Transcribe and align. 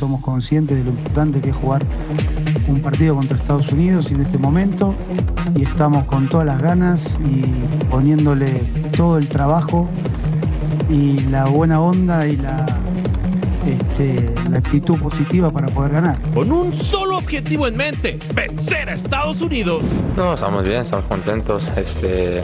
Somos 0.00 0.22
conscientes 0.22 0.78
de 0.78 0.84
lo 0.84 0.90
importante 0.92 1.42
que 1.42 1.50
es 1.50 1.56
jugar 1.56 1.84
un 2.68 2.80
partido 2.80 3.14
contra 3.16 3.36
Estados 3.36 3.70
Unidos 3.70 4.10
en 4.10 4.22
este 4.22 4.38
momento 4.38 4.94
y 5.54 5.64
estamos 5.64 6.04
con 6.04 6.26
todas 6.26 6.46
las 6.46 6.62
ganas 6.62 7.18
y 7.22 7.42
poniéndole 7.90 8.62
todo 8.96 9.18
el 9.18 9.28
trabajo 9.28 9.90
y 10.88 11.20
la 11.24 11.44
buena 11.44 11.82
onda 11.82 12.26
y 12.26 12.38
la, 12.38 12.64
este, 13.66 14.32
la 14.48 14.56
actitud 14.56 14.98
positiva 14.98 15.50
para 15.50 15.66
poder 15.66 15.92
ganar. 15.92 16.18
Con 16.32 16.50
un 16.50 16.72
solo 16.72 17.18
objetivo 17.18 17.66
en 17.66 17.76
mente, 17.76 18.18
vencer 18.34 18.88
a 18.88 18.94
Estados 18.94 19.42
Unidos. 19.42 19.82
No, 20.16 20.32
estamos 20.32 20.64
bien, 20.64 20.80
estamos 20.80 21.04
contentos. 21.04 21.68
Este, 21.76 22.40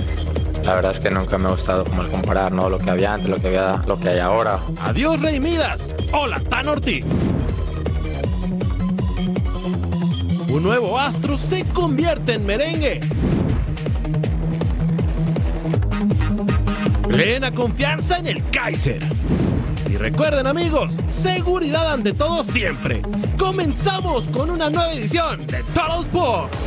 la 0.67 0.75
verdad 0.75 0.91
es 0.91 0.98
que 0.98 1.11
nunca 1.11 1.39
me 1.39 1.47
ha 1.47 1.53
gustado 1.53 1.84
como 1.84 2.03
el 2.03 2.09
comparar, 2.09 2.50
¿no? 2.50 2.69
Lo 2.69 2.78
que 2.78 2.91
había 2.91 3.14
antes, 3.14 3.31
lo 3.31 3.36
que 3.36 3.47
había, 3.47 3.84
lo 3.86 3.98
que 4.00 4.09
hay 4.09 4.19
ahora. 4.19 4.59
Adiós 4.83 5.23
Rey 5.23 5.39
Midas. 5.39 5.91
Hola 6.12 6.41
Tan 6.41 6.67
Ortiz. 6.67 7.05
Un 10.48 10.62
nuevo 10.64 10.98
astro 10.98 11.39
se 11.39 11.64
convierte 11.67 12.34
en 12.34 12.47
merengue. 12.47 13.00
Plena 17.08 17.53
confianza 17.53 18.19
en 18.19 18.27
el 18.27 18.51
Kaiser. 18.51 19.03
Y 19.89 19.97
recuerden 19.97 20.48
amigos, 20.48 20.97
seguridad 21.06 21.92
ante 21.92 22.12
todo 22.12 22.42
siempre. 22.42 23.03
Comenzamos 23.39 24.27
con 24.28 24.51
una 24.51 24.69
nueva 24.69 24.92
edición 24.92 25.47
de 25.47 25.62
Total 25.62 26.01
Sports. 26.01 26.58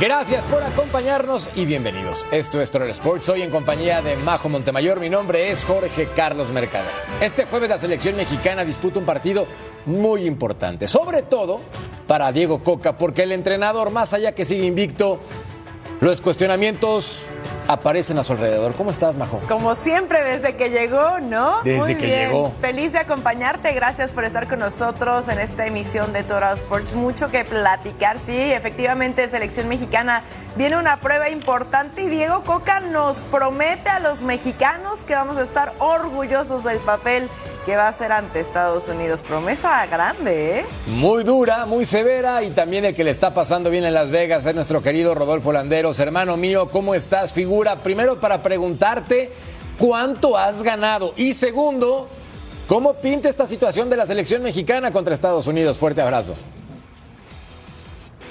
Gracias 0.00 0.44
por 0.44 0.62
acompañarnos 0.62 1.50
y 1.56 1.64
bienvenidos. 1.64 2.24
Esto 2.30 2.60
es 2.60 2.70
Troll 2.70 2.88
Sports, 2.90 3.28
hoy 3.30 3.42
en 3.42 3.50
compañía 3.50 4.00
de 4.00 4.14
Majo 4.14 4.48
Montemayor. 4.48 5.00
Mi 5.00 5.10
nombre 5.10 5.50
es 5.50 5.64
Jorge 5.64 6.06
Carlos 6.14 6.52
Mercader. 6.52 6.92
Este 7.20 7.46
jueves 7.46 7.68
la 7.68 7.78
selección 7.78 8.14
mexicana 8.14 8.64
disputa 8.64 9.00
un 9.00 9.04
partido 9.04 9.48
muy 9.86 10.24
importante, 10.24 10.86
sobre 10.86 11.22
todo 11.22 11.62
para 12.06 12.30
Diego 12.30 12.62
Coca, 12.62 12.96
porque 12.96 13.24
el 13.24 13.32
entrenador, 13.32 13.90
más 13.90 14.12
allá 14.12 14.36
que 14.36 14.44
sigue 14.44 14.66
invicto, 14.66 15.18
los 16.00 16.20
cuestionamientos 16.20 17.26
aparecen 17.68 18.18
a 18.18 18.24
su 18.24 18.32
alrededor. 18.32 18.74
¿Cómo 18.74 18.90
estás, 18.90 19.14
Majo? 19.16 19.40
Como 19.46 19.74
siempre, 19.74 20.24
desde 20.24 20.56
que 20.56 20.70
llegó, 20.70 21.20
¿no? 21.20 21.62
Desde 21.62 21.78
Muy 21.78 21.94
que 21.96 22.06
bien. 22.06 22.18
llegó. 22.30 22.52
Feliz 22.60 22.92
de 22.92 22.98
acompañarte. 22.98 23.72
Gracias 23.72 24.12
por 24.12 24.24
estar 24.24 24.48
con 24.48 24.58
nosotros 24.58 25.28
en 25.28 25.38
esta 25.38 25.66
emisión 25.66 26.12
de 26.12 26.24
Total 26.24 26.54
Sports. 26.54 26.94
Mucho 26.94 27.28
que 27.30 27.44
platicar. 27.44 28.18
Sí, 28.18 28.36
efectivamente, 28.36 29.28
selección 29.28 29.68
mexicana 29.68 30.22
viene 30.56 30.76
una 30.78 30.96
prueba 30.96 31.28
importante 31.28 32.02
y 32.02 32.08
Diego 32.08 32.42
Coca 32.42 32.80
nos 32.80 33.18
promete 33.18 33.90
a 33.90 34.00
los 34.00 34.22
mexicanos 34.22 35.00
que 35.00 35.14
vamos 35.14 35.36
a 35.36 35.42
estar 35.42 35.74
orgullosos 35.78 36.64
del 36.64 36.78
papel 36.78 37.28
que 37.68 37.76
va 37.76 37.84
a 37.84 37.88
hacer 37.88 38.12
ante 38.12 38.40
Estados 38.40 38.88
Unidos. 38.88 39.20
Promesa 39.20 39.84
grande, 39.84 40.60
¿eh? 40.60 40.66
Muy 40.86 41.22
dura, 41.22 41.66
muy 41.66 41.84
severa 41.84 42.42
y 42.42 42.48
también 42.48 42.86
el 42.86 42.94
que 42.94 43.04
le 43.04 43.10
está 43.10 43.34
pasando 43.34 43.68
bien 43.68 43.84
en 43.84 43.92
Las 43.92 44.10
Vegas 44.10 44.46
es 44.46 44.54
nuestro 44.54 44.80
querido 44.80 45.14
Rodolfo 45.14 45.52
Landeros. 45.52 46.00
Hermano 46.00 46.38
mío, 46.38 46.70
¿cómo 46.70 46.94
estás, 46.94 47.34
figura? 47.34 47.76
Primero 47.76 48.20
para 48.20 48.42
preguntarte 48.42 49.32
cuánto 49.78 50.38
has 50.38 50.62
ganado 50.62 51.12
y 51.14 51.34
segundo, 51.34 52.08
¿cómo 52.68 52.94
pinta 52.94 53.28
esta 53.28 53.46
situación 53.46 53.90
de 53.90 53.98
la 53.98 54.06
selección 54.06 54.42
mexicana 54.42 54.90
contra 54.90 55.12
Estados 55.12 55.46
Unidos? 55.46 55.76
Fuerte 55.76 56.00
abrazo. 56.00 56.36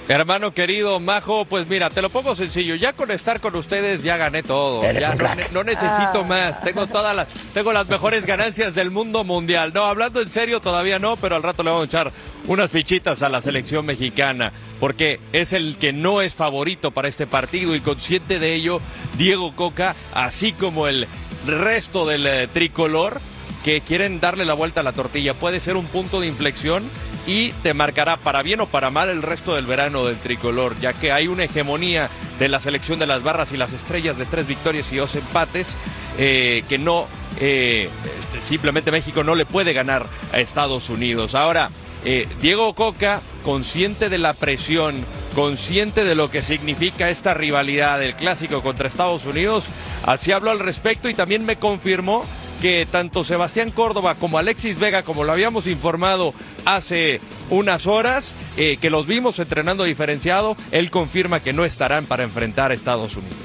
Hermano 0.10 0.54
querido, 0.54 1.02
Majo, 1.02 1.44
pues 1.44 1.68
mira, 1.68 1.90
te 1.90 2.02
lo 2.02 2.10
pongo 2.10 2.34
sencillo. 2.34 2.76
Ya 2.76 2.94
con 2.94 3.12
estar 3.12 3.42
con 3.42 3.54
ustedes 3.58 4.04
ya 4.04 4.16
gané 4.16 4.42
todo. 4.42 4.82
Eres 4.86 5.02
ya 5.04 5.12
un 5.12 5.18
no, 5.18 5.24
crack. 5.26 5.36
ne- 5.38 5.48
no 5.52 5.64
necesito 5.66 6.22
Ah. 6.22 6.24
más. 6.26 6.62
Tengo 6.62 6.88
todas 6.88 7.14
las, 7.14 7.28
tengo 7.54 7.74
las 7.74 7.88
mejores 7.90 8.26
ganancias 8.26 8.74
del 8.74 8.90
mundo 8.90 9.26
mundial. 9.26 9.72
No, 9.76 9.84
hablando 9.84 10.22
en 10.22 10.30
serio 10.30 10.62
todavía 10.62 10.98
no, 10.98 11.18
pero 11.18 11.36
al 11.36 11.44
rato 11.44 11.62
le 11.62 11.72
vamos 11.72 11.84
a 11.84 11.88
echar 11.88 12.12
unas 12.48 12.72
fichitas 12.72 13.22
a 13.22 13.28
la 13.28 13.42
selección 13.42 13.86
mexicana, 13.86 14.54
porque 14.80 15.20
es 15.34 15.52
el 15.52 15.76
que 15.78 15.92
no 15.92 16.22
es 16.22 16.34
favorito 16.34 16.92
para 16.92 17.10
este 17.10 17.28
partido 17.28 17.76
y 17.76 17.82
consciente 17.82 18.40
de 18.40 18.54
ello, 18.54 18.80
Diego 19.18 19.54
Coca, 19.58 19.94
así 20.14 20.54
como 20.54 20.88
el 20.88 21.06
resto 21.46 22.06
del 22.06 22.26
eh, 22.28 22.48
tricolor, 22.48 23.20
que 23.64 23.82
quieren 23.82 24.20
darle 24.20 24.46
la 24.46 24.54
vuelta 24.54 24.82
a 24.82 24.84
la 24.84 24.94
tortilla. 24.94 25.34
Puede 25.34 25.60
ser 25.60 25.76
un 25.76 25.86
punto 25.86 26.20
de 26.20 26.28
inflexión 26.28 26.84
y 27.26 27.52
te 27.64 27.74
marcará 27.74 28.18
para 28.18 28.42
bien 28.42 28.62
o 28.62 28.68
para 28.68 28.90
mal 28.90 29.10
el 29.10 29.22
resto 29.22 29.56
del 29.56 29.66
verano 29.66 30.06
del 30.06 30.18
tricolor, 30.18 30.80
ya 30.80 30.94
que 30.94 31.12
hay 31.12 31.28
una 31.28 31.44
hegemonía 31.44 32.10
de 32.40 32.48
la 32.48 32.60
selección 32.60 33.00
de 33.00 33.08
las 33.08 33.22
barras 33.22 33.52
y 33.52 33.58
las 33.58 33.74
estrellas 33.74 34.18
de 34.18 34.26
tres 34.26 34.48
victorias 34.48 34.92
y 34.94 34.98
dos 34.98 35.16
empates 35.16 35.76
eh, 36.18 36.64
que 36.70 36.78
no, 36.78 37.08
eh, 37.40 37.90
este, 38.06 38.48
simplemente 38.48 38.92
México 38.92 39.24
no 39.24 39.36
le 39.36 39.46
puede 39.46 39.74
ganar 39.74 40.08
a 40.32 40.40
Estados 40.40 40.90
Unidos. 40.90 41.36
Ahora, 41.36 41.70
eh, 42.06 42.28
Diego 42.42 42.74
Coca, 42.74 43.22
consciente 43.44 44.08
de 44.08 44.18
la 44.18 44.34
presión, 44.34 45.04
consciente 45.36 46.06
de 46.06 46.16
lo 46.16 46.32
que 46.32 46.42
significa 46.42 47.10
esta 47.10 47.34
rivalidad 47.34 48.00
del 48.00 48.16
clásico 48.16 48.64
contra 48.64 48.88
Estados 48.88 49.26
Unidos, 49.26 49.66
así 50.06 50.32
habló 50.32 50.52
al 50.52 50.60
respecto 50.60 51.10
y 51.10 51.14
también 51.14 51.46
me 51.46 51.58
confirmó 51.58 52.24
que 52.62 52.88
tanto 52.90 53.24
Sebastián 53.24 53.72
Córdoba 53.72 54.16
como 54.16 54.38
Alexis 54.38 54.80
Vega, 54.80 55.04
como 55.04 55.24
lo 55.24 55.32
habíamos 55.32 55.68
informado 55.68 56.34
hace 56.66 57.22
unas 57.50 57.88
horas, 57.88 58.36
eh, 58.58 58.78
que 58.82 58.90
los 58.90 59.08
vimos 59.08 59.40
entrenando 59.40 59.84
diferenciado, 59.84 60.58
él 60.72 60.90
confirma 60.92 61.40
que 61.40 61.54
no 61.54 61.66
estarán 61.66 62.06
para 62.06 62.24
enfrentar 62.24 62.72
a 62.72 62.74
Estados 62.74 63.16
Unidos. 63.16 63.38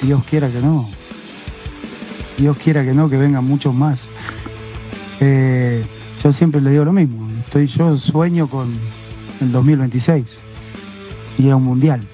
Dios 0.00 0.22
quiera 0.28 0.48
que 0.50 0.60
no. 0.60 0.88
Dios 2.38 2.56
quiera 2.58 2.84
que 2.84 2.92
no, 2.92 3.08
que 3.08 3.16
vengan 3.16 3.44
muchos 3.44 3.74
más. 3.74 4.10
Eh, 5.20 5.84
yo 6.22 6.32
siempre 6.32 6.60
le 6.60 6.70
digo 6.70 6.84
lo 6.84 6.92
mismo. 6.92 7.28
Estoy, 7.44 7.66
yo 7.66 7.96
sueño 7.96 8.48
con 8.48 8.76
el 9.40 9.52
2026 9.52 10.40
y 11.38 11.48
es 11.48 11.54
un 11.54 11.64
mundial. 11.64 12.06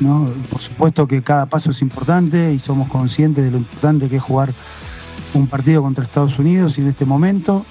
¿No? 0.00 0.30
Por 0.50 0.60
supuesto 0.60 1.06
que 1.06 1.22
cada 1.22 1.46
paso 1.46 1.70
es 1.70 1.82
importante 1.82 2.52
y 2.52 2.58
somos 2.58 2.88
conscientes 2.88 3.44
de 3.44 3.50
lo 3.50 3.58
importante 3.58 4.08
que 4.08 4.16
es 4.16 4.22
jugar 4.22 4.52
un 5.34 5.46
partido 5.46 5.82
contra 5.82 6.04
Estados 6.04 6.38
Unidos 6.38 6.78
en 6.78 6.88
este 6.88 7.04
momento 7.04 7.64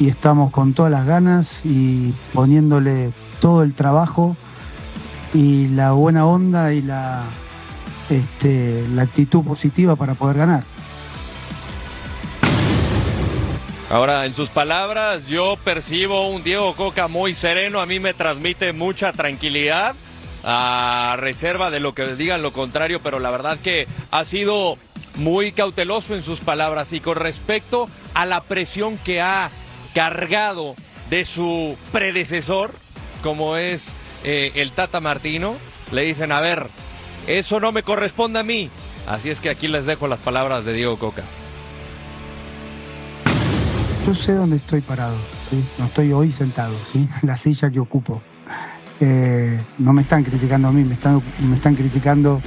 y 0.00 0.08
estamos 0.08 0.50
con 0.50 0.74
todas 0.74 0.90
las 0.90 1.06
ganas 1.06 1.60
y 1.64 2.12
poniéndole 2.32 3.12
todo 3.40 3.62
el 3.62 3.74
trabajo 3.74 4.36
y 5.32 5.68
la 5.68 5.92
buena 5.92 6.26
onda 6.26 6.72
y 6.72 6.82
la, 6.82 7.22
este, 8.10 8.86
la 8.94 9.02
actitud 9.02 9.44
positiva 9.44 9.96
para 9.96 10.14
poder 10.14 10.38
ganar. 10.38 10.64
Ahora, 13.90 14.26
en 14.26 14.34
sus 14.34 14.48
palabras, 14.48 15.28
yo 15.28 15.56
percibo 15.62 16.28
un 16.28 16.42
Diego 16.42 16.74
Coca 16.74 17.06
muy 17.06 17.34
sereno, 17.34 17.80
a 17.80 17.86
mí 17.86 18.00
me 18.00 18.14
transmite 18.14 18.72
mucha 18.72 19.12
tranquilidad, 19.12 19.94
a 20.44 21.16
reserva 21.18 21.70
de 21.70 21.80
lo 21.80 21.94
que 21.94 22.14
digan 22.14 22.42
lo 22.42 22.52
contrario, 22.52 23.00
pero 23.02 23.18
la 23.18 23.30
verdad 23.30 23.58
que 23.58 23.88
ha 24.10 24.24
sido 24.24 24.76
muy 25.16 25.52
cauteloso 25.52 26.14
en 26.14 26.22
sus 26.22 26.40
palabras 26.40 26.92
y 26.92 27.00
con 27.00 27.16
respecto 27.16 27.88
a 28.14 28.26
la 28.26 28.42
presión 28.42 28.98
que 28.98 29.20
ha 29.20 29.50
cargado 29.94 30.74
de 31.08 31.24
su 31.24 31.76
predecesor, 31.92 32.72
como 33.22 33.56
es 33.56 33.92
eh, 34.24 34.52
el 34.56 34.72
Tata 34.72 35.00
Martino, 35.00 35.56
le 35.92 36.02
dicen, 36.02 36.32
a 36.32 36.40
ver, 36.40 36.66
eso 37.26 37.60
no 37.60 37.72
me 37.72 37.82
corresponde 37.82 38.40
a 38.40 38.44
mí. 38.44 38.70
Así 39.06 39.30
es 39.30 39.40
que 39.40 39.50
aquí 39.50 39.68
les 39.68 39.86
dejo 39.86 40.08
las 40.08 40.18
palabras 40.18 40.64
de 40.64 40.72
Diego 40.72 40.98
Coca. 40.98 41.24
Yo 44.06 44.14
sé 44.14 44.32
dónde 44.32 44.56
estoy 44.56 44.82
parado, 44.82 45.16
no 45.78 45.86
estoy 45.86 46.12
hoy 46.12 46.30
sentado, 46.30 46.74
la 47.22 47.36
silla 47.36 47.70
que 47.70 47.80
ocupo. 47.80 48.20
Eh, 49.00 49.60
no 49.78 49.92
me 49.92 50.02
están 50.02 50.22
criticando 50.22 50.68
a 50.68 50.72
mí, 50.72 50.84
me 50.84 50.94
están, 50.94 51.20
me 51.48 51.56
están 51.56 51.74
criticando 51.74 52.40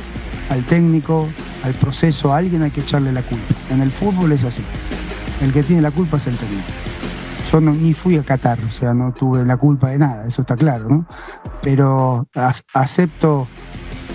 al 0.49 0.63
técnico, 0.65 1.27
al 1.63 1.73
proceso, 1.73 2.33
a 2.33 2.37
alguien 2.37 2.63
hay 2.63 2.71
que 2.71 2.81
echarle 2.81 3.11
la 3.11 3.21
culpa. 3.21 3.53
En 3.69 3.81
el 3.81 3.91
fútbol 3.91 4.31
es 4.31 4.43
así. 4.43 4.61
El 5.41 5.53
que 5.53 5.63
tiene 5.63 5.81
la 5.81 5.91
culpa 5.91 6.17
es 6.17 6.27
el 6.27 6.37
técnico. 6.37 6.67
Yo 7.51 7.61
no, 7.61 7.73
ni 7.73 7.93
fui 7.93 8.17
a 8.17 8.23
Qatar, 8.23 8.59
o 8.67 8.71
sea, 8.71 8.93
no 8.93 9.13
tuve 9.13 9.45
la 9.45 9.57
culpa 9.57 9.89
de 9.89 9.99
nada, 9.99 10.27
eso 10.27 10.41
está 10.41 10.55
claro, 10.55 10.89
¿no? 10.89 11.05
Pero 11.61 12.27
acepto 12.73 13.47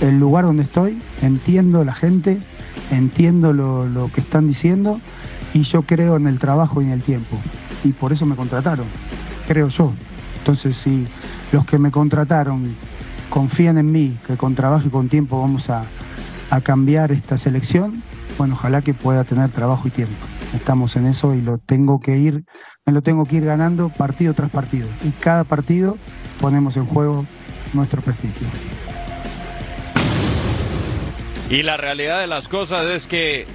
el 0.01 0.19
lugar 0.19 0.45
donde 0.45 0.65
estoy, 0.65 1.01
entiendo 1.23 1.85
la 1.85 1.95
gente, 1.95 2.41
entiendo 2.91 3.53
lo, 3.53 3.87
lo 3.87 4.11
que 4.13 4.21
están 4.21 4.47
diciendo 4.47 5.01
y 5.55 5.63
yo 5.63 5.83
creo 5.83 6.17
en 6.17 6.27
el 6.27 6.39
trabajo 6.39 6.83
y 6.83 6.87
en 6.87 6.91
el 6.93 7.03
tiempo. 7.03 7.39
Y 7.85 7.93
por 7.93 8.13
eso 8.13 8.27
me 8.27 8.37
contrataron, 8.37 8.87
creo 9.47 9.69
yo. 9.69 9.93
Entonces, 10.43 10.77
si 10.77 11.07
los 11.53 11.65
que 11.65 11.79
me 11.79 11.93
contrataron 11.93 12.75
confían 13.31 13.79
en 13.79 13.93
mí, 13.93 14.19
que 14.27 14.37
con 14.37 14.57
trabajo 14.57 14.89
y 14.89 14.91
con 14.91 15.09
tiempo 15.09 15.41
vamos 15.41 15.71
a, 15.71 15.85
a 16.51 16.61
cambiar 16.61 17.13
esta 17.13 17.39
selección, 17.39 18.03
bueno, 18.39 18.55
ojalá 18.55 18.83
que 18.83 18.93
pueda 18.93 19.23
tener 19.23 19.51
trabajo 19.51 19.87
y 19.87 19.93
tiempo. 19.93 20.17
Estamos 20.53 20.97
en 20.97 21.07
eso 21.07 21.33
y 21.33 21.43
lo 21.43 21.59
tengo 21.59 22.01
que 22.01 22.19
ir, 22.19 22.45
me 22.85 22.93
lo 22.93 23.03
tengo 23.03 23.25
que 23.25 23.37
ir 23.37 23.45
ganando 23.45 23.89
partido 23.89 24.35
tras 24.35 24.51
partido. 24.51 24.89
Y 25.05 25.11
cada 25.11 25.45
partido 25.45 25.97
ponemos 26.41 26.77
en 26.77 26.87
juego 26.87 27.25
nuestro 27.73 28.03
prestigio. 28.03 28.49
Y 31.51 31.63
la 31.63 31.77
realidad 31.77 32.19
de 32.19 32.27
las 32.27 32.49
cosas 32.49 32.87
es 32.87 33.07
que 33.07 33.47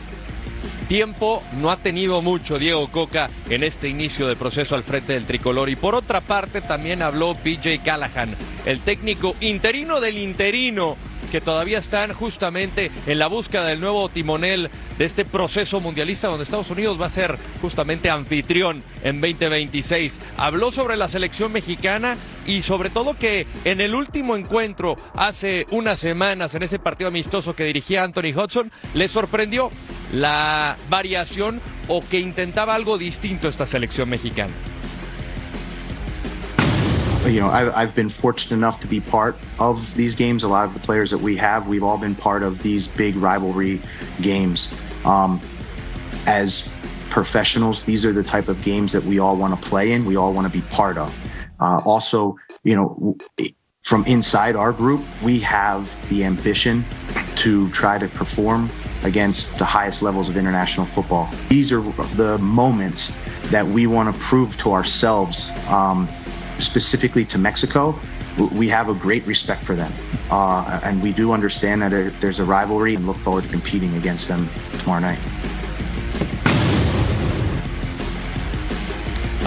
tiempo 0.87 1.43
no 1.59 1.71
ha 1.71 1.77
tenido 1.77 2.21
mucho 2.21 2.59
Diego 2.59 2.87
Coca 2.87 3.29
en 3.49 3.63
este 3.63 3.89
inicio 3.89 4.27
de 4.27 4.35
proceso 4.35 4.75
al 4.75 4.83
frente 4.83 5.13
del 5.13 5.25
tricolor. 5.25 5.69
Y 5.69 5.75
por 5.75 5.95
otra 5.95 6.21
parte 6.21 6.61
también 6.61 7.01
habló 7.01 7.35
BJ 7.35 7.79
Callahan, 7.83 8.35
el 8.65 8.81
técnico 8.81 9.35
interino 9.41 9.99
del 9.99 10.17
interino 10.17 10.97
que 11.31 11.41
todavía 11.41 11.79
están 11.79 12.13
justamente 12.13 12.91
en 13.05 13.19
la 13.19 13.27
búsqueda 13.27 13.65
del 13.65 13.79
nuevo 13.79 14.09
timonel 14.09 14.69
de 14.97 15.05
este 15.05 15.25
proceso 15.25 15.79
mundialista 15.79 16.27
donde 16.27 16.43
Estados 16.43 16.69
Unidos 16.71 16.99
va 16.99 17.07
a 17.07 17.09
ser 17.09 17.37
justamente 17.61 18.09
anfitrión 18.09 18.83
en 19.03 19.21
2026. 19.21 20.19
Habló 20.37 20.71
sobre 20.71 20.97
la 20.97 21.07
selección 21.07 21.51
mexicana 21.51 22.17
y 22.45 22.61
sobre 22.61 22.89
todo 22.89 23.17
que 23.17 23.45
en 23.65 23.81
el 23.81 23.93
último 23.93 24.35
encuentro 24.35 24.97
hace 25.13 25.67
unas 25.71 25.99
semanas 25.99 26.55
en 26.55 26.63
ese 26.63 26.79
partido 26.79 27.09
amistoso 27.09 27.55
que 27.55 27.65
dirigía 27.65 28.03
Anthony 28.03 28.33
Hudson 28.35 28.71
le 28.93 29.07
sorprendió 29.07 29.71
la 30.13 30.77
variación 30.89 31.61
o 31.87 32.03
que 32.07 32.19
intentaba 32.19 32.75
algo 32.75 32.97
distinto 32.97 33.47
esta 33.47 33.65
selección 33.65 34.09
mexicana. 34.09 34.53
You 37.27 37.39
know, 37.39 37.47
I've, 37.47 37.75
I've, 37.75 37.95
been 37.95 38.09
fortunate 38.09 38.55
enough 38.55 38.79
to 38.81 38.87
be 38.87 38.99
part 38.99 39.37
of 39.59 39.93
these 39.95 40.15
games. 40.15 40.43
A 40.43 40.47
lot 40.47 40.65
of 40.65 40.73
the 40.73 40.79
players 40.79 41.11
that 41.11 41.17
we 41.17 41.35
have, 41.37 41.67
we've 41.67 41.83
all 41.83 41.97
been 41.97 42.15
part 42.15 42.43
of 42.43 42.61
these 42.63 42.87
big 42.87 43.15
rivalry 43.15 43.81
games. 44.21 44.73
Um, 45.05 45.41
as 46.25 46.69
professionals, 47.09 47.83
these 47.83 48.05
are 48.05 48.13
the 48.13 48.23
type 48.23 48.47
of 48.47 48.61
games 48.63 48.91
that 48.91 49.03
we 49.03 49.19
all 49.19 49.35
want 49.35 49.59
to 49.59 49.69
play 49.69 49.91
in. 49.91 50.05
We 50.05 50.15
all 50.15 50.33
want 50.33 50.51
to 50.51 50.53
be 50.53 50.65
part 50.67 50.97
of. 50.97 51.13
Uh, 51.59 51.81
also, 51.85 52.37
you 52.63 52.75
know, 52.75 53.17
from 53.81 54.05
inside 54.05 54.55
our 54.55 54.73
group, 54.73 55.01
we 55.23 55.39
have 55.39 55.93
the 56.09 56.23
ambition 56.23 56.85
to 57.37 57.69
try 57.71 57.97
to 57.97 58.07
perform 58.09 58.69
against 59.03 59.57
the 59.57 59.65
highest 59.65 60.01
levels 60.01 60.27
of 60.27 60.37
international 60.37 60.85
football. 60.85 61.29
These 61.49 61.71
are 61.71 61.81
the 62.15 62.37
moments 62.39 63.13
that 63.45 63.65
we 63.65 63.87
want 63.87 64.13
to 64.13 64.21
prove 64.21 64.57
to 64.57 64.73
ourselves. 64.73 65.51
Um, 65.67 66.09
specifically 66.59 67.25
to 67.25 67.37
Mexico, 67.37 67.99
we 68.53 68.69
have 68.69 68.89
a 68.89 68.93
great 68.93 69.25
respect 69.25 69.63
for 69.63 69.75
them. 69.75 69.91
Uh, 70.29 70.79
and 70.83 71.01
we 71.01 71.11
do 71.11 71.31
understand 71.31 71.81
that 71.81 72.13
there's 72.21 72.39
a 72.39 72.45
rivalry 72.45 72.95
and 72.95 73.07
look 73.07 73.17
forward 73.17 73.43
to 73.43 73.49
competing 73.49 73.95
against 73.95 74.27
them 74.27 74.49
tomorrow 74.79 74.99
night. 74.99 75.19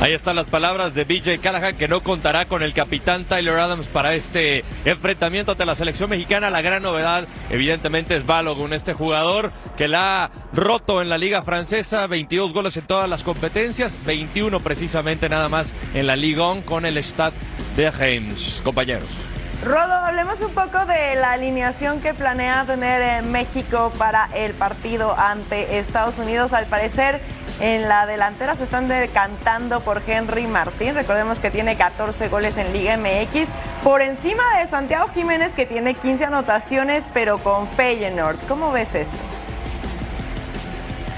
Ahí 0.01 0.15
están 0.15 0.37
las 0.37 0.47
palabras 0.47 0.95
de 0.95 1.05
BJ 1.05 1.41
Callahan, 1.43 1.77
que 1.77 1.87
no 1.87 2.03
contará 2.03 2.47
con 2.47 2.63
el 2.63 2.73
capitán 2.73 3.27
Tyler 3.27 3.59
Adams 3.59 3.89
para 3.89 4.15
este 4.15 4.65
enfrentamiento 4.87 5.53
ante 5.53 5.67
la 5.67 5.75
selección 5.75 6.09
mexicana. 6.09 6.49
La 6.49 6.63
gran 6.63 6.83
novedad, 6.83 7.29
evidentemente, 7.51 8.17
es 8.17 8.25
Balogun, 8.25 8.73
este 8.73 8.95
jugador 8.95 9.53
que 9.77 9.89
la 9.89 10.25
ha 10.25 10.31
roto 10.55 11.03
en 11.03 11.11
la 11.11 11.19
Liga 11.19 11.43
Francesa, 11.43 12.07
22 12.07 12.55
goles 12.55 12.79
en 12.79 12.87
todas 12.87 13.11
las 13.11 13.23
competencias, 13.23 13.99
21 14.07 14.61
precisamente 14.61 15.29
nada 15.29 15.51
más 15.51 15.75
en 15.93 16.07
la 16.07 16.17
Liga 16.17 16.45
On 16.45 16.63
con 16.63 16.87
el 16.87 16.97
Stade 16.97 17.37
de 17.77 17.91
Reims. 17.91 18.63
Compañeros. 18.65 19.09
Rodo, 19.63 19.93
hablemos 19.93 20.41
un 20.41 20.55
poco 20.55 20.87
de 20.87 21.17
la 21.17 21.33
alineación 21.33 22.01
que 22.01 22.15
planea 22.15 22.65
tener 22.65 23.23
México 23.25 23.93
para 23.99 24.31
el 24.35 24.55
partido 24.55 25.15
ante 25.19 25.79
Estados 25.79 26.19
Unidos. 26.19 26.55
Al 26.55 26.65
parecer, 26.65 27.21
en 27.61 27.89
la 27.89 28.07
delantera 28.07 28.57
se 28.57 28.65
están 28.65 28.89
decantando 28.89 29.81
por 29.81 30.03
Henry 30.07 30.47
Martín. 30.47 30.95
Recordemos 30.95 31.41
que 31.41 31.51
tiene 31.51 31.77
14 31.77 32.29
goles 32.29 32.57
en 32.57 32.73
Liga 32.73 32.97
MX. 32.97 33.49
Por 33.85 34.01
encima 34.01 34.43
de 34.59 34.67
Santiago 34.67 35.09
Jiménez, 35.15 35.53
que 35.53 35.67
tiene 35.67 35.95
15 35.95 36.25
anotaciones, 36.25 37.11
pero 37.13 37.39
con 37.39 37.69
Feyenoord. 37.69 38.39
¿Cómo 38.49 38.73
ves 38.73 38.95
esto? 38.95 39.17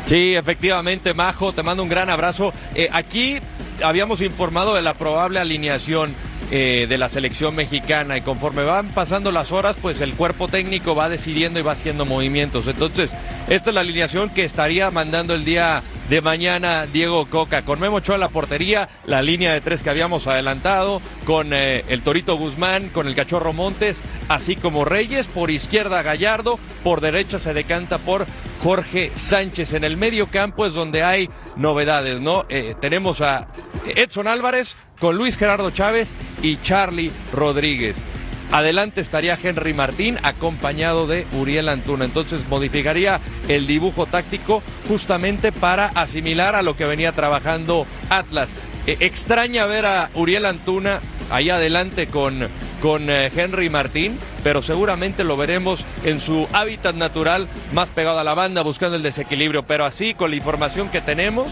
Sí, 0.06 0.34
efectivamente, 0.34 1.14
Majo, 1.14 1.52
te 1.52 1.62
mando 1.62 1.82
un 1.82 1.88
gran 1.88 2.10
abrazo. 2.10 2.52
Eh, 2.74 2.88
aquí 2.92 3.40
habíamos 3.82 4.20
informado 4.20 4.74
de 4.74 4.82
la 4.82 4.94
probable 4.94 5.38
alineación 5.38 6.14
eh, 6.54 6.86
de 6.86 6.98
la 6.98 7.08
selección 7.08 7.54
mexicana 7.54 8.18
y 8.18 8.20
conforme 8.20 8.62
van 8.62 8.88
pasando 8.88 9.32
las 9.32 9.52
horas, 9.52 9.74
pues 9.80 10.02
el 10.02 10.12
cuerpo 10.12 10.48
técnico 10.48 10.94
va 10.94 11.08
decidiendo 11.08 11.58
y 11.58 11.62
va 11.62 11.72
haciendo 11.72 12.04
movimientos. 12.04 12.66
Entonces, 12.66 13.16
esta 13.48 13.70
es 13.70 13.74
la 13.74 13.80
alineación 13.80 14.28
que 14.28 14.44
estaría 14.44 14.90
mandando 14.90 15.32
el 15.32 15.46
día 15.46 15.82
de 16.10 16.20
mañana 16.20 16.86
Diego 16.86 17.24
Coca. 17.30 17.64
Con 17.64 17.80
Memo 17.80 17.96
Ochoa 17.96 18.18
la 18.18 18.28
portería, 18.28 18.90
la 19.06 19.22
línea 19.22 19.54
de 19.54 19.62
tres 19.62 19.82
que 19.82 19.88
habíamos 19.88 20.26
adelantado, 20.26 21.00
con 21.24 21.54
eh, 21.54 21.86
el 21.88 22.02
Torito 22.02 22.36
Guzmán, 22.36 22.90
con 22.90 23.06
el 23.06 23.14
Cachorro 23.14 23.54
Montes, 23.54 24.02
así 24.28 24.54
como 24.54 24.84
Reyes, 24.84 25.28
por 25.28 25.50
izquierda 25.50 26.02
Gallardo, 26.02 26.58
por 26.84 27.00
derecha 27.00 27.38
se 27.38 27.54
decanta 27.54 27.96
por 27.96 28.26
Jorge 28.62 29.10
Sánchez. 29.14 29.72
En 29.72 29.84
el 29.84 29.96
medio 29.96 30.28
campo 30.28 30.66
es 30.66 30.74
donde 30.74 31.02
hay 31.02 31.30
novedades, 31.56 32.20
¿no? 32.20 32.44
Eh, 32.50 32.74
tenemos 32.78 33.22
a 33.22 33.48
Edson 33.86 34.28
Álvarez, 34.28 34.76
con 35.02 35.16
Luis 35.16 35.36
Gerardo 35.36 35.72
Chávez 35.72 36.14
y 36.44 36.58
Charlie 36.62 37.10
Rodríguez. 37.32 38.04
Adelante 38.52 39.00
estaría 39.00 39.36
Henry 39.42 39.74
Martín 39.74 40.16
acompañado 40.22 41.08
de 41.08 41.26
Uriel 41.32 41.68
Antuna. 41.68 42.04
Entonces 42.04 42.46
modificaría 42.48 43.18
el 43.48 43.66
dibujo 43.66 44.06
táctico 44.06 44.62
justamente 44.86 45.50
para 45.50 45.86
asimilar 45.86 46.54
a 46.54 46.62
lo 46.62 46.76
que 46.76 46.84
venía 46.84 47.10
trabajando 47.10 47.84
Atlas. 48.10 48.54
Eh, 48.86 48.96
extraña 49.00 49.66
ver 49.66 49.86
a 49.86 50.08
Uriel 50.14 50.46
Antuna 50.46 51.00
ahí 51.32 51.50
adelante 51.50 52.06
con, 52.06 52.46
con 52.80 53.10
eh, 53.10 53.28
Henry 53.34 53.70
Martín, 53.70 54.16
pero 54.44 54.62
seguramente 54.62 55.24
lo 55.24 55.36
veremos 55.36 55.84
en 56.04 56.20
su 56.20 56.46
hábitat 56.52 56.94
natural, 56.94 57.48
más 57.72 57.90
pegado 57.90 58.20
a 58.20 58.24
la 58.24 58.34
banda, 58.34 58.62
buscando 58.62 58.94
el 58.94 59.02
desequilibrio. 59.02 59.64
Pero 59.64 59.84
así, 59.84 60.14
con 60.14 60.30
la 60.30 60.36
información 60.36 60.90
que 60.90 61.00
tenemos, 61.00 61.48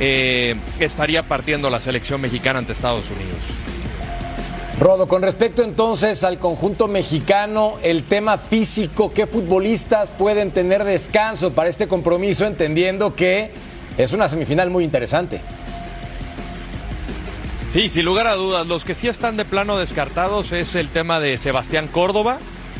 eh, 0.00 0.56
estaría 0.78 1.22
partiendo 1.28 1.70
la 1.70 1.80
selección 1.80 2.20
mexicana 2.20 2.58
ante 2.58 2.72
Estados 2.72 3.04
Unidos. 3.10 3.38
Rodo, 4.80 5.06
con 5.06 5.20
respecto 5.20 5.62
entonces 5.62 6.24
al 6.24 6.38
conjunto 6.38 6.88
mexicano, 6.88 7.74
el 7.82 8.04
tema 8.04 8.38
físico, 8.38 9.12
¿qué 9.12 9.26
futbolistas 9.26 10.10
pueden 10.10 10.52
tener 10.52 10.84
descanso 10.84 11.52
para 11.52 11.68
este 11.68 11.86
compromiso, 11.86 12.46
entendiendo 12.46 13.14
que 13.14 13.50
es 13.98 14.12
una 14.12 14.26
semifinal 14.30 14.70
muy 14.70 14.84
interesante? 14.84 15.42
Sí, 17.68 17.90
sin 17.90 18.06
lugar 18.06 18.26
a 18.26 18.34
dudas, 18.34 18.66
los 18.66 18.86
que 18.86 18.94
sí 18.94 19.06
están 19.06 19.36
de 19.36 19.44
plano 19.44 19.76
descartados 19.76 20.50
es 20.52 20.74
el 20.74 20.88
tema 20.88 21.20
de 21.20 21.36
Sebastián 21.36 21.86
Córdoba 21.86 22.38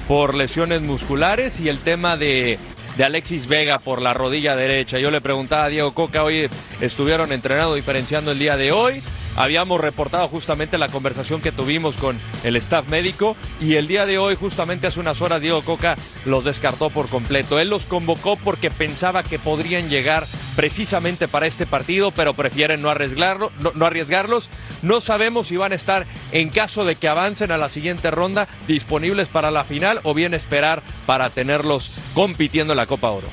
por 0.09 0.35
lesiones 0.35 0.81
musculares 0.81 1.61
y 1.61 1.69
el 1.69 1.79
tema 1.79 2.17
de 2.17 2.59
de 3.01 3.07
Alexis 3.07 3.47
Vega 3.47 3.79
por 3.79 4.03
la 4.03 4.13
rodilla 4.13 4.55
derecha. 4.55 4.99
Yo 4.99 5.11
le 5.11 5.23
preguntaba 5.23 5.65
a 5.65 5.69
Diego 5.71 5.95
Coca, 5.95 6.23
hoy 6.23 6.51
estuvieron 6.83 7.33
entrenando 7.33 7.75
diferenciando 7.75 8.31
el 8.31 8.39
día 8.39 8.59
de 8.59 8.73
hoy. 8.73 9.03
Habíamos 9.41 9.81
reportado 9.81 10.29
justamente 10.29 10.77
la 10.77 10.91
conversación 10.91 11.41
que 11.41 11.51
tuvimos 11.51 11.97
con 11.97 12.21
el 12.45 12.57
staff 12.57 12.87
médico 12.89 13.39
y 13.59 13.77
el 13.77 13.89
día 13.89 14.05
de 14.05 14.19
hoy, 14.19 14.35
justamente 14.35 14.87
hace 14.87 15.01
unas 15.01 15.23
horas, 15.23 15.41
Diego 15.41 15.63
Coca 15.63 15.97
los 16.27 16.45
descartó 16.45 16.91
por 16.91 17.09
completo. 17.09 17.59
Él 17.59 17.71
los 17.71 17.87
convocó 17.87 18.37
porque 18.37 18.71
pensaba 18.71 19.23
que 19.23 19.39
podrían 19.39 19.89
llegar 19.89 20.27
precisamente 20.57 21.27
para 21.27 21.47
este 21.47 21.65
partido, 21.65 22.11
pero 22.11 22.35
prefieren 22.35 22.83
no 22.83 22.93
no, 22.93 23.87
arriesgarlos. 23.87 24.51
No 24.83 25.01
sabemos 25.01 25.47
si 25.47 25.57
van 25.57 25.73
a 25.73 25.77
estar 25.77 26.05
en 26.33 26.51
caso 26.51 26.85
de 26.85 26.97
que 26.97 27.09
avancen 27.09 27.51
a 27.51 27.57
la 27.57 27.71
siguiente 27.71 28.11
ronda 28.11 28.47
disponibles 28.69 29.31
para 29.31 29.51
la 29.51 29.65
final 29.65 30.01
o 30.03 30.13
bien 30.13 30.35
esperar 30.35 30.83
para 31.07 31.31
tenerlos 31.31 31.93
compitiendo 32.13 32.75
en 32.75 32.77
la 32.77 32.87
Copa 32.87 33.09
Oro. 33.09 33.29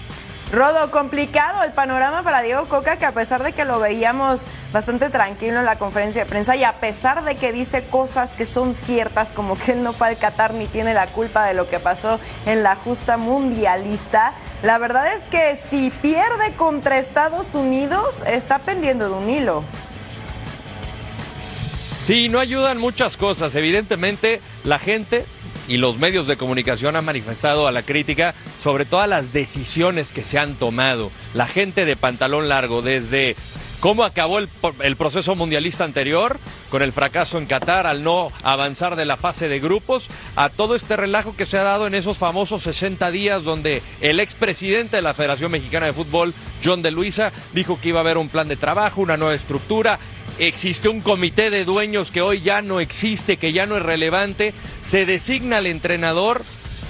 Rodo, 0.52 0.92
complicado 0.92 1.64
el 1.64 1.74
panorama 1.74 2.24
para 2.24 2.42
Diego 2.42 2.68
Coca, 2.68 2.98
que 2.98 3.06
a 3.06 3.12
pesar 3.12 3.44
de 3.44 3.52
que 3.52 3.66
lo 3.66 3.80
veíamos 3.80 4.44
bastante 4.72 5.10
tranquilo 5.10 5.60
en 5.60 5.66
la 5.66 5.78
conferencia 5.78 6.24
de 6.24 6.30
prensa 6.30 6.56
y 6.56 6.64
a 6.64 6.80
pesar 6.80 7.26
de 7.26 7.36
que 7.36 7.52
dice 7.52 7.86
cosas 7.88 8.30
que 8.34 8.46
son 8.46 8.74
ciertas, 8.74 9.34
como 9.34 9.60
que 9.60 9.74
él 9.74 9.84
no 9.84 9.92
fue 9.92 10.08
al 10.08 10.18
Qatar 10.18 10.54
ni 10.54 10.68
tiene 10.68 10.94
la 10.94 11.08
culpa 11.08 11.46
de 11.46 11.54
lo 11.54 11.70
que 11.70 11.80
pasó 11.80 12.18
en 12.46 12.64
la 12.64 12.76
justa 12.76 13.18
mundialista, 13.18 14.36
la 14.64 14.78
verdad 14.78 15.14
es 15.14 15.24
que 15.24 15.60
si 15.70 15.90
pierde 15.90 16.54
contra 16.56 16.98
Estados 16.98 17.54
Unidos, 17.54 18.24
está 18.26 18.60
pendiendo 18.60 19.10
de 19.10 19.16
un 19.16 19.30
hilo. 19.30 19.66
Sí, 22.04 22.30
no 22.30 22.40
ayudan 22.40 22.78
muchas 22.78 23.18
cosas. 23.18 23.54
Evidentemente, 23.56 24.40
la 24.64 24.80
gente 24.80 25.26
y 25.68 25.78
los 25.78 25.98
medios 25.98 26.28
de 26.28 26.38
comunicación 26.38 26.96
han 26.96 27.06
manifestado 27.06 27.68
a 27.68 27.72
la 27.72 27.84
crítica 27.84 28.34
sobre 28.60 28.86
todas 28.86 29.08
las 29.08 29.34
decisiones 29.34 30.12
que 30.12 30.24
se 30.24 30.40
han 30.40 30.56
tomado. 30.56 31.12
La 31.34 31.48
gente 31.48 31.86
de 31.86 31.96
pantalón 31.96 32.50
largo, 32.50 32.82
desde 32.82 33.36
cómo 33.80 34.04
acabó 34.04 34.40
el, 34.40 34.96
proceso 34.96 35.36
mundialista 35.36 35.84
anterior, 35.84 36.40
con 36.70 36.82
el 36.82 36.92
fracaso 36.92 37.38
en 37.38 37.46
Qatar 37.46 37.88
al 37.88 38.04
no 38.04 38.32
avanzar 38.44 38.96
de 38.96 39.06
la 39.06 39.18
fase 39.18 39.48
de 39.48 39.60
grupos, 39.60 40.10
a 40.36 40.50
todo 40.50 40.76
este 40.76 40.96
relajo 40.96 41.36
que 41.36 41.46
se 41.46 41.58
ha 41.58 41.64
dado 41.64 41.88
en 41.88 41.96
esos 41.96 42.18
famosos 42.18 42.64
60 42.64 43.12
días 43.12 43.44
donde 43.44 43.82
el 44.02 44.20
expresidente 44.20 44.98
de 44.98 45.02
la 45.02 45.14
Federación 45.14 45.52
Mexicana 45.52 45.86
de 45.86 45.94
Fútbol, 45.94 46.34
John 46.64 46.82
de 46.82 46.92
Luisa, 46.92 47.32
dijo 47.54 47.80
que 47.80 47.90
iba 47.90 48.00
a 48.00 48.02
haber 48.02 48.18
un 48.18 48.30
plan 48.30 48.48
de 48.48 48.56
trabajo, 48.56 49.02
una 49.02 49.18
nueva 49.18 49.36
estructura, 49.36 50.00
existe 50.40 50.90
un 50.90 51.02
comité 51.02 51.50
de 51.50 51.66
dueños 51.66 52.12
que 52.12 52.22
hoy 52.22 52.42
ya 52.42 52.62
no 52.62 52.80
existe, 52.80 53.38
que 53.38 53.54
ya 53.54 53.66
no 53.66 53.78
es 53.78 53.84
relevante, 53.84 54.54
se 54.82 55.06
designa 55.06 55.58
al 55.58 55.68
entrenador, 55.68 56.44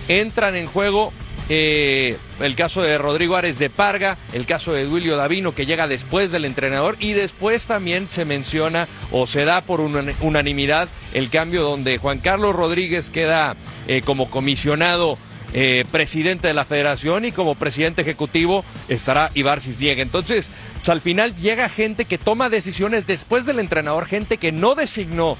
entran 0.07 0.55
en 0.55 0.67
juego 0.67 1.13
eh, 1.49 2.17
el 2.41 2.55
caso 2.55 2.81
de 2.81 2.97
Rodrigo 2.97 3.37
Ares 3.37 3.57
de 3.57 3.69
Parga, 3.69 4.17
el 4.33 4.45
caso 4.45 4.73
de 4.73 4.83
Duilio 4.83 5.15
Davino 5.15 5.55
que 5.55 5.65
llega 5.65 5.87
después 5.87 6.31
del 6.31 6.43
entrenador 6.43 6.97
y 6.99 7.13
después 7.13 7.65
también 7.65 8.09
se 8.09 8.25
menciona 8.25 8.87
o 9.11 9.27
se 9.27 9.45
da 9.45 9.61
por 9.61 9.79
unanimidad 9.79 10.89
el 11.13 11.29
cambio 11.29 11.63
donde 11.63 11.99
Juan 11.99 12.19
Carlos 12.19 12.53
Rodríguez 12.53 13.09
queda 13.09 13.55
eh, 13.87 14.01
como 14.03 14.29
comisionado 14.29 15.17
eh, 15.53 15.85
presidente 15.91 16.47
de 16.47 16.53
la 16.53 16.65
federación 16.65 17.25
y 17.25 17.31
como 17.31 17.55
presidente 17.55 18.01
ejecutivo 18.01 18.65
estará 18.89 19.31
Ibar 19.33 19.61
Cisniega. 19.61 20.01
Entonces, 20.01 20.51
pues, 20.75 20.89
al 20.89 21.01
final 21.01 21.35
llega 21.37 21.69
gente 21.69 22.05
que 22.05 22.17
toma 22.17 22.49
decisiones 22.49 23.07
después 23.07 23.45
del 23.45 23.59
entrenador, 23.59 24.05
gente 24.05 24.37
que 24.37 24.51
no 24.51 24.75
designó 24.75 25.37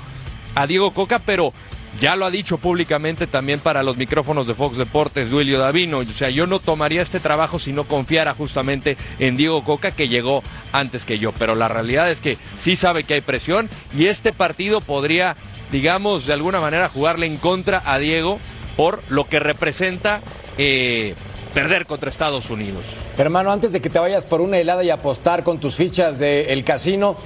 a 0.55 0.65
Diego 0.65 0.93
Coca, 0.93 1.19
pero 1.19 1.53
ya 1.99 2.15
lo 2.15 2.25
ha 2.25 2.31
dicho 2.31 2.57
públicamente 2.57 3.27
también 3.27 3.59
para 3.59 3.81
los 3.81 3.97
micrófonos 3.97 4.45
de 4.45 4.53
Fox 4.53 4.77
Deportes, 4.77 5.29
Duilio 5.29 5.57
Davino. 5.59 5.99
O 5.99 6.05
sea, 6.05 6.29
yo 6.29 6.45
no 6.45 6.59
tomaría 6.59 7.01
este 7.01 7.19
trabajo 7.19 7.59
si 7.59 7.73
no 7.73 7.87
confiara 7.87 8.33
justamente 8.35 8.97
en 9.19 9.35
Diego 9.35 9.63
Coca, 9.63 9.91
que 9.91 10.07
llegó 10.07 10.43
antes 10.71 11.05
que 11.05 11.17
yo. 11.17 11.31
Pero 11.31 11.55
la 11.55 11.67
realidad 11.67 12.09
es 12.11 12.21
que 12.21 12.37
sí 12.55 12.75
sabe 12.75 13.03
que 13.03 13.15
hay 13.15 13.21
presión 13.21 13.69
y 13.97 14.05
este 14.05 14.31
partido 14.31 14.79
podría, 14.79 15.35
digamos, 15.71 16.27
de 16.27 16.33
alguna 16.33 16.59
manera 16.59 16.89
jugarle 16.89 17.25
en 17.25 17.37
contra 17.37 17.81
a 17.83 17.97
Diego 17.97 18.39
por 18.77 19.01
lo 19.09 19.27
que 19.27 19.39
representa 19.39 20.21
eh, 20.57 21.15
perder 21.53 21.87
contra 21.87 22.09
Estados 22.09 22.49
Unidos. 22.49 22.85
Hermano, 23.17 23.51
antes 23.51 23.73
de 23.73 23.81
que 23.81 23.89
te 23.89 23.99
vayas 23.99 24.25
por 24.25 24.39
una 24.39 24.59
helada 24.59 24.83
y 24.83 24.91
apostar 24.91 25.43
con 25.43 25.59
tus 25.59 25.75
fichas 25.75 26.19
del 26.19 26.63
casino, 26.63 27.17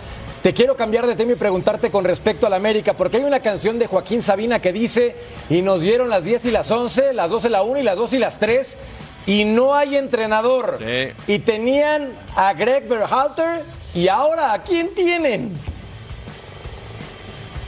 te 0.41 0.53
quiero 0.53 0.75
cambiar 0.75 1.05
de 1.05 1.15
tema 1.15 1.34
y 1.34 1.36
preguntarte 1.36 1.91
con 1.91 2.03
respecto 2.05 2.48
a 2.48 2.50
la 2.50 2.55
América, 2.55 2.96
porque 2.96 3.17
hay 3.17 3.24
una 3.24 3.41
canción 3.41 3.77
de 3.77 3.88
Joaquín 3.88 4.24
Sabina 4.24 4.60
que 4.60 4.74
dice, 4.74 5.15
y 5.50 5.62
nos 5.62 5.81
dieron 5.81 6.10
las 6.10 6.24
10 6.24 6.46
y 6.46 6.51
las 6.51 6.72
11, 6.72 7.13
las 7.13 7.29
12 7.29 7.50
la 7.50 7.62
1 7.62 7.79
y 7.79 7.84
las 7.84 7.98
2 7.98 8.13
y 8.13 8.17
las 8.17 8.39
3, 8.39 8.77
y 9.27 9.43
no 9.43 9.75
hay 9.75 9.98
entrenador. 9.98 10.79
Y 11.27 11.39
tenían 11.39 12.13
a 12.36 12.53
Greg 12.53 12.88
Berhalter, 12.88 13.63
y 13.93 14.08
ahora, 14.08 14.53
¿a 14.53 14.63
quién 14.63 14.96
tienen? 14.96 15.51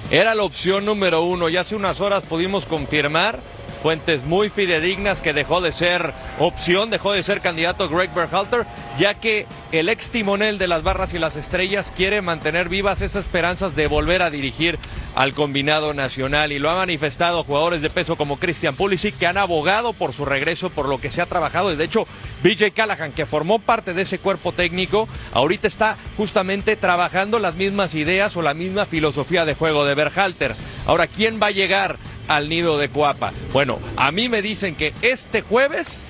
Era 0.09 0.33
la 0.33 0.43
opción 0.43 0.85
número 0.85 1.21
uno, 1.23 1.49
y 1.49 1.57
hace 1.57 1.75
unas 1.75 2.01
horas 2.01 2.23
pudimos 2.23 2.65
confirmar 2.65 3.39
fuentes 3.83 4.23
muy 4.23 4.49
fidedignas 4.49 5.19
que 5.21 5.33
dejó 5.33 5.59
de 5.59 5.73
ser 5.73 6.13
opción, 6.39 6.89
dejó 6.89 7.11
de 7.11 7.21
ser 7.21 7.41
candidato 7.41 7.89
Greg 7.89 8.13
Berhalter, 8.13 8.65
ya 8.97 9.15
que 9.15 9.45
el 9.73 9.89
ex 9.89 10.09
timonel 10.09 10.57
de 10.57 10.69
las 10.69 10.83
barras 10.83 11.13
y 11.13 11.19
las 11.19 11.35
estrellas 11.35 11.91
quiere 11.93 12.21
mantener 12.21 12.69
vivas 12.69 13.01
esas 13.01 13.25
esperanzas 13.25 13.75
de 13.75 13.87
volver 13.87 14.21
a 14.21 14.29
dirigir 14.29 14.79
al 15.15 15.33
combinado 15.33 15.93
nacional 15.93 16.53
y 16.53 16.59
lo 16.59 16.69
ha 16.69 16.75
manifestado 16.75 17.43
jugadores 17.43 17.81
de 17.81 17.89
peso 17.89 18.15
como 18.15 18.39
Christian 18.39 18.75
Pulisic 18.77 19.17
que 19.17 19.27
han 19.27 19.37
abogado 19.37 19.91
por 19.91 20.13
su 20.13 20.23
regreso, 20.23 20.69
por 20.69 20.87
lo 20.87 21.01
que 21.01 21.11
se 21.11 21.21
ha 21.21 21.25
trabajado 21.25 21.73
y 21.73 21.75
de 21.75 21.83
hecho 21.83 22.07
BJ 22.41 22.71
Callahan 22.71 23.11
que 23.11 23.25
formó 23.25 23.59
parte 23.59 23.93
de 23.93 24.03
ese 24.03 24.17
cuerpo 24.17 24.53
técnico 24.53 25.09
ahorita 25.33 25.67
está 25.67 25.97
justamente 26.15 26.77
trabajando 26.77 27.37
las 27.37 27.55
mismas 27.55 27.95
ideas 27.95 28.37
o 28.37 28.41
la 28.41 28.53
misma 28.53 28.85
filosofía 28.85 29.43
de 29.43 29.55
juego 29.55 29.83
de 29.83 29.93
Berhalter. 29.93 30.55
Ahora, 30.85 31.07
¿quién 31.07 31.39
va 31.41 31.47
a 31.47 31.51
llegar 31.51 31.97
al 32.27 32.49
nido 32.49 32.77
de 32.77 32.89
Cuapa. 32.89 33.33
Bueno, 33.51 33.79
a 33.97 34.11
mí 34.11 34.29
me 34.29 34.41
dicen 34.41 34.75
que 34.75 34.93
este 35.01 35.41
jueves 35.41 36.03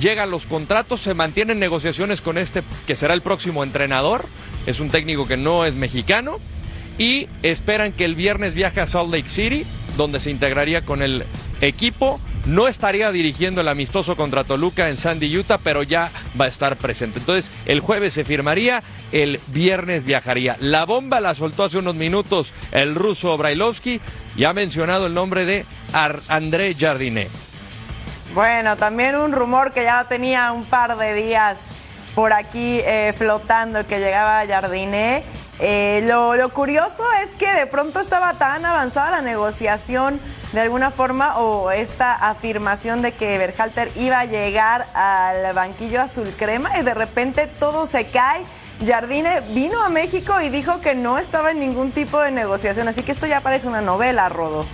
llegan 0.00 0.30
los 0.30 0.46
contratos, 0.46 1.00
se 1.00 1.14
mantienen 1.14 1.58
negociaciones 1.58 2.20
con 2.20 2.38
este 2.38 2.62
que 2.86 2.96
será 2.96 3.14
el 3.14 3.22
próximo 3.22 3.62
entrenador. 3.62 4.26
Es 4.66 4.80
un 4.80 4.90
técnico 4.90 5.26
que 5.26 5.36
no 5.36 5.64
es 5.64 5.74
mexicano. 5.74 6.38
Y 6.98 7.28
esperan 7.42 7.92
que 7.92 8.04
el 8.04 8.14
viernes 8.14 8.54
viaje 8.54 8.80
a 8.80 8.86
Salt 8.86 9.12
Lake 9.12 9.28
City, 9.28 9.64
donde 9.96 10.20
se 10.20 10.30
integraría 10.30 10.84
con 10.84 11.02
el 11.02 11.24
equipo 11.60 12.20
no 12.46 12.68
estaría 12.68 13.12
dirigiendo 13.12 13.60
el 13.60 13.68
amistoso 13.68 14.16
contra 14.16 14.44
Toluca 14.44 14.88
en 14.88 14.96
Sandy, 14.96 15.36
Utah, 15.36 15.58
pero 15.58 15.82
ya 15.82 16.10
va 16.40 16.46
a 16.46 16.48
estar 16.48 16.76
presente. 16.76 17.18
Entonces, 17.18 17.52
el 17.66 17.80
jueves 17.80 18.14
se 18.14 18.24
firmaría, 18.24 18.82
el 19.12 19.40
viernes 19.48 20.04
viajaría. 20.04 20.56
La 20.60 20.84
bomba 20.84 21.20
la 21.20 21.34
soltó 21.34 21.64
hace 21.64 21.78
unos 21.78 21.94
minutos 21.94 22.52
el 22.72 22.94
ruso 22.94 23.36
Brailovsky 23.36 24.00
y 24.36 24.44
ha 24.44 24.52
mencionado 24.52 25.06
el 25.06 25.14
nombre 25.14 25.44
de 25.44 25.64
André 26.28 26.74
Jardinet. 26.78 27.30
Bueno, 28.34 28.76
también 28.76 29.16
un 29.16 29.32
rumor 29.32 29.72
que 29.72 29.84
ya 29.84 30.06
tenía 30.08 30.52
un 30.52 30.64
par 30.64 30.96
de 30.96 31.14
días 31.14 31.58
por 32.14 32.32
aquí 32.32 32.80
eh, 32.84 33.14
flotando 33.16 33.86
que 33.86 33.98
llegaba 33.98 34.46
Jardinet. 34.46 35.24
Eh, 35.58 36.02
lo, 36.06 36.34
lo 36.34 36.52
curioso 36.52 37.04
es 37.22 37.34
que 37.36 37.52
de 37.52 37.66
pronto 37.66 38.00
estaba 38.00 38.34
tan 38.34 38.64
avanzada 38.64 39.10
la 39.10 39.22
negociación 39.22 40.20
de 40.52 40.60
alguna 40.60 40.90
forma 40.90 41.38
o 41.38 41.70
esta 41.70 42.14
afirmación 42.14 43.02
de 43.02 43.12
que 43.12 43.38
Berhalter 43.38 43.92
iba 43.96 44.20
a 44.20 44.24
llegar 44.24 44.88
al 44.94 45.52
banquillo 45.54 46.00
azul 46.00 46.32
crema 46.36 46.78
y 46.78 46.82
de 46.82 46.94
repente 46.94 47.46
todo 47.46 47.86
se 47.86 48.06
cae. 48.06 48.44
Jardine 48.84 49.40
vino 49.54 49.80
a 49.82 49.88
México 49.88 50.40
y 50.40 50.48
dijo 50.48 50.80
que 50.80 50.94
no 50.94 51.18
estaba 51.18 51.52
en 51.52 51.60
ningún 51.60 51.92
tipo 51.92 52.20
de 52.20 52.32
negociación, 52.32 52.88
así 52.88 53.02
que 53.02 53.12
esto 53.12 53.26
ya 53.26 53.40
parece 53.40 53.68
una 53.68 53.80
novela, 53.80 54.28
Rodo. 54.28 54.66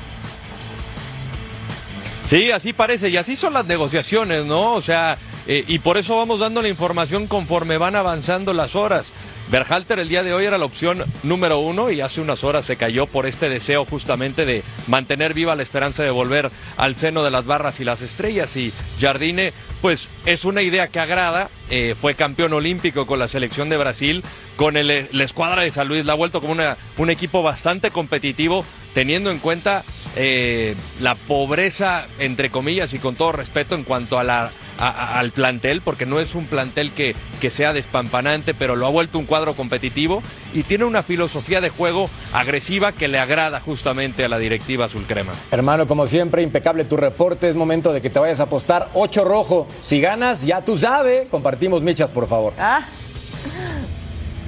Sí, 2.24 2.50
así 2.50 2.72
parece, 2.72 3.08
y 3.08 3.16
así 3.16 3.36
son 3.36 3.54
las 3.54 3.66
negociaciones, 3.66 4.44
¿no? 4.44 4.74
O 4.74 4.82
sea, 4.82 5.18
eh, 5.46 5.64
y 5.66 5.78
por 5.78 5.96
eso 5.98 6.16
vamos 6.16 6.40
dando 6.40 6.62
la 6.62 6.68
información 6.68 7.26
conforme 7.26 7.78
van 7.78 7.96
avanzando 7.96 8.52
las 8.52 8.76
horas. 8.76 9.12
Berhalter 9.50 9.98
el 9.98 10.10
día 10.10 10.22
de 10.22 10.34
hoy 10.34 10.44
era 10.44 10.58
la 10.58 10.66
opción 10.66 11.04
número 11.22 11.58
uno 11.58 11.90
y 11.90 12.02
hace 12.02 12.20
unas 12.20 12.44
horas 12.44 12.66
se 12.66 12.76
cayó 12.76 13.06
por 13.06 13.24
este 13.24 13.48
deseo 13.48 13.86
justamente 13.86 14.44
de 14.44 14.62
mantener 14.88 15.32
viva 15.32 15.56
la 15.56 15.62
esperanza 15.62 16.02
de 16.02 16.10
volver 16.10 16.50
al 16.76 16.96
seno 16.96 17.24
de 17.24 17.30
las 17.30 17.46
barras 17.46 17.80
y 17.80 17.84
las 17.84 18.02
estrellas. 18.02 18.54
Y 18.58 18.74
Jardine, 19.00 19.54
pues 19.80 20.10
es 20.26 20.44
una 20.44 20.60
idea 20.60 20.88
que 20.88 21.00
agrada. 21.00 21.48
Eh, 21.70 21.94
fue 21.98 22.14
campeón 22.14 22.52
olímpico 22.52 23.06
con 23.06 23.18
la 23.18 23.28
selección 23.28 23.70
de 23.70 23.78
Brasil, 23.78 24.22
con 24.58 24.76
el, 24.76 25.08
la 25.12 25.24
escuadra 25.24 25.62
de 25.62 25.70
San 25.70 25.88
Luis. 25.88 26.04
La 26.04 26.12
ha 26.12 26.16
vuelto 26.16 26.40
como 26.40 26.52
una, 26.52 26.76
un 26.98 27.08
equipo 27.08 27.42
bastante 27.42 27.92
competitivo, 27.92 28.64
teniendo 28.92 29.30
en 29.30 29.38
cuenta 29.38 29.84
eh, 30.16 30.74
la 31.00 31.14
pobreza, 31.14 32.08
entre 32.18 32.50
comillas, 32.50 32.92
y 32.92 32.98
con 32.98 33.14
todo 33.14 33.30
respeto 33.32 33.76
en 33.76 33.84
cuanto 33.84 34.18
a 34.18 34.24
la 34.24 34.50
al 34.78 35.32
plantel, 35.32 35.82
porque 35.82 36.06
no 36.06 36.20
es 36.20 36.36
un 36.36 36.46
plantel 36.46 36.92
que, 36.92 37.16
que 37.40 37.50
sea 37.50 37.72
despampanante, 37.72 38.54
pero 38.54 38.76
lo 38.76 38.86
ha 38.86 38.90
vuelto 38.90 39.18
un 39.18 39.26
cuadro 39.26 39.54
competitivo 39.56 40.22
y 40.54 40.62
tiene 40.62 40.84
una 40.84 41.02
filosofía 41.02 41.60
de 41.60 41.68
juego 41.68 42.08
agresiva 42.32 42.92
que 42.92 43.08
le 43.08 43.18
agrada 43.18 43.58
justamente 43.58 44.24
a 44.24 44.28
la 44.28 44.38
directiva 44.38 44.84
azul 44.84 45.04
crema. 45.08 45.32
Hermano, 45.50 45.88
como 45.88 46.06
siempre, 46.06 46.42
impecable 46.42 46.84
tu 46.84 46.96
reporte. 46.96 47.48
Es 47.48 47.56
momento 47.56 47.92
de 47.92 48.00
que 48.00 48.08
te 48.08 48.20
vayas 48.20 48.38
a 48.38 48.44
apostar 48.44 48.88
8 48.94 49.24
rojo. 49.24 49.66
Si 49.80 50.00
ganas, 50.00 50.46
ya 50.46 50.64
tú 50.64 50.78
sabes. 50.78 51.28
Compartimos 51.28 51.82
michas, 51.82 52.12
por 52.12 52.28
favor. 52.28 52.52
Ah. 52.56 52.86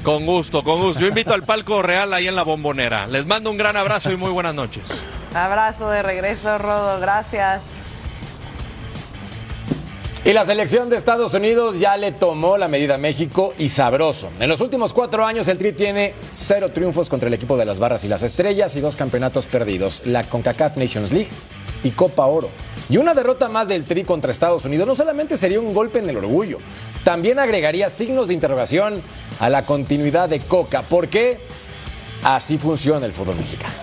Con 0.02 0.25
gusto, 0.25 0.64
con 0.64 0.80
gusto. 0.80 1.00
Yo 1.00 1.09
invito 1.09 1.35
al 1.35 1.42
palco 1.42 1.83
real 1.83 2.12
ahí 2.14 2.26
en 2.26 2.35
la 2.35 2.42
bombonera. 2.42 3.07
Les 3.07 3.26
mando 3.26 3.50
un 3.50 3.59
gran 3.59 3.76
abrazo 3.76 4.11
y 4.11 4.16
muy 4.16 4.30
buenas 4.30 4.54
noches. 4.54 4.83
Abrazo 5.35 5.90
de 5.90 6.02
regreso, 6.02 6.59
Rodo. 6.59 7.00
Gracias. 7.00 7.62
Y 10.23 10.35
la 10.35 10.45
selección 10.45 10.90
de 10.90 10.97
Estados 10.97 11.33
Unidos 11.33 11.80
ya 11.80 11.97
le 11.97 12.12
tomó 12.12 12.59
la 12.59 12.69
medida 12.69 12.97
a 12.97 12.99
México 12.99 13.54
y 13.59 13.71
sabroso. 13.71 14.30
En 14.38 14.50
los 14.50 14.61
últimos 14.61 14.92
cuatro 14.92 15.25
años 15.25 15.49
el 15.49 15.57
Tri 15.57 15.73
tiene 15.73 16.14
cero 16.30 16.71
triunfos 16.73 17.09
contra 17.09 17.28
el 17.28 17.35
equipo 17.35 17.57
de 17.57 17.64
las 17.64 17.80
Barras 17.80 18.04
y 18.04 18.09
las 18.09 18.23
Estrellas 18.23 18.76
y 18.76 18.80
dos 18.80 18.97
campeonatos 18.97 19.47
perdidos, 19.47 20.02
la 20.04 20.25
CONCACAF 20.25 20.76
Nations 20.76 21.12
League 21.12 21.30
y 21.83 21.92
Copa 21.92 22.26
Oro. 22.26 22.50
Y 22.90 22.97
una 22.97 23.14
derrota 23.14 23.49
más 23.49 23.68
del 23.68 23.85
Tri 23.85 24.02
contra 24.02 24.32
Estados 24.32 24.64
Unidos 24.64 24.85
no 24.85 24.97
solamente 24.97 25.37
sería 25.37 25.61
un 25.61 25.73
golpe 25.73 26.00
en 26.00 26.11
el 26.11 26.16
orgullo, 26.16 26.59
también 27.04 27.38
agregaría 27.38 27.88
signos 27.88 28.26
de 28.26 28.35
interrogación 28.35 29.00
a 29.38 29.49
la 29.49 29.64
continuidad 29.64 30.28
de 30.28 30.40
Coca. 30.40 30.82
¿Por 30.82 31.09
qué? 31.09 31.38
Así 32.25 32.59
funciona 32.59 33.06
el 33.06 33.12
fútbol 33.12 33.37
mexicano. 33.37 33.75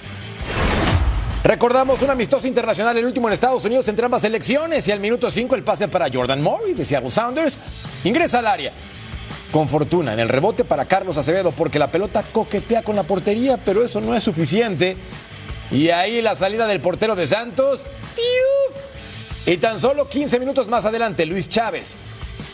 Recordamos 1.42 2.02
un 2.02 2.10
amistoso 2.10 2.46
internacional, 2.46 2.98
el 2.98 3.06
último 3.06 3.30
en 3.30 3.34
Estados 3.34 3.64
Unidos 3.64 3.88
entre 3.88 4.04
ambas 4.04 4.24
selecciones 4.24 4.86
y 4.90 4.92
al 4.92 5.00
minuto 5.00 5.32
5 5.32 5.56
el 5.56 5.64
pase 5.64 5.88
para 5.88 6.10
Jordan 6.12 6.42
Morris 6.42 6.78
de 6.78 6.84
Seattle 6.84 7.10
Sounders. 7.10 7.58
Ingresa 8.04 8.40
al 8.40 8.48
área. 8.48 8.74
Con 9.54 9.70
fortuna 9.70 10.12
en 10.12 10.20
el 10.20 10.28
rebote 10.28 10.66
para 10.66 10.84
Carlos 10.84 11.16
Acevedo 11.16 11.54
porque 11.54 11.80
la 11.80 11.90
pelota 11.90 12.24
coquetea 12.34 12.84
con 12.84 12.98
la 12.98 13.04
portería, 13.04 13.56
pero 13.64 13.86
eso 13.86 14.02
no 14.02 14.14
es 14.14 14.24
suficiente. 14.24 14.98
Y 15.72 15.90
ahí 15.90 16.22
la 16.22 16.36
salida 16.36 16.68
del 16.68 16.82
portero 16.82 17.16
de 17.16 17.30
Santos. 17.30 17.86
Y 19.48 19.58
tan 19.58 19.80
solo 19.80 20.10
15 20.10 20.40
minutos 20.40 20.68
más 20.68 20.86
adelante, 20.86 21.26
Luis 21.26 21.50
Chávez 21.50 21.96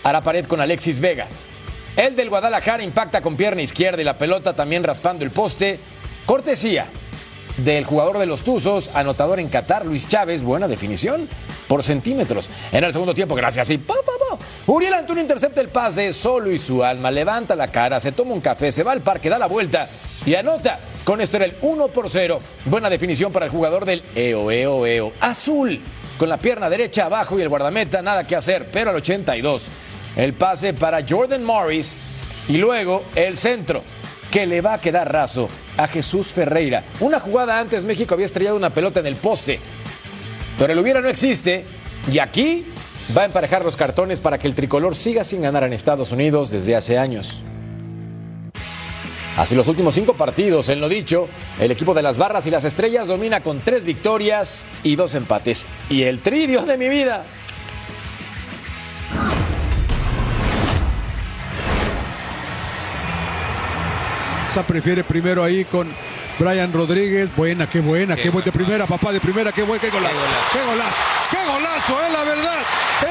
hará 0.04 0.22
pared 0.22 0.46
con 0.46 0.62
Alexis 0.62 1.00
Vega. 1.00 1.28
El 1.96 2.16
del 2.16 2.30
Guadalajara 2.30 2.84
impacta 2.84 3.22
con 3.22 3.36
pierna 3.36 3.64
izquierda 3.64 4.00
y 4.00 4.06
la 4.06 4.18
pelota 4.18 4.56
también 4.56 4.84
raspando 4.84 5.26
el 5.26 5.32
poste. 5.32 5.80
Cortesía 6.28 6.86
del 7.58 7.84
jugador 7.84 8.20
de 8.20 8.28
los 8.28 8.44
Tuzos, 8.44 8.92
anotador 8.94 9.40
en 9.40 9.50
Qatar, 9.50 9.88
Luis 9.88 10.08
Chávez, 10.08 10.44
buena 10.44 10.68
definición, 10.68 11.28
por 11.68 11.84
centímetros. 11.84 12.48
En 12.72 12.84
el 12.84 12.94
segundo 12.94 13.16
tiempo, 13.16 13.34
gracias 13.34 13.72
y 13.72 13.80
pa. 13.80 13.96
Uriel 14.66 14.94
Antuna 14.94 15.22
intercepta 15.22 15.62
el 15.62 15.70
pase 15.70 16.14
solo 16.14 16.52
y 16.52 16.58
su 16.58 16.84
alma, 16.84 17.12
levanta 17.12 17.56
la 17.56 17.68
cara, 17.68 18.00
se 18.00 18.12
toma 18.12 18.34
un 18.34 18.42
café, 18.42 18.72
se 18.72 18.84
va 18.84 18.94
al 18.94 19.02
parque, 19.02 19.30
da 19.30 19.38
la 19.38 19.48
vuelta 19.48 19.90
y 20.26 20.36
anota. 20.36 20.80
Con 21.04 21.20
esto 21.22 21.38
era 21.38 21.46
el 21.46 21.58
1 21.60 21.90
por 21.90 22.10
0. 22.10 22.40
Buena 22.66 22.90
definición 22.90 23.32
para 23.32 23.46
el 23.46 23.52
jugador 23.52 23.86
del 23.86 24.04
EO, 24.16 24.50
EO, 24.52 24.86
EO. 24.86 25.12
Azul, 25.20 25.82
con 26.18 26.30
la 26.30 26.38
pierna 26.38 26.70
derecha 26.70 27.06
abajo 27.06 27.38
y 27.38 27.42
el 27.42 27.50
guardameta, 27.50 28.02
nada 28.02 28.26
que 28.26 28.36
hacer, 28.36 28.70
pero 28.72 28.92
al 28.92 28.98
82. 28.98 29.68
El 30.16 30.34
pase 30.34 30.74
para 30.74 31.06
Jordan 31.08 31.44
Morris 31.44 31.98
y 32.48 32.58
luego 32.58 33.04
el 33.16 33.38
centro 33.38 33.84
que 34.32 34.46
le 34.46 34.62
va 34.62 34.74
a 34.74 34.82
quedar 34.82 35.12
raso 35.12 35.50
a 35.78 35.88
Jesús 35.88 36.28
Ferreira. 36.28 36.84
Una 37.00 37.20
jugada 37.20 37.60
antes 37.60 37.84
México 37.84 38.14
había 38.14 38.26
estrellado 38.26 38.58
una 38.58 38.72
pelota 38.72 39.00
en 39.00 39.08
el 39.08 39.16
poste, 39.16 39.60
pero 40.58 40.74
el 40.74 40.80
hubiera 40.80 41.02
no 41.02 41.10
existe 41.10 41.66
y 42.12 42.20
aquí 42.20 42.66
va 43.16 43.24
a 43.24 43.26
emparejar 43.26 43.64
los 43.64 43.76
cartones 43.76 44.20
para 44.20 44.38
que 44.38 44.48
el 44.48 44.56
tricolor 44.56 44.96
siga 44.96 45.24
sin 45.24 45.42
ganar 45.42 45.64
en 45.64 45.74
Estados 45.74 46.12
Unidos 46.12 46.52
desde 46.52 46.76
hace 46.76 46.98
años. 46.98 47.44
Así 49.38 49.56
los 49.56 49.68
últimos 49.68 49.96
cinco 49.96 50.14
partidos, 50.14 50.70
en 50.70 50.80
lo 50.80 50.88
dicho, 50.88 51.28
el 51.60 51.72
equipo 51.72 51.94
de 51.94 52.04
las 52.04 52.18
barras 52.18 52.46
y 52.46 52.52
las 52.52 52.64
estrellas 52.66 53.08
domina 53.08 53.42
con 53.42 53.62
tres 53.62 53.84
victorias 53.84 54.66
y 54.84 54.96
dos 54.96 55.16
empates. 55.16 55.68
Y 55.90 56.04
el 56.04 56.20
tridio 56.20 56.64
de 56.66 56.78
mi 56.78 56.90
vida. 56.90 57.26
prefiere 64.62 65.04
primero 65.04 65.44
ahí 65.44 65.66
con 65.66 65.92
Brian 66.38 66.72
Rodríguez. 66.72 67.36
Buena, 67.36 67.68
qué 67.68 67.80
buena, 67.80 68.16
qué, 68.16 68.30
buena. 68.30 68.46
De 68.46 68.52
primera, 68.52 68.86
papá, 68.86 69.12
de 69.12 69.20
primera, 69.20 69.52
qué 69.52 69.64
buena, 69.64 69.82
qué 69.82 69.90
golazo. 69.90 70.26
Qué 70.52 70.64
golazo, 70.64 71.02
qué 71.32 71.38
golazo, 71.38 72.06
eh, 72.06 72.12
la 72.12 72.24
verdad. 72.24 72.62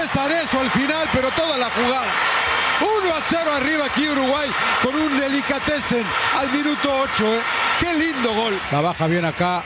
Es 0.05 0.17
Arezo 0.17 0.61
al 0.61 0.71
final, 0.71 1.09
pero 1.13 1.31
toda 1.33 1.59
la 1.59 1.69
jugada. 1.71 2.42
1 2.83 3.15
a 3.15 3.21
0 3.21 3.53
arriba 3.55 3.85
aquí 3.87 4.09
Uruguay 4.09 4.51
con 4.83 4.95
un 4.95 5.19
delicatessen 5.19 6.05
al 6.39 6.51
minuto 6.51 6.93
8. 6.93 7.35
Eh. 7.35 7.41
Qué 7.79 7.95
lindo 7.95 8.33
gol. 8.35 8.59
La 8.71 8.81
baja 8.81 9.07
bien 9.07 9.25
acá. 9.25 9.63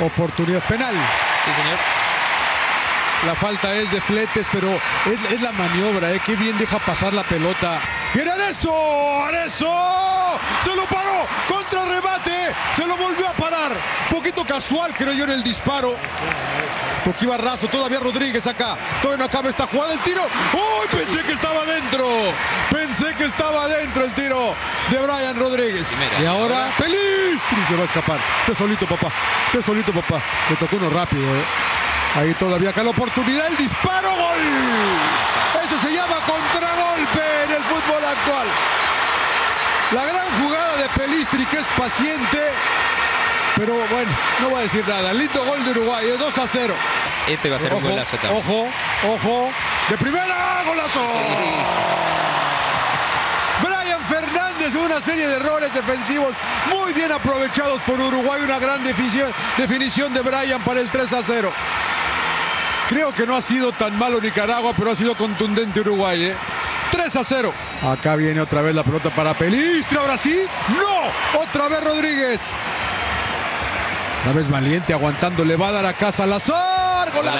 Oportunidad 0.00 0.62
penal. 0.66 0.94
Sí, 1.44 1.52
señor. 1.54 1.78
La 3.26 3.34
falta 3.34 3.74
es 3.74 3.90
de 3.92 4.00
fletes, 4.00 4.46
pero 4.50 4.70
es, 5.06 5.32
es 5.32 5.42
la 5.42 5.52
maniobra, 5.52 6.10
¿eh? 6.10 6.20
Qué 6.24 6.36
bien 6.36 6.56
deja 6.56 6.78
pasar 6.78 7.12
la 7.12 7.22
pelota. 7.22 7.78
¡Viene 8.14 8.30
Arezo! 8.30 8.72
¡Arezo! 9.24 10.38
¡Se 10.64 10.74
lo 10.74 10.84
paró! 10.86 11.26
¡Contra 11.48 11.84
remate! 11.84 12.54
¡Se 12.74 12.86
lo 12.86 12.96
volvió 12.96 13.28
a 13.28 13.32
parar! 13.32 13.76
Poquito 14.10 14.44
casual, 14.44 14.92
creo 14.96 15.12
yo, 15.12 15.24
en 15.24 15.30
el 15.30 15.42
disparo. 15.42 15.96
Porque 17.04 17.24
iba 17.24 17.36
raso, 17.36 17.68
todavía 17.68 17.98
Rodríguez 18.00 18.46
acá. 18.46 18.76
Todavía 19.00 19.18
no 19.18 19.24
acaba 19.24 19.48
esta 19.48 19.66
jugada. 19.66 19.94
El 19.94 20.00
tiro. 20.00 20.22
¡Uy! 20.52 20.88
Pensé 20.90 21.22
que 21.24 21.32
estaba 21.32 21.64
dentro. 21.64 22.06
Pensé 22.70 23.14
que 23.14 23.24
estaba 23.24 23.68
dentro 23.68 24.04
el 24.04 24.12
tiro 24.12 24.54
de 24.90 24.98
Brian 24.98 25.38
Rodríguez. 25.38 25.96
y 26.20 26.26
ahora, 26.26 26.72
Pelistri 26.78 27.64
se 27.68 27.76
va 27.76 27.82
a 27.82 27.86
escapar. 27.86 28.20
Usted 28.40 28.54
solito, 28.54 28.86
papá. 28.86 29.12
Usted 29.46 29.62
solito, 29.62 29.92
papá. 29.92 30.20
Le 30.50 30.56
tocó 30.56 30.76
uno 30.76 30.90
rápido, 30.90 31.22
¿eh? 31.22 31.44
Ahí 32.16 32.34
todavía 32.34 32.70
acá 32.70 32.82
la 32.82 32.90
oportunidad, 32.90 33.46
el 33.46 33.56
disparo, 33.56 34.10
gol. 34.10 34.40
Eso 35.62 35.80
se 35.80 35.94
llama 35.94 36.16
contragolpe 36.26 37.22
en 37.44 37.50
el 37.52 37.62
fútbol 37.64 38.04
actual. 38.04 38.46
La 39.92 40.04
gran 40.04 40.42
jugada 40.42 40.76
de 40.76 40.88
Pelistri 40.90 41.46
que 41.46 41.58
es 41.58 41.66
paciente. 41.78 42.38
Pero 43.56 43.74
bueno, 43.90 44.10
no 44.40 44.50
voy 44.50 44.60
a 44.60 44.62
decir 44.62 44.86
nada. 44.88 45.12
Lindo 45.12 45.44
gol 45.44 45.64
de 45.64 45.70
Uruguay, 45.72 46.08
es 46.08 46.18
2 46.18 46.38
a 46.38 46.48
0. 46.48 46.74
Este 47.28 47.50
va 47.50 47.56
a 47.56 47.58
ser 47.58 47.74
un 47.74 47.82
golazo 47.82 48.16
también. 48.16 48.42
Ojo, 48.42 48.68
ojo. 49.08 49.52
De 49.88 49.98
primera, 49.98 50.62
golazo. 50.66 51.00
Brian 53.62 54.00
Fernández, 54.08 54.74
una 54.74 55.00
serie 55.00 55.26
de 55.28 55.36
errores 55.36 55.72
defensivos 55.74 56.32
muy 56.70 56.92
bien 56.92 57.12
aprovechados 57.12 57.80
por 57.82 58.00
Uruguay. 58.00 58.40
Una 58.42 58.58
gran 58.58 58.82
definición, 58.82 59.32
definición 59.56 60.12
de 60.12 60.22
Brian 60.22 60.62
para 60.62 60.80
el 60.80 60.90
3 60.90 61.12
a 61.12 61.22
0. 61.22 61.52
Creo 62.90 63.14
que 63.14 63.24
no 63.24 63.36
ha 63.36 63.40
sido 63.40 63.70
tan 63.70 63.96
malo 63.96 64.20
Nicaragua, 64.20 64.72
pero 64.76 64.90
ha 64.90 64.96
sido 64.96 65.14
contundente 65.14 65.78
Uruguay. 65.78 66.24
¿eh? 66.24 66.34
3 66.90 67.14
a 67.14 67.22
0. 67.22 67.54
Acá 67.82 68.16
viene 68.16 68.40
otra 68.40 68.62
vez 68.62 68.74
la 68.74 68.82
pelota 68.82 69.14
para 69.14 69.32
Pelistri. 69.32 69.96
Ahora 69.96 70.18
sí. 70.18 70.36
No. 70.70 71.40
Otra 71.40 71.68
vez 71.68 71.84
Rodríguez. 71.84 72.50
Una 74.24 74.32
vez 74.32 74.50
valiente 74.50 74.92
aguantando. 74.92 75.44
Le 75.44 75.54
va 75.54 75.68
a 75.68 75.70
dar 75.70 75.86
a 75.86 75.92
casa 75.92 76.24
Salazar. 76.24 77.12
Golazo. 77.12 77.38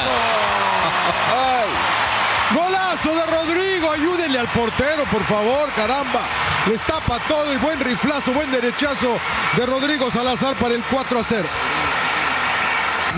Golazo 2.54 3.14
de 3.16 3.26
Rodrigo. 3.26 3.90
Ayúdenle 3.90 4.38
al 4.38 4.48
portero, 4.52 5.04
por 5.10 5.24
favor. 5.24 5.68
Caramba. 5.74 6.28
Les 6.70 6.80
tapa 6.82 7.18
todo 7.26 7.52
y 7.52 7.56
buen 7.56 7.80
riflazo, 7.80 8.32
buen 8.32 8.52
derechazo 8.52 9.18
de 9.56 9.66
Rodrigo 9.66 10.12
Salazar 10.12 10.54
para 10.54 10.74
el 10.74 10.84
4 10.84 11.18
a 11.18 11.24
0 11.24 11.48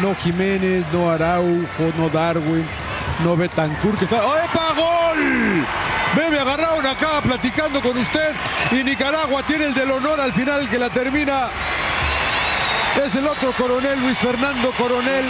no 0.01 0.15
Jiménez, 0.15 0.85
no 0.93 1.11
Araujo, 1.11 1.93
no 1.99 2.09
Darwin, 2.09 2.67
no 3.25 3.37
Betancourt, 3.37 3.99
que 3.99 4.05
está. 4.05 4.25
¡Oh, 4.25 4.37
¡Epa, 4.37 4.73
gol! 4.77 5.67
Me 6.31 6.39
agarraron 6.39 6.85
acá 6.87 7.21
platicando 7.23 7.81
con 7.81 7.97
usted 7.97 8.35
y 8.71 8.85
Nicaragua 8.85 9.43
tiene 9.43 9.67
el 9.67 9.75
del 9.75 9.91
honor 9.91 10.21
al 10.21 10.33
final 10.33 10.69
que 10.69 10.79
la 10.79 10.91
termina. 10.91 11.49
Es 13.05 13.15
el 13.15 13.27
otro 13.27 13.53
coronel, 13.53 14.01
Luis 14.01 14.19
Fernando 14.19 14.71
Coronel. 14.73 15.25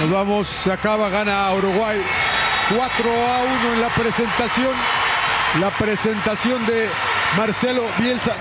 Nos 0.00 0.10
vamos, 0.10 0.46
se 0.46 0.72
acaba, 0.72 1.10
gana 1.10 1.52
Uruguay 1.52 2.02
4 2.76 3.10
a 3.10 3.42
1 3.42 3.72
en 3.74 3.80
la 3.80 3.88
presentación. 3.94 4.74
La 5.60 5.70
presentación 5.70 6.64
de 6.64 6.88
Marcelo 7.36 7.82
Bielsa. 7.98 8.32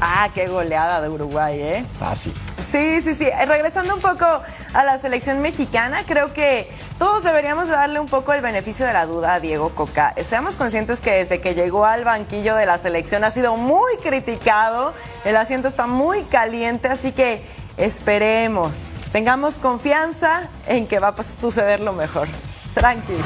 Ah, 0.00 0.28
qué 0.32 0.46
goleada 0.46 1.00
de 1.02 1.08
Uruguay, 1.08 1.60
¿eh? 1.60 1.86
Fácil. 1.98 2.32
Sí, 2.32 2.55
sí, 2.70 3.14
sí. 3.14 3.28
Regresando 3.46 3.94
un 3.94 4.00
poco 4.00 4.26
a 4.74 4.84
la 4.84 4.98
selección 4.98 5.40
mexicana, 5.40 6.02
creo 6.06 6.32
que 6.32 6.68
todos 6.98 7.22
deberíamos 7.22 7.68
darle 7.68 8.00
un 8.00 8.08
poco 8.08 8.32
el 8.32 8.40
beneficio 8.40 8.86
de 8.86 8.92
la 8.92 9.06
duda 9.06 9.34
a 9.34 9.40
Diego 9.40 9.70
Coca. 9.70 10.14
Seamos 10.24 10.56
conscientes 10.56 11.00
que 11.00 11.12
desde 11.12 11.40
que 11.40 11.54
llegó 11.54 11.84
al 11.84 12.04
banquillo 12.04 12.56
de 12.56 12.66
la 12.66 12.78
selección 12.78 13.24
ha 13.24 13.30
sido 13.30 13.56
muy 13.56 13.96
criticado, 13.98 14.94
el 15.24 15.36
asiento 15.36 15.68
está 15.68 15.86
muy 15.86 16.22
caliente, 16.24 16.88
así 16.88 17.12
que 17.12 17.42
esperemos, 17.76 18.76
tengamos 19.12 19.58
confianza 19.58 20.48
en 20.66 20.86
que 20.86 20.98
va 20.98 21.08
a 21.08 21.22
suceder 21.22 21.80
lo 21.80 21.92
mejor. 21.92 22.28
Tranquilo. 22.74 23.24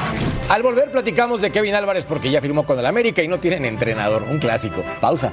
Al 0.48 0.62
volver 0.62 0.92
platicamos 0.92 1.40
de 1.40 1.50
Kevin 1.50 1.74
Álvarez 1.74 2.04
porque 2.04 2.30
ya 2.30 2.40
firmó 2.40 2.64
con 2.64 2.78
el 2.78 2.86
América 2.86 3.22
y 3.22 3.28
no 3.28 3.38
tienen 3.38 3.64
entrenador, 3.64 4.22
un 4.22 4.38
clásico. 4.38 4.82
Pausa. 5.00 5.32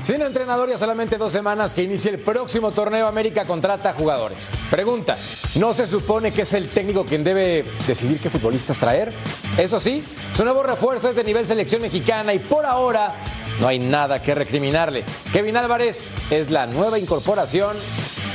Sin 0.00 0.22
entrenador 0.22 0.70
y 0.70 0.78
solamente 0.78 1.18
dos 1.18 1.30
semanas 1.30 1.74
que 1.74 1.82
inicie 1.82 2.10
el 2.10 2.20
próximo 2.20 2.72
torneo, 2.72 3.06
América 3.06 3.44
contrata 3.44 3.92
jugadores. 3.92 4.50
Pregunta, 4.70 5.18
¿no 5.56 5.74
se 5.74 5.86
supone 5.86 6.32
que 6.32 6.42
es 6.42 6.52
el 6.54 6.70
técnico 6.70 7.04
quien 7.04 7.22
debe 7.22 7.66
decidir 7.86 8.18
qué 8.18 8.30
futbolistas 8.30 8.78
traer? 8.78 9.12
Eso 9.58 9.78
sí, 9.78 10.02
su 10.32 10.42
nuevo 10.44 10.62
refuerzo 10.62 11.10
es 11.10 11.16
de 11.16 11.22
nivel 11.22 11.44
selección 11.46 11.82
mexicana 11.82 12.32
y 12.32 12.38
por 12.38 12.64
ahora 12.64 13.14
no 13.60 13.68
hay 13.68 13.78
nada 13.78 14.22
que 14.22 14.34
recriminarle. 14.34 15.04
Kevin 15.32 15.58
Álvarez 15.58 16.14
es 16.30 16.50
la 16.50 16.66
nueva 16.66 16.98
incorporación 16.98 17.76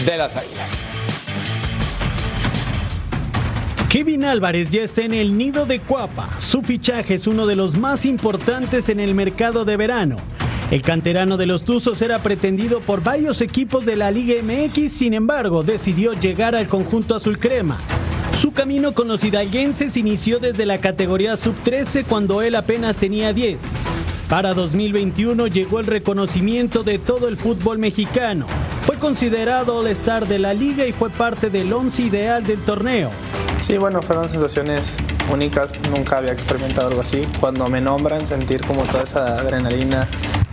de 0.05 0.17
las 0.17 0.37
Águilas. 0.37 0.77
Kevin 3.89 4.25
Álvarez 4.25 4.69
ya 4.69 4.83
está 4.83 5.01
en 5.01 5.15
el 5.15 5.35
nido 5.35 5.65
de 5.65 5.79
Cuapa. 5.79 6.29
Su 6.39 6.61
fichaje 6.61 7.15
es 7.15 7.25
uno 7.25 7.47
de 7.47 7.55
los 7.55 7.75
más 7.75 8.05
importantes 8.05 8.89
en 8.89 8.99
el 8.99 9.15
mercado 9.15 9.65
de 9.65 9.77
verano. 9.77 10.17
El 10.75 10.81
canterano 10.81 11.37
de 11.37 11.45
los 11.45 11.63
Tuzos 11.63 12.01
era 12.01 12.19
pretendido 12.19 12.81
por 12.81 13.01
varios 13.01 13.39
equipos 13.39 13.85
de 13.85 13.95
la 13.95 14.11
Liga 14.11 14.33
MX, 14.43 14.91
sin 14.91 15.13
embargo, 15.13 15.63
decidió 15.63 16.11
llegar 16.11 16.53
al 16.53 16.67
conjunto 16.67 17.15
azul 17.15 17.39
crema. 17.39 17.77
Su 18.37 18.51
camino 18.51 18.93
con 18.93 19.07
los 19.07 19.23
hidalguenses 19.23 19.95
inició 19.95 20.39
desde 20.39 20.65
la 20.65 20.79
categoría 20.79 21.37
sub-13 21.37 22.03
cuando 22.03 22.41
él 22.41 22.55
apenas 22.55 22.97
tenía 22.97 23.31
10. 23.31 23.71
Para 24.27 24.53
2021 24.53 25.47
llegó 25.47 25.79
el 25.79 25.85
reconocimiento 25.85 26.83
de 26.83 26.99
todo 26.99 27.29
el 27.29 27.37
fútbol 27.37 27.77
mexicano. 27.77 28.45
Fue 28.85 28.99
considerado 28.99 29.77
All-Star 29.77 30.27
de 30.27 30.39
la 30.39 30.53
liga 30.53 30.85
y 30.85 30.91
fue 30.91 31.09
parte 31.09 31.49
del 31.49 31.71
once 31.71 32.01
ideal 32.01 32.43
del 32.43 32.59
torneo. 32.59 33.11
Sí, 33.59 33.77
bueno, 33.77 34.01
fueron 34.01 34.27
sensaciones 34.27 34.97
únicas, 35.31 35.73
nunca 35.89 36.17
había 36.17 36.33
experimentado 36.33 36.89
algo 36.89 36.99
así. 36.99 37.25
Cuando 37.39 37.69
me 37.69 37.79
nombran, 37.79 38.27
sentir 38.27 38.59
como 38.67 38.83
toda 38.83 39.03
esa 39.03 39.39
adrenalina, 39.39 40.05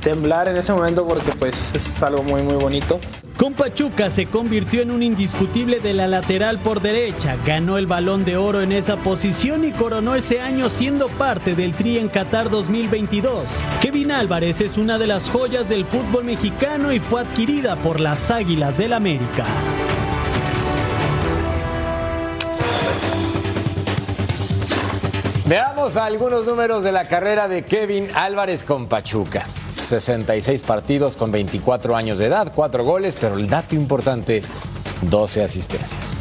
temblar 0.03 0.49
en 0.49 0.57
ese 0.57 0.73
momento 0.73 1.07
porque 1.07 1.33
pues 1.33 1.75
es 1.75 2.03
algo 2.03 2.23
muy 2.23 2.43
muy 2.43 2.57
bonito. 2.57 3.01
Con 3.37 3.55
Pachuca 3.55 4.11
se 4.11 4.27
convirtió 4.27 4.83
en 4.83 4.91
un 4.91 5.03
indiscutible 5.03 5.81
de 5.81 5.95
la 5.95 6.07
lateral 6.07 6.59
por 6.59 6.81
derecha, 6.81 7.37
ganó 7.47 7.79
el 7.79 7.87
balón 7.87 8.25
de 8.25 8.37
oro 8.37 8.61
en 8.61 8.73
esa 8.73 8.97
posición 8.97 9.65
y 9.65 9.73
coronó 9.73 10.15
ese 10.15 10.41
año 10.41 10.69
siendo 10.69 11.09
parte 11.09 11.55
del 11.55 11.73
Tri 11.73 11.99
en 11.99 12.09
Qatar 12.09 12.51
2022. 12.51 13.45
Kevin 13.81 14.13
Álvarez 14.13 14.61
es 14.61 14.77
una 14.77 14.99
de 14.99 15.07
las 15.07 15.31
joyas 15.31 15.69
del 15.69 15.85
fútbol 15.87 16.25
mexicano 16.25 16.93
y 16.93 17.01
fue 17.01 17.23
adquirida 17.23 17.77
por 17.77 18.01
las 18.01 18.31
Águilas 18.31 18.77
del 18.77 18.93
América. 18.93 19.45
Veamos 25.47 25.97
algunos 25.97 26.47
números 26.47 26.83
de 26.83 26.93
la 26.93 27.09
carrera 27.09 27.49
de 27.49 27.65
Kevin 27.65 28.09
Álvarez 28.15 28.63
con 28.63 28.87
Pachuca. 28.87 29.47
66 29.83 30.63
partidos 30.63 31.17
con 31.17 31.33
24 31.33 31.97
años 31.97 32.19
de 32.19 32.27
edad, 32.27 32.53
4 32.55 32.85
goles, 32.85 33.17
pero 33.21 33.37
el 33.37 33.49
dato 33.49 33.75
importante, 33.75 34.43
12 35.03 35.45
asistencias. 35.45 36.17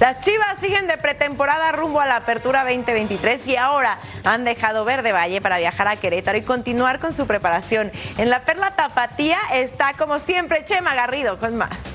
Las 0.00 0.22
Chivas 0.22 0.58
siguen 0.60 0.86
de 0.86 0.98
pretemporada 0.98 1.72
rumbo 1.72 2.00
a 2.00 2.06
la 2.06 2.16
apertura 2.16 2.64
2023 2.64 3.46
y 3.46 3.56
ahora 3.56 3.98
han 4.24 4.44
dejado 4.44 4.84
Verde 4.84 5.12
Valle 5.12 5.40
para 5.40 5.56
viajar 5.58 5.88
a 5.88 5.96
Querétaro 5.96 6.36
y 6.36 6.42
continuar 6.42 6.98
con 6.98 7.12
su 7.12 7.26
preparación. 7.26 7.90
En 8.18 8.28
la 8.28 8.44
Perla 8.44 8.72
Tapatía 8.76 9.38
está 9.52 9.94
como 9.94 10.18
siempre 10.18 10.64
Chema 10.66 10.94
Garrido 10.94 11.38
con 11.38 11.56
más. 11.56 11.93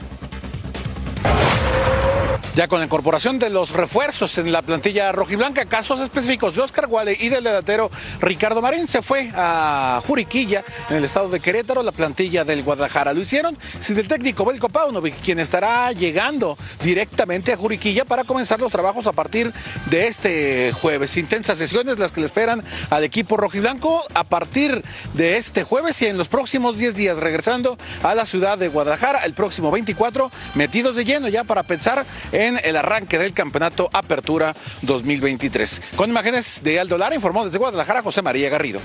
Ya 2.60 2.67
con 2.67 2.80
la 2.80 2.88
incorporación 2.88 3.39
de 3.39 3.50
los 3.50 3.72
refuerzos 3.72 4.38
en 4.38 4.52
la 4.52 4.62
plantilla 4.62 5.13
rojiblanca, 5.13 5.63
casos 5.63 6.02
específicos 6.02 6.56
de 6.58 6.62
Oscar 6.62 6.88
Guale 6.88 7.15
y 7.17 7.30
del 7.30 7.45
delantero 7.45 7.89
Ricardo 8.19 8.62
Marín, 8.62 8.86
se 8.86 9.02
fue 9.02 9.32
a 9.34 10.02
Juriquilla, 10.06 10.65
en 10.89 10.98
el 10.98 11.06
estado 11.06 11.30
de 11.30 11.39
Querétaro, 11.39 11.84
la 11.84 11.93
plantilla 11.93 12.43
del 12.43 12.63
Guadalajara. 12.63 13.13
Lo 13.13 13.22
hicieron 13.22 13.58
sin 13.80 13.98
el 13.98 14.10
técnico 14.10 14.43
Belko 14.43 14.67
Paunovic, 14.67 15.22
quien 15.22 15.39
estará 15.39 15.93
llegando 15.93 16.58
directamente 16.84 17.54
a 17.54 17.56
Juriquilla 17.56 18.04
para 18.04 18.26
comenzar 18.26 18.60
los 18.60 18.74
trabajos 18.74 19.08
a 19.08 19.13
partir 19.13 19.54
de 19.86 20.08
este 20.08 20.74
jueves. 20.74 21.15
Intensas 21.15 21.58
sesiones 21.60 21.98
las 21.98 22.12
que 22.12 22.19
le 22.19 22.26
esperan 22.26 22.62
al 22.89 23.06
equipo 23.06 23.38
rojiblanco 23.38 24.04
a 24.13 24.26
partir 24.26 24.84
de 25.13 25.38
este 25.38 25.63
jueves 25.63 26.02
y 26.02 26.08
en 26.08 26.17
los 26.17 26.28
próximos 26.28 26.78
10 26.78 26.93
días, 26.93 27.19
regresando 27.19 27.78
a 28.04 28.13
la 28.15 28.26
ciudad 28.26 28.58
de 28.58 28.67
Guadalajara 28.67 29.19
el 29.19 29.34
próximo 29.34 29.72
24, 29.72 30.30
metidos 30.56 30.98
de 30.98 31.06
lleno 31.06 31.30
ya 31.30 31.45
para 31.45 31.63
pensar 31.63 32.06
en 32.34 32.48
el 32.57 32.75
arranque 32.75 33.19
del 33.19 33.33
campeonato 33.33 33.89
Apertura 33.93 34.55
2023. 34.81 35.81
Con 35.95 36.09
imágenes 36.09 36.62
de 36.63 36.79
Aldo 36.79 36.97
Lara, 36.97 37.15
informó 37.15 37.45
desde 37.45 37.59
Guadalajara 37.59 38.01
José 38.01 38.21
María 38.21 38.49
Garrido. 38.49 38.79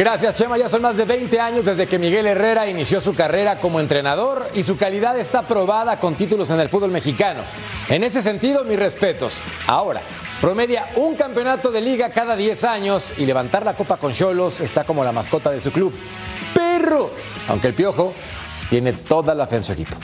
Gracias, 0.00 0.34
Chema. 0.34 0.56
Ya 0.56 0.66
son 0.66 0.80
más 0.80 0.96
de 0.96 1.04
20 1.04 1.38
años 1.40 1.64
desde 1.66 1.86
que 1.86 1.98
Miguel 1.98 2.26
Herrera 2.26 2.66
inició 2.66 3.02
su 3.02 3.14
carrera 3.14 3.60
como 3.60 3.80
entrenador 3.80 4.48
y 4.54 4.62
su 4.62 4.78
calidad 4.78 5.18
está 5.18 5.46
probada 5.46 6.00
con 6.00 6.14
títulos 6.14 6.48
en 6.48 6.58
el 6.58 6.70
fútbol 6.70 6.90
mexicano. 6.90 7.42
En 7.86 8.02
ese 8.02 8.22
sentido, 8.22 8.64
mis 8.64 8.78
respetos. 8.78 9.42
Ahora, 9.66 10.00
promedia 10.40 10.88
un 10.96 11.16
campeonato 11.16 11.70
de 11.70 11.82
liga 11.82 12.08
cada 12.12 12.34
10 12.34 12.64
años 12.64 13.12
y 13.18 13.26
levantar 13.26 13.62
la 13.62 13.76
copa 13.76 13.98
con 13.98 14.14
Cholos 14.14 14.62
está 14.62 14.84
como 14.84 15.04
la 15.04 15.12
mascota 15.12 15.50
de 15.50 15.60
su 15.60 15.70
club. 15.70 15.92
Perro, 16.54 17.10
aunque 17.48 17.68
el 17.68 17.74
piojo 17.74 18.14
tiene 18.70 18.92
toda 18.92 19.34
la 19.34 19.46
fe 19.48 19.56
en 19.56 19.64
su 19.64 19.72
equipo. 19.72 19.96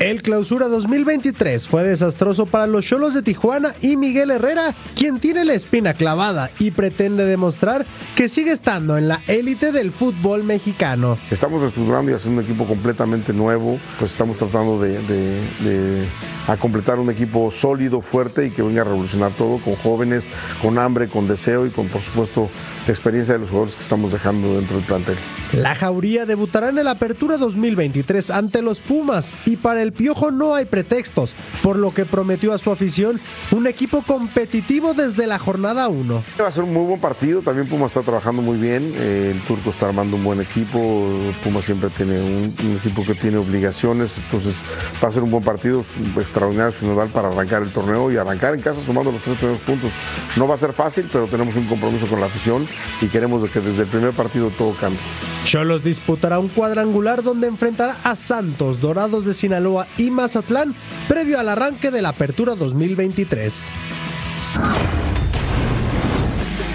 El 0.00 0.22
clausura 0.22 0.68
2023 0.68 1.68
fue 1.68 1.84
desastroso 1.84 2.46
para 2.46 2.66
los 2.66 2.84
Cholos 2.84 3.14
de 3.14 3.22
Tijuana 3.22 3.72
y 3.80 3.96
Miguel 3.96 4.30
Herrera, 4.30 4.74
quien 4.96 5.20
tiene 5.20 5.44
la 5.44 5.54
espina 5.54 5.94
clavada 5.94 6.50
y 6.58 6.72
pretende 6.72 7.24
demostrar 7.24 7.86
que 8.16 8.28
sigue 8.28 8.50
estando 8.50 8.96
en 8.98 9.06
la 9.06 9.22
élite 9.28 9.70
del 9.70 9.92
fútbol 9.92 10.42
mexicano. 10.42 11.18
Estamos 11.30 11.62
estructurando 11.62 12.10
y 12.10 12.14
haciendo 12.14 12.40
un 12.40 12.46
equipo 12.46 12.64
completamente 12.64 13.32
nuevo, 13.32 13.78
pues 13.98 14.12
estamos 14.12 14.36
tratando 14.38 14.80
de, 14.80 14.98
de, 15.02 15.40
de 15.60 16.06
a 16.48 16.56
completar 16.56 16.98
un 16.98 17.10
equipo 17.10 17.50
sólido, 17.50 18.00
fuerte 18.00 18.46
y 18.46 18.50
que 18.50 18.62
venga 18.62 18.82
a 18.82 18.84
revolucionar 18.84 19.32
todo 19.36 19.58
con 19.58 19.76
jóvenes, 19.76 20.26
con 20.60 20.78
hambre, 20.78 21.08
con 21.08 21.28
deseo 21.28 21.66
y 21.66 21.70
con, 21.70 21.88
por 21.88 22.00
supuesto, 22.00 22.50
la 22.86 22.92
experiencia 22.92 23.34
de 23.34 23.40
los 23.40 23.50
jugadores 23.50 23.76
que 23.76 23.82
estamos 23.82 24.12
dejando 24.12 24.56
dentro 24.56 24.76
del 24.76 24.84
plantel. 24.84 25.16
La 25.52 25.74
Jauría 25.74 26.26
debutará 26.26 26.70
en 26.70 26.78
el 26.78 26.88
Apertura 26.88 27.36
2023 27.36 28.30
ante 28.30 28.62
los 28.62 28.80
Pumas 28.80 29.34
y 29.44 29.56
para 29.58 29.82
el 29.82 29.91
Piojo 29.92 30.30
no 30.30 30.54
hay 30.54 30.64
pretextos, 30.64 31.34
por 31.62 31.76
lo 31.76 31.92
que 31.92 32.04
prometió 32.04 32.52
a 32.52 32.58
su 32.58 32.70
afición 32.70 33.20
un 33.50 33.66
equipo 33.66 34.02
competitivo 34.02 34.94
desde 34.94 35.26
la 35.26 35.38
jornada 35.38 35.88
1. 35.88 36.24
Va 36.40 36.48
a 36.48 36.50
ser 36.50 36.64
un 36.64 36.72
muy 36.72 36.84
buen 36.84 37.00
partido, 37.00 37.42
también 37.42 37.68
Pumas 37.68 37.92
está 37.92 38.02
trabajando 38.02 38.42
muy 38.42 38.58
bien, 38.58 38.92
eh, 38.96 39.32
el 39.34 39.40
Turco 39.42 39.70
está 39.70 39.88
armando 39.88 40.16
un 40.16 40.24
buen 40.24 40.40
equipo, 40.40 41.08
Pumas 41.44 41.64
siempre 41.64 41.90
tiene 41.90 42.20
un, 42.20 42.54
un, 42.64 42.76
equipo 42.76 43.04
que 43.04 43.14
tiene 43.14 43.36
obligaciones, 43.36 44.18
entonces 44.18 44.64
va 45.02 45.08
a 45.08 45.10
ser 45.10 45.22
un 45.22 45.30
buen 45.30 45.44
partido, 45.44 45.84
extraordinario 46.16 46.72
sinodal 46.72 47.08
para 47.08 47.28
arrancar 47.28 47.62
el 47.62 47.70
torneo 47.70 48.10
y 48.10 48.16
arrancar 48.16 48.54
en 48.54 48.60
casa 48.60 48.80
sumando 48.80 49.12
los 49.12 49.20
tres 49.22 49.36
primeros 49.36 49.60
puntos. 49.62 49.92
No 50.36 50.48
va 50.48 50.54
a 50.54 50.58
ser 50.58 50.72
fácil, 50.72 51.08
pero 51.12 51.26
tenemos 51.26 51.56
un 51.56 51.66
compromiso 51.66 52.06
con 52.06 52.20
la 52.20 52.26
afición 52.26 52.66
y 53.00 53.06
queremos 53.06 53.42
que 53.50 53.60
desde 53.60 53.82
el 53.82 53.88
primer 53.88 54.12
partido 54.12 54.50
todo 54.56 54.74
cambie. 54.80 55.00
Cholos 55.44 55.82
disputará 55.82 56.38
un 56.38 56.48
cuadrangular 56.48 57.22
donde 57.22 57.48
enfrentará 57.48 57.96
a 58.04 58.14
Santos, 58.14 58.80
Dorados 58.80 59.24
de 59.24 59.34
Sinaloa 59.34 59.71
y 59.96 60.10
Mazatlán 60.10 60.74
previo 61.08 61.38
al 61.38 61.48
arranque 61.48 61.90
de 61.90 62.02
la 62.02 62.10
Apertura 62.10 62.54
2023. 62.54 63.70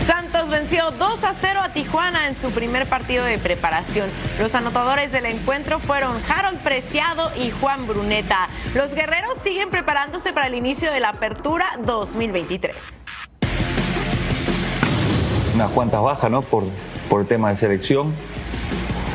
Santos 0.06 0.50
venció 0.50 0.92
2 0.92 1.24
a 1.24 1.36
0 1.40 1.60
a 1.62 1.74
Tijuana 1.74 2.28
en 2.28 2.36
su 2.36 2.50
primer 2.52 2.88
partido 2.88 3.24
de 3.26 3.38
preparación. 3.38 4.10
Los 4.40 4.56
anotadores 4.56 5.12
del 5.12 5.26
encuentro 5.26 5.80
fueron 5.80 6.18
Harold 6.28 6.60
Preciado 6.64 7.32
y 7.36 7.52
Juan 7.52 7.88
Bruneta. 7.88 8.48
Los 8.74 8.96
guerreros 8.96 9.38
siguen 9.38 9.70
preparándose 9.70 10.34
para 10.34 10.48
el 10.48 10.56
inicio 10.56 10.92
de 10.92 11.00
la 11.00 11.10
Apertura 11.10 11.66
2023. 11.86 12.76
Unas 15.56 15.70
cuantas 15.72 16.02
bajas, 16.02 16.32
¿no? 16.32 16.42
Por, 16.42 16.64
por 17.10 17.22
el 17.22 17.28
tema 17.28 17.50
de 17.50 17.58
selección. 17.58 18.14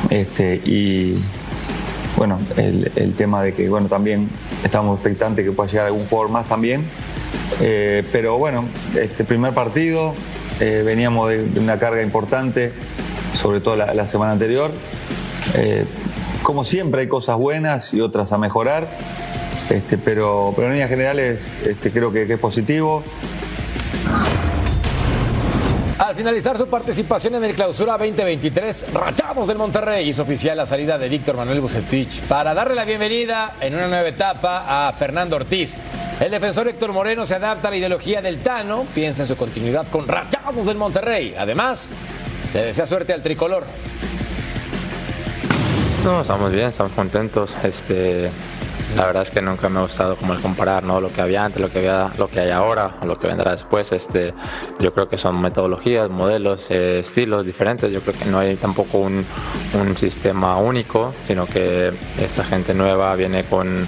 Este, 0.09 0.61
y 0.63 1.13
bueno, 2.17 2.39
el, 2.57 2.91
el, 2.95 3.13
tema 3.13 3.41
de 3.41 3.53
que 3.53 3.67
bueno, 3.69 3.87
también 3.87 4.29
estamos 4.63 4.95
expectantes 4.95 5.43
que 5.45 5.51
pueda 5.51 5.69
llegar 5.69 5.87
algún 5.87 6.05
jugador 6.05 6.31
más 6.31 6.47
también. 6.47 6.85
Eh, 7.59 8.03
pero 8.11 8.37
bueno, 8.37 8.67
este 8.99 9.23
primer 9.23 9.53
partido, 9.53 10.13
eh, 10.59 10.83
veníamos 10.85 11.29
de, 11.29 11.59
una 11.59 11.79
carga 11.79 12.01
importante, 12.01 12.73
sobre 13.33 13.59
todo 13.61 13.75
la, 13.75 14.07
semana 14.07 14.33
anterior. 14.33 14.71
Eh, 15.55 15.85
como 16.41 16.63
siempre 16.63 17.01
hay 17.01 17.07
cosas 17.07 17.37
buenas 17.37 17.93
y 17.93 18.01
otras 18.01 18.31
a 18.31 18.37
mejorar, 18.37 18.89
este, 19.69 19.97
pero, 19.97 20.53
pero 20.55 20.67
en 20.67 20.73
líneas 20.73 20.89
generales 20.89 21.39
este, 21.65 21.91
creo 21.91 22.11
que 22.11 22.23
es 22.23 22.39
positivo. 22.39 23.03
Al 26.03 26.15
finalizar 26.15 26.57
su 26.57 26.67
participación 26.67 27.35
en 27.35 27.45
el 27.45 27.55
Clausura 27.55 27.93
2023, 27.93 28.87
Rayados 28.91 29.47
del 29.47 29.57
Monterrey 29.57 30.09
hizo 30.09 30.23
oficial 30.23 30.57
la 30.57 30.65
salida 30.65 30.97
de 30.97 31.07
Víctor 31.07 31.37
Manuel 31.37 31.61
Bucetich 31.61 32.23
para 32.23 32.53
darle 32.53 32.75
la 32.75 32.83
bienvenida 32.83 33.55
en 33.61 33.73
una 33.73 33.87
nueva 33.87 34.09
etapa 34.09 34.65
a 34.67 34.91
Fernando 34.91 35.37
Ortiz. 35.37 35.77
El 36.19 36.29
defensor 36.29 36.67
Héctor 36.67 36.91
Moreno 36.91 37.25
se 37.25 37.35
adapta 37.35 37.69
a 37.69 37.71
la 37.71 37.77
ideología 37.77 38.21
del 38.21 38.39
Tano, 38.39 38.85
piensa 38.93 39.21
en 39.21 39.29
su 39.29 39.37
continuidad 39.37 39.87
con 39.87 40.05
Rayados 40.05 40.65
del 40.65 40.75
Monterrey. 40.75 41.35
Además, 41.37 41.89
le 42.53 42.65
desea 42.65 42.85
suerte 42.85 43.13
al 43.13 43.23
tricolor. 43.23 43.63
No, 46.03 46.19
estamos 46.19 46.51
bien, 46.51 46.67
estamos 46.67 46.91
contentos. 46.91 47.55
Este, 47.63 48.29
la 48.95 49.05
verdad 49.05 49.23
es 49.23 49.31
que 49.31 49.41
nunca 49.41 49.69
me 49.69 49.79
ha 49.79 49.81
gustado 49.81 50.15
como 50.15 50.33
el 50.33 50.41
comparar 50.41 50.83
¿no? 50.83 51.01
lo 51.01 51.11
que 51.11 51.21
había 51.21 51.45
antes, 51.45 51.61
lo 51.61 51.71
que, 51.71 51.79
había, 51.79 52.11
lo 52.17 52.29
que 52.29 52.39
hay 52.39 52.51
ahora, 52.51 52.95
o 53.01 53.05
lo 53.05 53.17
que 53.17 53.27
vendrá 53.27 53.51
después. 53.51 53.91
Este, 53.91 54.33
yo 54.79 54.93
creo 54.93 55.09
que 55.09 55.17
son 55.17 55.41
metodologías, 55.41 56.09
modelos, 56.09 56.69
eh, 56.69 56.99
estilos 56.99 57.45
diferentes. 57.45 57.91
Yo 57.91 58.01
creo 58.01 58.15
que 58.17 58.25
no 58.25 58.39
hay 58.39 58.55
tampoco 58.55 58.99
un, 58.99 59.25
un 59.73 59.97
sistema 59.97 60.57
único, 60.57 61.13
sino 61.27 61.45
que 61.47 61.91
esta 62.19 62.43
gente 62.43 62.73
nueva 62.73 63.15
viene 63.15 63.43
con, 63.45 63.87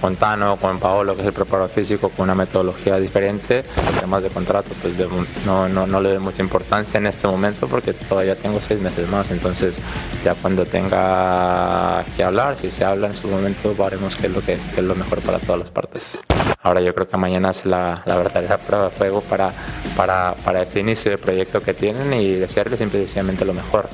con 0.00 0.16
Tano, 0.16 0.56
con 0.56 0.78
Paolo, 0.78 1.14
que 1.14 1.22
es 1.22 1.26
el 1.28 1.32
preparador 1.32 1.70
físico, 1.70 2.08
con 2.10 2.24
una 2.24 2.34
metodología 2.34 2.96
diferente. 2.96 3.64
Temas 4.00 4.22
de 4.22 4.30
contrato, 4.30 4.70
pues 4.82 4.96
de- 4.96 5.08
no, 5.44 5.68
no, 5.68 5.86
no 5.86 6.00
le 6.00 6.10
doy 6.10 6.18
mucha 6.18 6.42
importancia 6.42 6.98
en 6.98 7.06
este 7.06 7.26
momento 7.26 7.66
porque 7.68 7.92
todavía 7.92 8.36
tengo 8.36 8.60
seis 8.60 8.80
meses 8.80 9.08
más. 9.08 9.30
Entonces, 9.30 9.80
ya 10.24 10.34
cuando 10.34 10.64
tenga 10.66 12.04
que 12.16 12.24
hablar, 12.24 12.56
si 12.56 12.70
se 12.70 12.84
habla 12.84 13.08
en 13.08 13.14
su 13.14 13.28
momento, 13.28 13.74
veremos 13.74 14.16
qué 14.16 14.26
es 14.26 14.32
lo, 14.32 14.40
que, 14.40 14.58
qué 14.74 14.80
es 14.80 14.86
lo 14.86 14.94
mejor 14.94 15.20
para 15.20 15.38
todas 15.38 15.60
las 15.60 15.70
partes. 15.70 16.18
Ahora 16.62 16.80
yo 16.80 16.94
creo 16.94 17.08
que 17.08 17.16
mañana 17.16 17.50
es 17.50 17.64
la, 17.64 18.02
la 18.06 18.16
verdadera 18.16 18.58
prueba 18.58 18.84
de 18.86 18.90
fuego 18.90 19.20
para, 19.20 19.52
para, 19.96 20.34
para 20.44 20.62
este 20.62 20.80
inicio 20.80 21.10
de 21.10 21.18
proyecto 21.18 21.60
que 21.60 21.74
tienen 21.74 22.12
y 22.12 22.32
desearles 22.34 22.78
simple 22.78 22.98
y 23.00 23.02
sencillamente 23.06 23.44
lo 23.44 23.52
mejor. 23.54 23.88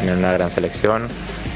Tienen 0.00 0.18
una 0.18 0.32
gran 0.32 0.50
selección. 0.50 1.08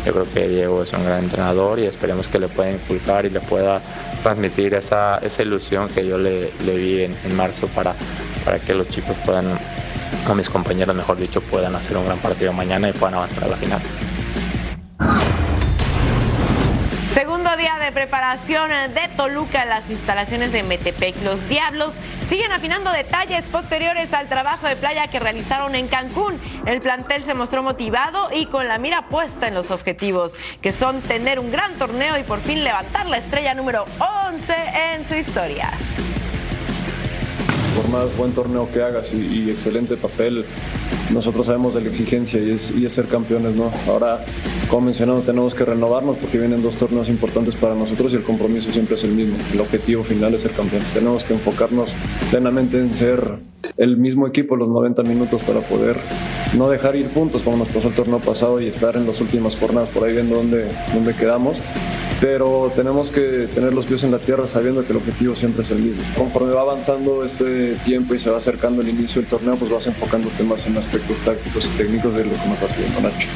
Yo 0.05 0.13
creo 0.13 0.25
que 0.33 0.49
Diego 0.49 0.83
es 0.83 0.93
un 0.93 1.05
gran 1.05 1.25
entrenador 1.25 1.79
y 1.79 1.85
esperemos 1.85 2.27
que 2.27 2.39
le 2.39 2.49
pueda 2.49 2.71
inculcar 2.71 3.27
y 3.27 3.31
le 3.31 3.41
pueda 3.41 3.81
transmitir 4.23 4.73
esa, 4.75 5.19
esa 5.19 5.43
ilusión 5.43 5.89
que 5.89 6.07
yo 6.07 6.17
le, 6.17 6.53
le 6.65 6.77
vi 6.77 7.05
en, 7.05 7.17
en 7.23 7.37
marzo 7.37 7.67
para, 7.69 7.95
para 8.45 8.59
que 8.59 8.75
los 8.75 8.89
chicos 8.89 9.15
puedan, 9.27 9.59
o 10.29 10.35
mis 10.35 10.49
compañeros 10.49 10.97
mejor 10.97 11.19
dicho, 11.19 11.43
puedan 11.43 11.75
hacer 11.75 11.97
un 11.97 12.07
gran 12.07 12.19
partido 12.19 12.53
mañana 12.53 12.89
y 12.89 12.93
puedan 12.93 13.15
avanzar 13.15 13.45
a 13.45 13.49
la 13.49 13.57
final. 13.57 13.81
Segundo 17.13 17.57
día 17.57 17.77
de 17.85 17.93
preparación 17.93 18.71
de 18.95 19.09
Toluca 19.17 19.65
en 19.65 19.69
las 19.69 19.91
instalaciones 19.91 20.53
de 20.53 20.63
Metepec. 20.63 21.23
Los 21.25 21.49
Diablos 21.49 21.93
siguen 22.31 22.53
afinando 22.53 22.93
detalles 22.93 23.47
posteriores 23.47 24.15
al 24.15 24.29
trabajo 24.29 24.69
de 24.69 24.77
playa 24.77 25.09
que 25.09 25.19
realizaron 25.19 25.75
en 25.75 25.89
Cancún. 25.89 26.41
El 26.65 26.81
plantel 26.81 27.25
se 27.25 27.35
mostró 27.35 27.65
motivado 27.65 28.29
y 28.33 28.47
con 28.47 28.69
la 28.69 28.79
mira 28.79 29.09
puesta 29.09 29.49
en 29.49 29.55
los 29.55 29.73
objetivos, 29.73 30.35
que 30.63 30.71
son 30.71 31.03
tener 31.03 31.41
un 31.41 31.51
gran 31.51 31.75
torneo 31.75 32.17
y 32.19 32.23
por 32.23 32.39
fin 32.39 32.63
levantar 32.63 33.07
la 33.07 33.17
estrella 33.17 33.53
número 33.55 33.85
11 34.29 34.55
en 34.95 35.09
su 35.09 35.17
historia. 35.17 35.73
Por 37.83 38.17
buen 38.17 38.33
torneo 38.33 38.69
que 38.73 38.83
hagas 38.83 39.13
y, 39.13 39.17
y 39.17 39.51
excelente 39.51 39.97
papel, 39.97 40.45
nosotros 41.13 41.47
sabemos 41.47 41.75
de 41.75 41.81
la 41.81 41.89
exigencia 41.89 42.41
y 42.41 42.51
es, 42.51 42.71
y 42.73 42.85
es 42.87 42.93
ser 42.93 43.07
campeones, 43.07 43.55
¿no? 43.55 43.73
Ahora, 43.89 44.25
como 44.69 44.87
mencionado, 44.87 45.21
tenemos 45.21 45.55
que 45.55 45.65
renovarnos 45.65 46.17
porque 46.19 46.39
vienen 46.39 46.63
dos 46.63 46.77
torneos 46.77 47.09
importantes 47.09 47.57
para 47.57 47.75
nosotros 47.75 48.13
y 48.13 48.17
el 48.17 48.23
compromiso 48.23 48.71
siempre 48.73 48.95
es 48.95 49.05
el 49.05 49.13
mismo. 49.13 49.37
El 49.53 49.61
objetivo 49.61 50.05
final 50.05 50.35
es 50.35 50.43
ser 50.43 50.53
campeón. 50.53 50.83
Tenemos 50.95 51.25
que 51.25 51.35
enfocarnos 51.35 51.93
plenamente 52.31 52.79
en 52.79 52.95
ser 52.95 53.39
el 53.77 53.97
mismo 53.97 54.27
equipo 54.27 54.57
los 54.57 54.69
90 54.69 55.03
minutos 55.03 55.43
para 55.43 55.61
poder 55.61 55.97
no 56.57 56.69
dejar 56.69 56.97
ir 56.97 57.09
puntos 57.09 57.43
como 57.43 57.57
nos 57.57 57.69
pasó 57.69 57.89
el 57.89 57.95
torneo 57.95 58.19
pasado 58.19 58.61
y 58.61 58.67
estar 58.67 58.97
en 58.97 59.07
las 59.07 59.21
últimas 59.21 59.57
jornadas 59.57 59.89
por 59.91 60.05
ahí 60.05 60.13
viendo 60.13 60.37
dónde, 60.37 60.67
dónde 60.93 61.15
quedamos 61.15 61.59
pero 62.21 62.71
tenemos 62.77 63.11
que 63.11 63.49
tener 63.55 63.73
los 63.73 63.87
pies 63.87 64.05
en 64.05 64.11
la 64.11 64.19
tierra 64.19 64.47
sabiendo 64.47 64.85
que 64.85 64.93
el 64.93 64.99
objetivo 64.99 65.35
siempre 65.35 65.63
es 65.63 65.71
el 65.71 65.79
mismo. 65.79 66.03
Conforme 66.17 66.53
va 66.53 66.61
avanzando 66.61 67.25
este 67.25 67.75
tiempo 67.77 68.15
y 68.15 68.19
se 68.19 68.31
va 68.31 68.37
acercando 68.37 68.83
el 68.83 68.89
inicio 68.89 69.23
del 69.23 69.31
torneo, 69.31 69.57
pues 69.57 69.71
vas 69.71 69.87
enfocándote 69.87 70.43
más 70.43 70.67
en 70.67 70.77
aspectos 70.77 71.21
tácticos 71.21 71.67
y 71.67 71.79
técnicos 71.79 72.15
de 72.15 72.25
lo 72.25 72.33
que 72.33 72.49
nos 72.49 72.63
va 72.63 72.75
pidiendo 72.75 73.01
Nacho. 73.01 73.29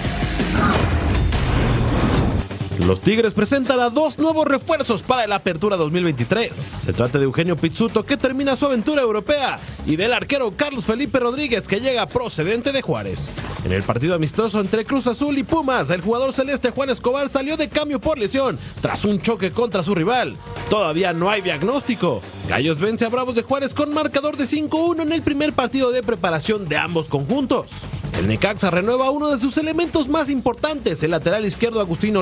Los 2.78 3.00
Tigres 3.00 3.34
presentan 3.34 3.78
a 3.78 3.88
dos 3.88 4.18
nuevos 4.18 4.48
refuerzos 4.48 5.04
para 5.04 5.28
la 5.28 5.36
Apertura 5.36 5.76
2023. 5.76 6.66
Se 6.84 6.92
trata 6.92 7.18
de 7.18 7.24
Eugenio 7.24 7.56
Pizzuto 7.56 8.04
que 8.04 8.16
termina 8.16 8.56
su 8.56 8.66
aventura 8.66 9.00
europea 9.00 9.60
y 9.86 9.94
del 9.94 10.12
arquero 10.12 10.52
Carlos 10.56 10.84
Felipe 10.84 11.20
Rodríguez 11.20 11.68
que 11.68 11.80
llega 11.80 12.06
procedente 12.06 12.72
de 12.72 12.82
Juárez. 12.82 13.32
En 13.64 13.70
el 13.70 13.84
partido 13.84 14.16
amistoso 14.16 14.60
entre 14.60 14.84
Cruz 14.84 15.06
Azul 15.06 15.38
y 15.38 15.44
Pumas, 15.44 15.88
el 15.90 16.00
jugador 16.00 16.32
celeste 16.32 16.72
Juan 16.72 16.90
Escobar 16.90 17.28
salió 17.28 17.56
de 17.56 17.68
cambio 17.68 18.00
por 18.00 18.18
lesión 18.18 18.58
tras 18.82 19.04
un 19.04 19.22
choque 19.22 19.52
contra 19.52 19.84
su 19.84 19.94
rival. 19.94 20.36
Todavía 20.68 21.12
no 21.12 21.30
hay 21.30 21.42
diagnóstico. 21.42 22.22
Gallos 22.48 22.80
vence 22.80 23.04
a 23.04 23.08
Bravos 23.08 23.36
de 23.36 23.42
Juárez 23.42 23.72
con 23.72 23.94
marcador 23.94 24.36
de 24.36 24.44
5-1 24.46 25.02
en 25.02 25.12
el 25.12 25.22
primer 25.22 25.52
partido 25.52 25.92
de 25.92 26.02
preparación 26.02 26.68
de 26.68 26.76
ambos 26.76 27.08
conjuntos. 27.08 27.70
El 28.18 28.28
Necaxa 28.28 28.70
renueva 28.70 29.10
uno 29.10 29.28
de 29.30 29.40
sus 29.40 29.58
elementos 29.58 30.08
más 30.08 30.30
importantes, 30.30 31.02
el 31.02 31.10
lateral 31.10 31.44
izquierdo 31.44 31.80
Agustín 31.80 32.14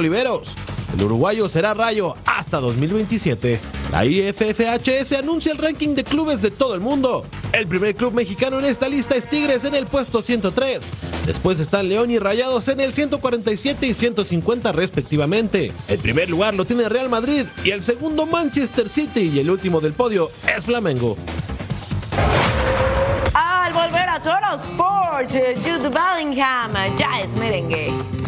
El 0.97 1.05
uruguayo 1.05 1.49
será 1.49 1.75
rayo 1.75 2.15
hasta 2.25 2.61
2027. 2.61 3.61
La 3.91 4.05
IFFHS 4.05 5.13
anuncia 5.13 5.53
el 5.53 5.59
ranking 5.59 5.95
de 5.95 6.05
clubes 6.05 6.43
de 6.43 6.51
todo 6.51 6.75
el 6.75 6.81
mundo. 6.81 7.25
El 7.53 7.67
primer 7.67 7.95
club 7.95 8.15
mexicano 8.15 8.59
en 8.59 8.65
esta 8.65 8.89
lista 8.89 9.17
es 9.17 9.29
Tigres 9.29 9.65
en 9.65 9.75
el 9.75 9.87
puesto 9.87 10.23
103. 10.23 10.91
Después 11.27 11.61
están 11.61 11.89
León 11.89 12.11
y 12.11 12.19
Rayados 12.19 12.69
en 12.69 12.81
el 12.81 12.93
147 12.93 13.87
y 13.87 13.95
150 13.95 14.73
respectivamente. 14.73 15.73
El 15.89 15.99
primer 15.99 16.29
lugar 16.29 16.55
lo 16.55 16.65
tiene 16.65 16.89
Real 16.89 17.09
Madrid 17.09 17.47
y 17.65 17.71
el 17.71 17.83
segundo 17.83 18.27
Manchester 18.27 18.89
City 18.89 19.31
y 19.35 19.39
el 19.39 19.51
último 19.51 19.81
del 19.81 19.93
podio 19.93 20.31
es 20.55 20.65
Flamengo. 20.65 21.17
Al 23.35 23.73
volver 23.73 24.09
a 24.09 24.19
Total 24.19 24.59
Sports, 24.61 25.35
eh, 25.35 25.55
Jude 25.57 25.89
Bellingham 25.89 26.73
ya 26.97 27.21
es 27.21 27.31
merengue. 27.37 28.22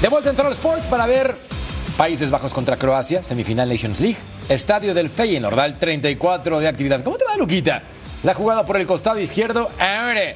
De 0.00 0.08
vuelta 0.08 0.30
en 0.30 0.36
Total 0.36 0.52
Sports 0.52 0.86
para 0.86 1.06
ver 1.06 1.34
Países 1.96 2.30
Bajos 2.30 2.52
contra 2.52 2.76
Croacia, 2.76 3.22
semifinal 3.22 3.68
Nations 3.68 4.00
League, 4.00 4.18
estadio 4.48 4.92
del 4.92 5.08
Feyenoord, 5.08 5.58
al 5.58 5.78
34 5.78 6.60
de 6.60 6.68
actividad. 6.68 7.02
¿Cómo 7.04 7.16
te 7.16 7.24
va, 7.24 7.36
Luquita? 7.36 7.82
La 8.24 8.34
jugada 8.34 8.66
por 8.66 8.76
el 8.76 8.86
costado 8.86 9.20
izquierdo, 9.20 9.70
ahora. 9.78 10.34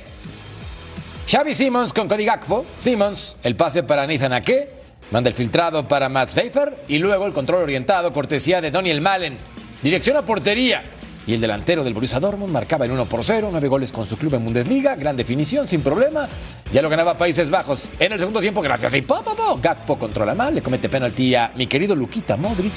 Xavi 1.29 1.55
Simons 1.55 1.93
con 1.93 2.09
Cody 2.09 2.25
Gakpo. 2.25 2.65
Simons, 2.77 3.37
el 3.43 3.57
pase 3.57 3.83
para 3.83 4.07
Nathan 4.07 4.33
Ake. 4.33 4.71
Manda 5.11 5.29
el 5.29 5.35
filtrado 5.35 5.87
para 5.89 6.09
Mats 6.09 6.35
Pfeiffer. 6.35 6.85
Y 6.89 6.99
luego 6.99 7.27
el 7.27 7.33
control 7.33 7.65
orientado, 7.65 8.13
cortesía 8.13 8.61
de 8.61 8.71
Daniel 8.71 9.01
Malen. 9.01 9.37
Dirección 9.83 10.17
a 10.17 10.23
portería. 10.23 10.83
Y 11.27 11.35
el 11.35 11.43
delantero 11.43 11.85
del 11.85 11.93
Borussia 11.93 12.19
Dortmund 12.19 12.51
marcaba 12.51 12.87
en 12.87 12.93
1 12.93 13.05
por 13.05 13.23
0, 13.23 13.51
9 13.53 13.69
goles 13.69 13.93
con 13.93 14.07
su 14.07 14.17
club 14.17 14.35
en 14.35 14.45
Bundesliga, 14.45 14.97
gran 14.97 15.15
definición, 15.15 15.69
sin 15.69 15.83
problema. 15.83 16.27
Ya 16.73 16.81
lo 16.81 16.89
ganaba 16.89 17.19
Países 17.19 17.51
Bajos 17.51 17.91
en 17.99 18.13
el 18.13 18.19
segundo 18.19 18.41
tiempo, 18.41 18.63
gracias 18.63 18.95
a 18.95 19.03
po, 19.07 19.23
po, 19.23 19.37
po. 19.37 19.59
Gakpo 19.61 19.99
controla 19.99 20.35
mal, 20.35 20.55
le 20.55 20.63
comete 20.63 20.89
penalti 20.89 21.35
a 21.35 21.53
mi 21.55 21.67
querido 21.67 21.95
Luquita 21.95 22.39
Modric. 22.39 22.73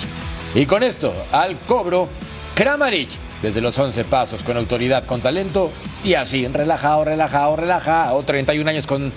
Y 0.53 0.65
con 0.65 0.83
esto, 0.83 1.13
al 1.31 1.57
cobro, 1.59 2.09
Kramaric, 2.53 3.09
desde 3.41 3.61
los 3.61 3.79
11 3.79 4.03
pasos, 4.03 4.43
con 4.43 4.57
autoridad, 4.57 5.05
con 5.05 5.21
talento, 5.21 5.71
y 6.03 6.15
así, 6.15 6.45
relajado, 6.45 7.05
relajado, 7.05 7.55
relajado, 7.55 8.21
31 8.21 8.69
años 8.69 8.85
con 8.85 9.13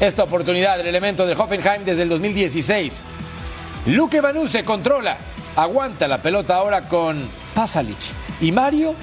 esta 0.00 0.24
oportunidad, 0.24 0.80
el 0.80 0.88
elemento 0.88 1.26
del 1.26 1.38
Hoffenheim 1.38 1.84
desde 1.84 2.02
el 2.02 2.08
2016. 2.08 3.02
Luque 3.86 4.20
Banú 4.20 4.48
se 4.48 4.64
controla, 4.64 5.16
aguanta 5.58 6.06
la 6.06 6.22
pelota 6.22 6.54
ahora 6.54 6.82
con 6.88 7.28
Pasalic. 7.52 7.98
Y 8.40 8.52
Mario 8.52 8.94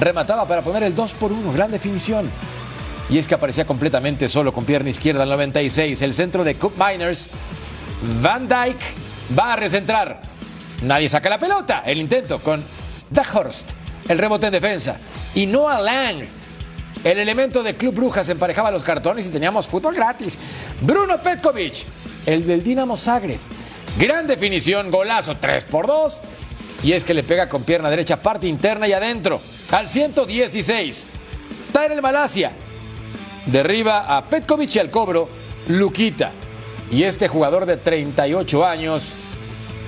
remataba 0.00 0.46
para 0.46 0.62
poner 0.62 0.82
el 0.82 0.94
2 0.94 1.12
por 1.14 1.32
1, 1.32 1.52
gran 1.52 1.70
definición. 1.70 2.30
Y 3.10 3.18
es 3.18 3.28
que 3.28 3.34
aparecía 3.34 3.66
completamente 3.66 4.28
solo 4.28 4.52
con 4.54 4.64
pierna 4.64 4.88
izquierda 4.88 5.22
al 5.22 5.28
96. 5.28 6.00
El 6.00 6.14
centro 6.14 6.44
de 6.44 6.56
Cook 6.56 6.74
Miners. 6.78 7.28
Van 8.22 8.48
Dyke 8.48 8.84
va 9.38 9.52
a 9.52 9.56
recentrar. 9.56 10.22
Nadie 10.82 11.10
saca 11.10 11.28
la 11.28 11.38
pelota. 11.38 11.82
El 11.84 11.98
intento 11.98 12.42
con 12.42 12.64
Dahorst. 13.10 13.72
El 14.08 14.16
rebote 14.16 14.46
en 14.46 14.52
defensa. 14.52 14.98
Y 15.34 15.46
Noah 15.46 15.80
Lang. 15.80 16.24
El 17.04 17.18
elemento 17.18 17.62
de 17.62 17.76
Club 17.76 17.94
Brujas 17.94 18.28
emparejaba 18.30 18.70
los 18.70 18.82
cartones 18.82 19.26
y 19.26 19.30
teníamos 19.30 19.68
fútbol 19.68 19.94
gratis. 19.94 20.38
Bruno 20.80 21.18
Petkovic. 21.18 21.84
El 22.24 22.46
del 22.46 22.62
Dinamo 22.62 22.96
Zagreb. 22.96 23.57
Gran 23.98 24.28
definición, 24.28 24.92
golazo 24.92 25.38
3 25.38 25.64
por 25.64 25.88
2. 25.88 26.20
Y 26.84 26.92
es 26.92 27.02
que 27.02 27.14
le 27.14 27.24
pega 27.24 27.48
con 27.48 27.64
pierna 27.64 27.90
derecha, 27.90 28.22
parte 28.22 28.46
interna 28.46 28.86
y 28.86 28.92
adentro. 28.92 29.40
Al 29.72 29.88
116. 29.88 31.06
Tyrell 31.72 32.00
Malasia. 32.00 32.52
Derriba 33.46 34.16
a 34.16 34.24
Petkovic 34.24 34.76
y 34.76 34.78
al 34.78 34.90
cobro 34.90 35.28
Luquita. 35.66 36.30
Y 36.92 37.02
este 37.02 37.26
jugador 37.26 37.66
de 37.66 37.76
38 37.76 38.64
años 38.64 39.14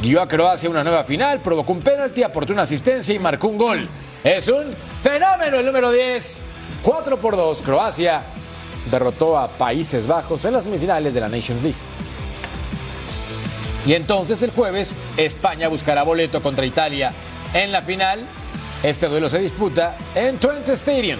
guió 0.03 0.20
a 0.20 0.29
Croacia 0.29 0.68
una 0.68 0.83
nueva 0.83 1.05
final, 1.05 1.40
provocó 1.40 1.73
un 1.73 1.81
penalti, 1.81 2.23
aportó 2.23 2.53
una 2.53 2.62
asistencia 2.62 3.14
y 3.14 3.18
marcó 3.20 3.46
un 3.46 3.59
gol. 3.59 3.88
Es 4.25 4.49
un 4.49 4.75
fenómeno 5.03 5.59
el 5.59 5.66
número 5.66 5.92
10. 5.92 6.42
4 6.83 7.16
por 7.18 7.37
2, 7.37 7.62
Croacia 7.62 8.23
derrotó 8.90 9.38
a 9.38 9.49
Países 9.49 10.07
Bajos 10.07 10.44
en 10.46 10.55
las 10.55 10.64
semifinales 10.64 11.14
de 11.14 11.20
la 11.20 11.29
Nations 11.29 11.62
League. 11.62 11.89
Y 13.90 13.94
entonces 13.94 14.40
el 14.42 14.53
jueves 14.53 14.94
España 15.16 15.66
buscará 15.66 16.05
boleto 16.05 16.40
contra 16.40 16.64
Italia 16.64 17.12
en 17.53 17.72
la 17.72 17.83
final. 17.83 18.24
Este 18.85 19.09
duelo 19.09 19.29
se 19.29 19.40
disputa 19.40 19.96
en 20.14 20.38
Twente 20.38 20.74
Stadium. 20.74 21.18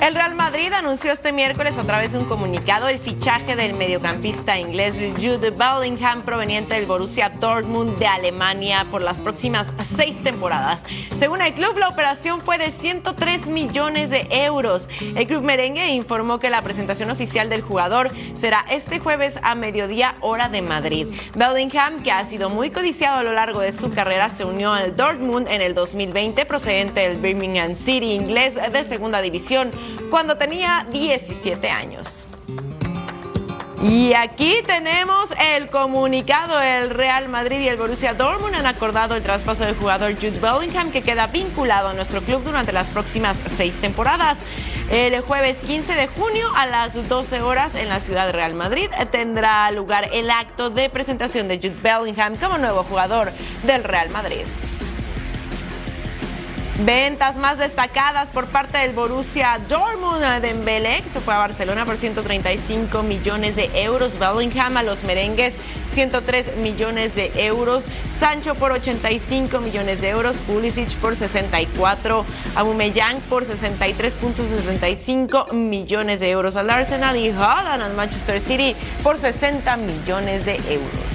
El 0.00 0.14
Real 0.14 0.34
Madrid 0.34 0.72
anunció 0.72 1.10
este 1.10 1.32
miércoles 1.32 1.78
a 1.78 1.82
través 1.84 2.12
de 2.12 2.18
un 2.18 2.26
comunicado 2.26 2.86
el 2.86 2.98
fichaje 2.98 3.56
del 3.56 3.72
mediocampista 3.72 4.58
inglés 4.58 5.00
Jude 5.16 5.50
Bellingham 5.50 6.22
proveniente 6.22 6.74
del 6.74 6.86
Borussia 6.86 7.30
Dortmund 7.30 7.98
de 7.98 8.06
Alemania 8.06 8.86
por 8.90 9.00
las 9.00 9.20
próximas 9.20 9.68
seis 9.96 10.22
temporadas. 10.22 10.82
Según 11.16 11.40
el 11.40 11.54
club, 11.54 11.78
la 11.78 11.88
operación 11.88 12.42
fue 12.42 12.58
de 12.58 12.70
103 12.70 13.48
millones 13.48 14.10
de 14.10 14.28
euros. 14.30 14.88
El 15.00 15.26
club 15.26 15.42
merengue 15.42 15.88
informó 15.88 16.38
que 16.38 16.50
la 16.50 16.62
presentación 16.62 17.10
oficial 17.10 17.48
del 17.48 17.62
jugador 17.62 18.10
será 18.34 18.66
este 18.70 18.98
jueves 18.98 19.38
a 19.42 19.54
mediodía 19.54 20.14
hora 20.20 20.50
de 20.50 20.60
Madrid. 20.60 21.06
Bellingham, 21.34 22.02
que 22.02 22.12
ha 22.12 22.24
sido 22.24 22.50
muy 22.50 22.70
codiciado 22.70 23.16
a 23.16 23.22
lo 23.22 23.32
largo 23.32 23.60
de 23.60 23.72
su 23.72 23.90
carrera, 23.90 24.28
se 24.28 24.44
unió 24.44 24.74
al 24.74 24.94
Dortmund 24.94 25.48
en 25.48 25.62
el 25.62 25.74
2020 25.74 26.44
procedente 26.44 27.00
del 27.00 27.16
Birmingham 27.16 27.74
City 27.74 28.12
inglés 28.12 28.56
de 28.56 28.84
segunda 28.84 29.22
división 29.22 29.70
cuando 30.10 30.36
tenía 30.36 30.86
17 30.90 31.70
años. 31.70 32.26
Y 33.82 34.14
aquí 34.14 34.62
tenemos 34.66 35.28
el 35.38 35.68
comunicado. 35.68 36.60
El 36.60 36.90
Real 36.90 37.28
Madrid 37.28 37.60
y 37.60 37.68
el 37.68 37.76
Borussia 37.76 38.14
Dortmund 38.14 38.54
han 38.54 38.66
acordado 38.66 39.14
el 39.14 39.22
traspaso 39.22 39.64
del 39.64 39.76
jugador 39.76 40.14
Jude 40.14 40.40
Bellingham 40.40 40.90
que 40.90 41.02
queda 41.02 41.26
vinculado 41.26 41.88
a 41.88 41.92
nuestro 41.92 42.22
club 42.22 42.42
durante 42.42 42.72
las 42.72 42.88
próximas 42.88 43.36
seis 43.56 43.74
temporadas. 43.80 44.38
El 44.90 45.20
jueves 45.20 45.58
15 45.62 45.94
de 45.94 46.06
junio 46.06 46.48
a 46.54 46.66
las 46.66 47.08
12 47.08 47.42
horas 47.42 47.74
en 47.74 47.88
la 47.88 48.00
ciudad 48.00 48.26
de 48.26 48.32
Real 48.32 48.54
Madrid 48.54 48.88
tendrá 49.10 49.70
lugar 49.72 50.08
el 50.12 50.30
acto 50.30 50.70
de 50.70 50.88
presentación 50.88 51.46
de 51.46 51.56
Jude 51.58 51.76
Bellingham 51.82 52.36
como 52.36 52.56
nuevo 52.56 52.82
jugador 52.84 53.32
del 53.64 53.84
Real 53.84 54.10
Madrid. 54.10 54.44
Ventas 56.84 57.38
más 57.38 57.56
destacadas 57.56 58.28
por 58.28 58.48
parte 58.48 58.76
del 58.76 58.92
Borussia 58.92 59.58
Dortmund 59.66 60.22
de 60.42 61.02
que 61.02 61.08
se 61.08 61.20
fue 61.20 61.32
a 61.32 61.38
Barcelona 61.38 61.86
por 61.86 61.96
135 61.96 63.02
millones 63.02 63.56
de 63.56 63.70
euros. 63.82 64.18
Bellingham 64.18 64.76
a 64.76 64.82
los 64.82 65.02
merengues, 65.02 65.54
103 65.92 66.58
millones 66.58 67.14
de 67.14 67.32
euros. 67.46 67.84
Sancho 68.18 68.56
por 68.56 68.72
85 68.72 69.58
millones 69.60 70.02
de 70.02 70.10
euros. 70.10 70.36
Pulisic 70.36 70.94
por 70.96 71.16
64. 71.16 72.26
Aubameyang 72.56 73.22
por 73.22 73.46
63.75 73.46 75.54
millones 75.54 76.20
de 76.20 76.28
euros 76.28 76.56
al 76.56 76.68
Arsenal. 76.68 77.16
Y 77.16 77.30
Haaland 77.30 77.82
al 77.82 77.94
Manchester 77.94 78.38
City 78.38 78.76
por 79.02 79.16
60 79.16 79.78
millones 79.78 80.44
de 80.44 80.56
euros. 80.56 81.05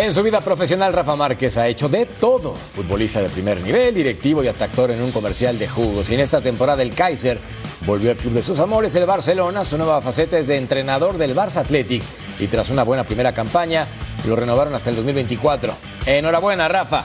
En 0.00 0.12
su 0.12 0.22
vida 0.22 0.40
profesional, 0.40 0.92
Rafa 0.92 1.16
Márquez 1.16 1.56
ha 1.56 1.66
hecho 1.66 1.88
de 1.88 2.06
todo. 2.06 2.54
Futbolista 2.54 3.20
de 3.20 3.28
primer 3.28 3.60
nivel, 3.60 3.92
directivo 3.92 4.44
y 4.44 4.46
hasta 4.46 4.66
actor 4.66 4.92
en 4.92 5.02
un 5.02 5.10
comercial 5.10 5.58
de 5.58 5.66
jugos. 5.66 6.08
Y 6.08 6.14
en 6.14 6.20
esta 6.20 6.40
temporada 6.40 6.84
el 6.84 6.94
Kaiser 6.94 7.40
volvió 7.84 8.12
al 8.12 8.16
club 8.16 8.34
de 8.34 8.44
sus 8.44 8.60
amores, 8.60 8.94
el 8.94 9.06
Barcelona. 9.06 9.64
Su 9.64 9.76
nueva 9.76 10.00
faceta 10.00 10.38
es 10.38 10.46
de 10.46 10.56
entrenador 10.56 11.18
del 11.18 11.34
Barça 11.34 11.62
Athletic. 11.62 12.04
Y 12.38 12.46
tras 12.46 12.70
una 12.70 12.84
buena 12.84 13.02
primera 13.02 13.34
campaña, 13.34 13.88
lo 14.24 14.36
renovaron 14.36 14.72
hasta 14.72 14.90
el 14.90 14.94
2024. 14.94 15.74
Enhorabuena, 16.06 16.68
Rafa. 16.68 17.04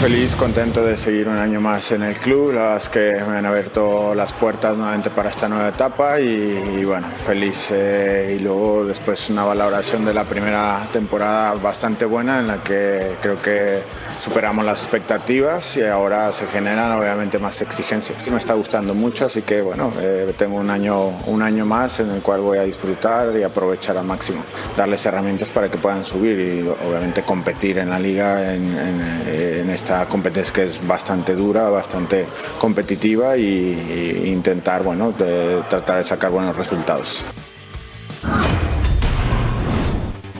Feliz, 0.00 0.36
contento 0.36 0.84
de 0.84 0.96
seguir 0.96 1.26
un 1.28 1.38
año 1.38 1.60
más 1.60 1.90
en 1.90 2.04
el 2.04 2.14
club, 2.14 2.52
las 2.52 2.88
que 2.88 3.14
me 3.28 3.38
han 3.38 3.44
abierto 3.44 4.14
las 4.14 4.32
puertas 4.32 4.76
nuevamente 4.76 5.10
para 5.10 5.28
esta 5.28 5.48
nueva 5.48 5.68
etapa 5.68 6.20
y, 6.20 6.84
bueno, 6.84 7.08
feliz. 7.26 7.66
Eh, 7.72 8.36
y 8.38 8.42
luego 8.42 8.86
después 8.86 9.28
una 9.28 9.42
valoración 9.42 10.04
de 10.04 10.14
la 10.14 10.24
primera 10.24 10.86
temporada 10.92 11.52
bastante 11.54 12.04
buena 12.04 12.38
en 12.38 12.46
la 12.46 12.62
que 12.62 13.16
creo 13.20 13.42
que 13.42 13.82
superamos 14.20 14.64
las 14.64 14.82
expectativas 14.82 15.76
y 15.76 15.82
ahora 15.82 16.32
se 16.32 16.46
generan 16.46 16.92
obviamente 16.92 17.40
más 17.40 17.60
exigencias. 17.60 18.30
Me 18.30 18.38
está 18.38 18.54
gustando 18.54 18.94
mucho, 18.94 19.26
así 19.26 19.42
que 19.42 19.62
bueno, 19.62 19.92
eh, 20.00 20.32
tengo 20.38 20.58
un 20.58 20.70
año, 20.70 21.08
un 21.26 21.42
año 21.42 21.66
más 21.66 21.98
en 21.98 22.10
el 22.10 22.22
cual 22.22 22.40
voy 22.40 22.58
a 22.58 22.62
disfrutar 22.62 23.36
y 23.36 23.42
aprovechar 23.42 23.98
al 23.98 24.06
máximo, 24.06 24.44
darles 24.76 25.04
herramientas 25.06 25.48
para 25.48 25.68
que 25.68 25.76
puedan 25.76 26.04
subir 26.04 26.38
y 26.38 26.68
obviamente 26.86 27.22
competir 27.22 27.78
en 27.78 27.90
la 27.90 27.98
liga 27.98 28.54
en, 28.54 28.64
en, 28.78 29.00
en 29.28 29.70
esta 29.88 30.06
competencia 30.06 30.52
que 30.52 30.64
es 30.64 30.86
bastante 30.86 31.34
dura, 31.34 31.70
bastante 31.70 32.26
competitiva 32.60 33.38
y, 33.38 33.42
y 33.42 34.28
intentar 34.28 34.82
bueno, 34.82 35.14
tratar 35.14 35.96
de 35.96 36.04
sacar 36.04 36.30
buenos 36.30 36.54
resultados. 36.54 37.24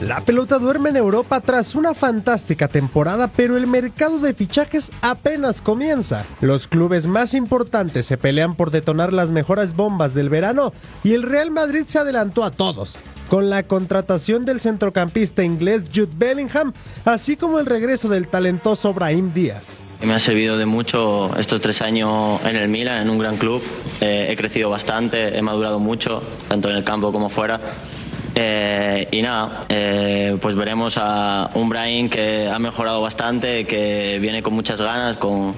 La 0.01 0.21
pelota 0.21 0.59
duerme 0.59 0.91
en 0.91 0.97
Europa 0.97 1.41
tras 1.41 1.73
una 1.73 1.95
fantástica 1.95 2.67
temporada, 2.67 3.27
pero 3.27 3.57
el 3.57 3.65
mercado 3.65 4.19
de 4.19 4.35
fichajes 4.35 4.91
apenas 5.01 5.61
comienza. 5.61 6.25
Los 6.41 6.67
clubes 6.67 7.07
más 7.07 7.33
importantes 7.33 8.05
se 8.05 8.17
pelean 8.19 8.53
por 8.55 8.69
detonar 8.69 9.13
las 9.13 9.31
mejores 9.31 9.75
bombas 9.75 10.13
del 10.13 10.29
verano 10.29 10.73
y 11.03 11.15
el 11.15 11.23
Real 11.23 11.49
Madrid 11.49 11.85
se 11.87 11.97
adelantó 11.97 12.43
a 12.43 12.51
todos 12.51 12.99
con 13.29 13.49
la 13.49 13.63
contratación 13.63 14.43
del 14.43 14.59
centrocampista 14.59 15.43
inglés 15.43 15.85
Jude 15.93 16.11
Bellingham, 16.17 16.73
así 17.05 17.37
como 17.37 17.59
el 17.59 17.65
regreso 17.67 18.09
del 18.09 18.27
talentoso 18.27 18.93
Brahim 18.93 19.31
Díaz. 19.33 19.79
Me 20.01 20.13
ha 20.13 20.19
servido 20.19 20.57
de 20.57 20.65
mucho 20.65 21.29
estos 21.37 21.61
tres 21.61 21.81
años 21.81 22.41
en 22.45 22.55
el 22.55 22.69
Milan, 22.69 23.01
en 23.01 23.09
un 23.09 23.19
gran 23.19 23.37
club. 23.37 23.61
Eh, 24.01 24.27
he 24.29 24.35
crecido 24.35 24.69
bastante, 24.69 25.37
he 25.37 25.41
madurado 25.41 25.79
mucho, 25.79 26.23
tanto 26.47 26.69
en 26.69 26.77
el 26.77 26.83
campo 26.83 27.11
como 27.11 27.29
fuera. 27.29 27.59
Eh, 28.33 29.07
y 29.11 29.21
nada, 29.21 29.65
eh, 29.67 30.37
pues 30.41 30.55
veremos 30.55 30.95
a 30.97 31.51
un 31.55 31.67
Brian 31.67 32.09
que 32.09 32.49
ha 32.49 32.57
mejorado 32.59 33.01
bastante, 33.01 33.65
que 33.65 34.17
viene 34.21 34.41
con 34.41 34.53
muchas 34.53 34.81
ganas, 34.81 35.17
con, 35.17 35.53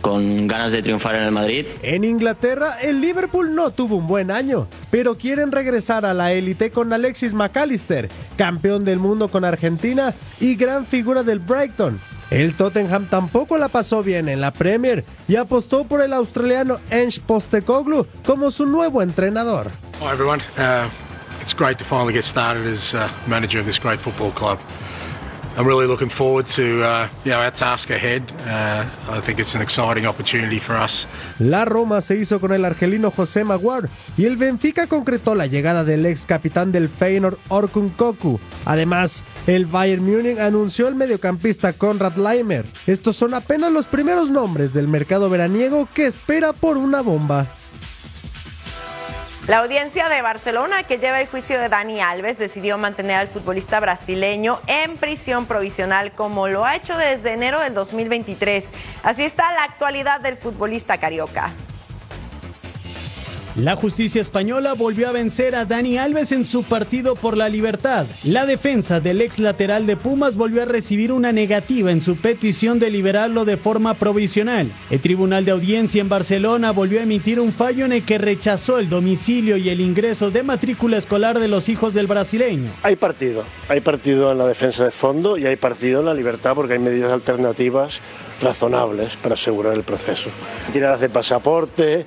con 0.00 0.46
ganas 0.46 0.72
de 0.72 0.82
triunfar 0.82 1.14
en 1.16 1.22
el 1.22 1.32
Madrid. 1.32 1.66
En 1.82 2.04
Inglaterra, 2.04 2.78
el 2.80 3.00
Liverpool 3.00 3.54
no 3.54 3.70
tuvo 3.70 3.96
un 3.96 4.06
buen 4.06 4.30
año, 4.30 4.66
pero 4.90 5.16
quieren 5.16 5.52
regresar 5.52 6.04
a 6.04 6.14
la 6.14 6.32
élite 6.32 6.70
con 6.70 6.92
Alexis 6.92 7.34
McAllister, 7.34 8.08
campeón 8.36 8.84
del 8.84 8.98
mundo 8.98 9.28
con 9.28 9.44
Argentina 9.44 10.14
y 10.40 10.54
gran 10.56 10.86
figura 10.86 11.22
del 11.22 11.38
Brighton. 11.38 12.00
El 12.30 12.54
Tottenham 12.54 13.08
tampoco 13.08 13.58
la 13.58 13.68
pasó 13.68 14.04
bien 14.04 14.28
en 14.28 14.40
la 14.40 14.52
Premier 14.52 15.04
y 15.26 15.34
apostó 15.34 15.84
por 15.84 16.00
el 16.00 16.12
australiano 16.12 16.78
Ange 16.92 17.20
Postecoglou 17.26 18.06
como 18.24 18.52
su 18.52 18.66
nuevo 18.66 19.02
entrenador. 19.02 19.70
Everyone, 20.00 20.40
uh, 20.56 20.88
it's 21.42 21.52
great 21.52 21.76
to 21.78 21.84
finally 21.84 22.14
get 22.14 22.24
started 22.24 22.66
as 22.66 22.94
uh, 22.94 23.08
manager 23.26 23.58
of 23.58 23.66
this 23.66 23.80
great 23.80 23.98
football 23.98 24.30
club. 24.30 24.58
I'm 25.56 25.66
really 25.66 25.86
looking 25.86 26.08
forward 26.08 26.46
to 26.56 26.82
uh, 26.82 27.08
you 27.24 27.32
know, 27.32 27.40
our 27.40 27.50
task 27.50 27.90
ahead. 27.90 28.22
Uh, 28.46 28.84
I 29.10 29.20
think 29.20 29.40
it's 29.40 29.54
an 29.54 29.62
exciting 29.62 30.06
opportunity 30.06 30.58
for 30.58 30.76
us. 30.76 31.06
La 31.38 31.64
Roma 31.64 32.00
se 32.00 32.16
hizo 32.16 32.40
con 32.40 32.52
el 32.52 32.64
argelino 32.64 33.10
José 33.10 33.44
Maguire 33.44 33.88
y 34.16 34.26
el 34.26 34.36
Benfica 34.36 34.86
concretó 34.86 35.34
la 35.34 35.46
llegada 35.46 35.84
del 35.84 36.06
ex 36.06 36.24
capitán 36.24 36.70
del 36.72 36.88
Feyenoord 36.88 37.36
Orkun 37.48 37.90
Koku. 37.90 38.38
Además, 38.64 39.24
el 39.46 39.66
Bayern 39.66 40.04
Múnich 40.04 40.38
anunció 40.38 40.88
el 40.88 40.94
mediocampista 40.94 41.72
Konrad 41.72 42.14
Leimer. 42.16 42.64
Estos 42.86 43.16
son 43.16 43.34
apenas 43.34 43.72
los 43.72 43.86
primeros 43.86 44.30
nombres 44.30 44.72
del 44.72 44.88
mercado 44.88 45.28
veraniego 45.28 45.88
que 45.92 46.06
espera 46.06 46.52
por 46.52 46.76
una 46.76 47.00
bomba. 47.00 47.48
La 49.46 49.58
audiencia 49.58 50.08
de 50.08 50.20
Barcelona, 50.22 50.82
que 50.82 50.98
lleva 50.98 51.20
el 51.20 51.26
juicio 51.26 51.58
de 51.58 51.68
Dani 51.68 52.00
Alves, 52.00 52.38
decidió 52.38 52.76
mantener 52.76 53.16
al 53.16 53.28
futbolista 53.28 53.80
brasileño 53.80 54.60
en 54.66 54.96
prisión 54.96 55.46
provisional 55.46 56.12
como 56.12 56.46
lo 56.46 56.64
ha 56.64 56.76
hecho 56.76 56.96
desde 56.96 57.32
enero 57.32 57.58
del 57.60 57.74
2023. 57.74 58.66
Así 59.02 59.24
está 59.24 59.50
la 59.52 59.64
actualidad 59.64 60.20
del 60.20 60.36
futbolista 60.36 60.98
carioca. 60.98 61.52
La 63.62 63.76
justicia 63.76 64.22
española 64.22 64.72
volvió 64.72 65.10
a 65.10 65.12
vencer 65.12 65.54
a 65.54 65.66
Dani 65.66 65.98
Alves 65.98 66.32
en 66.32 66.46
su 66.46 66.62
partido 66.62 67.14
por 67.14 67.36
la 67.36 67.50
libertad. 67.50 68.06
La 68.24 68.46
defensa 68.46 69.00
del 69.00 69.20
ex 69.20 69.38
lateral 69.38 69.86
de 69.86 69.98
Pumas 69.98 70.34
volvió 70.34 70.62
a 70.62 70.64
recibir 70.64 71.12
una 71.12 71.30
negativa 71.30 71.92
en 71.92 72.00
su 72.00 72.16
petición 72.16 72.78
de 72.78 72.90
liberarlo 72.90 73.44
de 73.44 73.58
forma 73.58 73.98
provisional. 73.98 74.72
El 74.88 75.00
Tribunal 75.00 75.44
de 75.44 75.50
Audiencia 75.50 76.00
en 76.00 76.08
Barcelona 76.08 76.70
volvió 76.70 77.00
a 77.00 77.02
emitir 77.02 77.38
un 77.38 77.52
fallo 77.52 77.84
en 77.84 77.92
el 77.92 78.06
que 78.06 78.16
rechazó 78.16 78.78
el 78.78 78.88
domicilio 78.88 79.58
y 79.58 79.68
el 79.68 79.82
ingreso 79.82 80.30
de 80.30 80.42
matrícula 80.42 80.96
escolar 80.96 81.38
de 81.38 81.48
los 81.48 81.68
hijos 81.68 81.92
del 81.92 82.06
brasileño. 82.06 82.70
Hay 82.82 82.96
partido, 82.96 83.44
hay 83.68 83.82
partido 83.82 84.32
en 84.32 84.38
la 84.38 84.46
defensa 84.46 84.86
de 84.86 84.90
fondo 84.90 85.36
y 85.36 85.44
hay 85.44 85.56
partido 85.56 86.00
en 86.00 86.06
la 86.06 86.14
libertad 86.14 86.54
porque 86.54 86.72
hay 86.72 86.78
medidas 86.78 87.12
alternativas 87.12 88.00
razonables 88.40 89.16
para 89.16 89.34
asegurar 89.34 89.74
el 89.74 89.82
proceso. 89.82 90.30
Tiradas 90.72 91.00
de 91.00 91.10
pasaporte, 91.10 92.06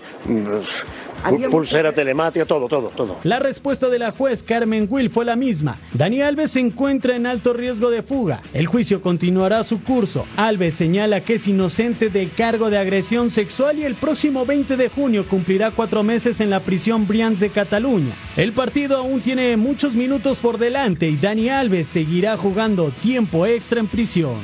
Pu- 1.24 1.50
Pulsera 1.50 1.92
telemática, 1.92 2.46
todo, 2.46 2.68
todo, 2.68 2.90
todo. 2.96 3.18
La 3.24 3.40
respuesta 3.40 3.90
de 3.90 4.00
la 4.00 4.12
juez 4.12 4.44
Carmen 4.44 4.88
Will 4.90 5.10
fue 5.10 5.26
la 5.26 5.36
misma. 5.36 5.80
Dani 5.94 6.22
Alves 6.22 6.52
se 6.52 6.60
encuentra 6.60 7.16
en 7.16 7.26
alto 7.26 7.54
riesgo 7.54 7.90
de 7.90 8.02
fuga. 8.04 8.42
El 8.54 8.68
juicio 8.68 9.02
continuará 9.02 9.64
su 9.64 9.82
curso. 9.84 10.26
Alves 10.38 10.74
señala 10.76 11.22
que 11.24 11.36
es 11.36 11.48
inocente 11.48 12.10
del 12.10 12.32
cargo 12.32 12.70
de 12.70 12.78
agresión 12.78 13.32
sexual 13.32 13.80
y 13.80 13.84
el 13.84 13.96
próximo 13.96 14.46
20 14.46 14.78
de 14.78 14.90
junio 14.90 15.26
cumplirá 15.28 15.72
cuatro 15.72 16.04
meses 16.04 16.42
en 16.42 16.50
la 16.50 16.60
prisión 16.60 17.08
Brians 17.08 17.40
de 17.40 17.50
Cataluña. 17.50 18.14
El 18.38 18.54
partido 18.54 18.98
aún 18.98 19.22
tiene 19.22 19.56
muchos 19.58 19.94
minutos 19.96 20.40
por 20.40 20.58
delante 20.58 21.08
y 21.10 21.16
Dani 21.18 21.50
Alves 21.50 21.88
seguirá 21.88 22.38
jugando 22.38 22.92
tiempo 23.02 23.46
extra 23.46 23.80
en 23.80 23.88
prisión. 23.88 24.40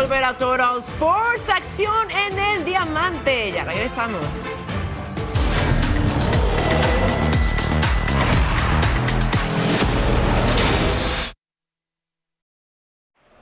Volver 0.00 0.24
a 0.24 0.32
Total 0.32 0.78
Sports, 0.78 1.50
acción 1.50 2.10
en 2.10 2.38
el 2.38 2.64
diamante. 2.64 3.52
Ya 3.52 3.64
regresamos. 3.64 4.24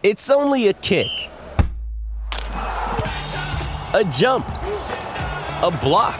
It's 0.03 0.29
only 0.31 0.67
a 0.67 0.73
kick, 0.73 1.07
a 3.95 4.03
jump, 4.11 4.45
a 5.63 5.71
block. 5.81 6.19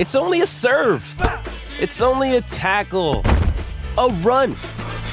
It's 0.00 0.16
only 0.16 0.40
a 0.40 0.46
serve. 0.48 1.04
It's 1.80 2.00
only 2.00 2.36
a 2.36 2.40
tackle, 2.40 3.22
a 3.96 4.08
run. 4.24 4.56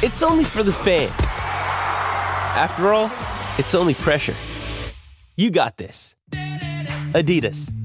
It's 0.02 0.24
only 0.24 0.44
for 0.44 0.64
the 0.64 0.74
fans. 0.74 1.12
After 2.58 2.94
all, 2.94 3.12
it's 3.58 3.76
only 3.76 3.94
pressure. 3.94 4.36
You 5.36 5.52
got 5.52 5.78
this. 5.78 6.16
Adidas. 7.14 7.81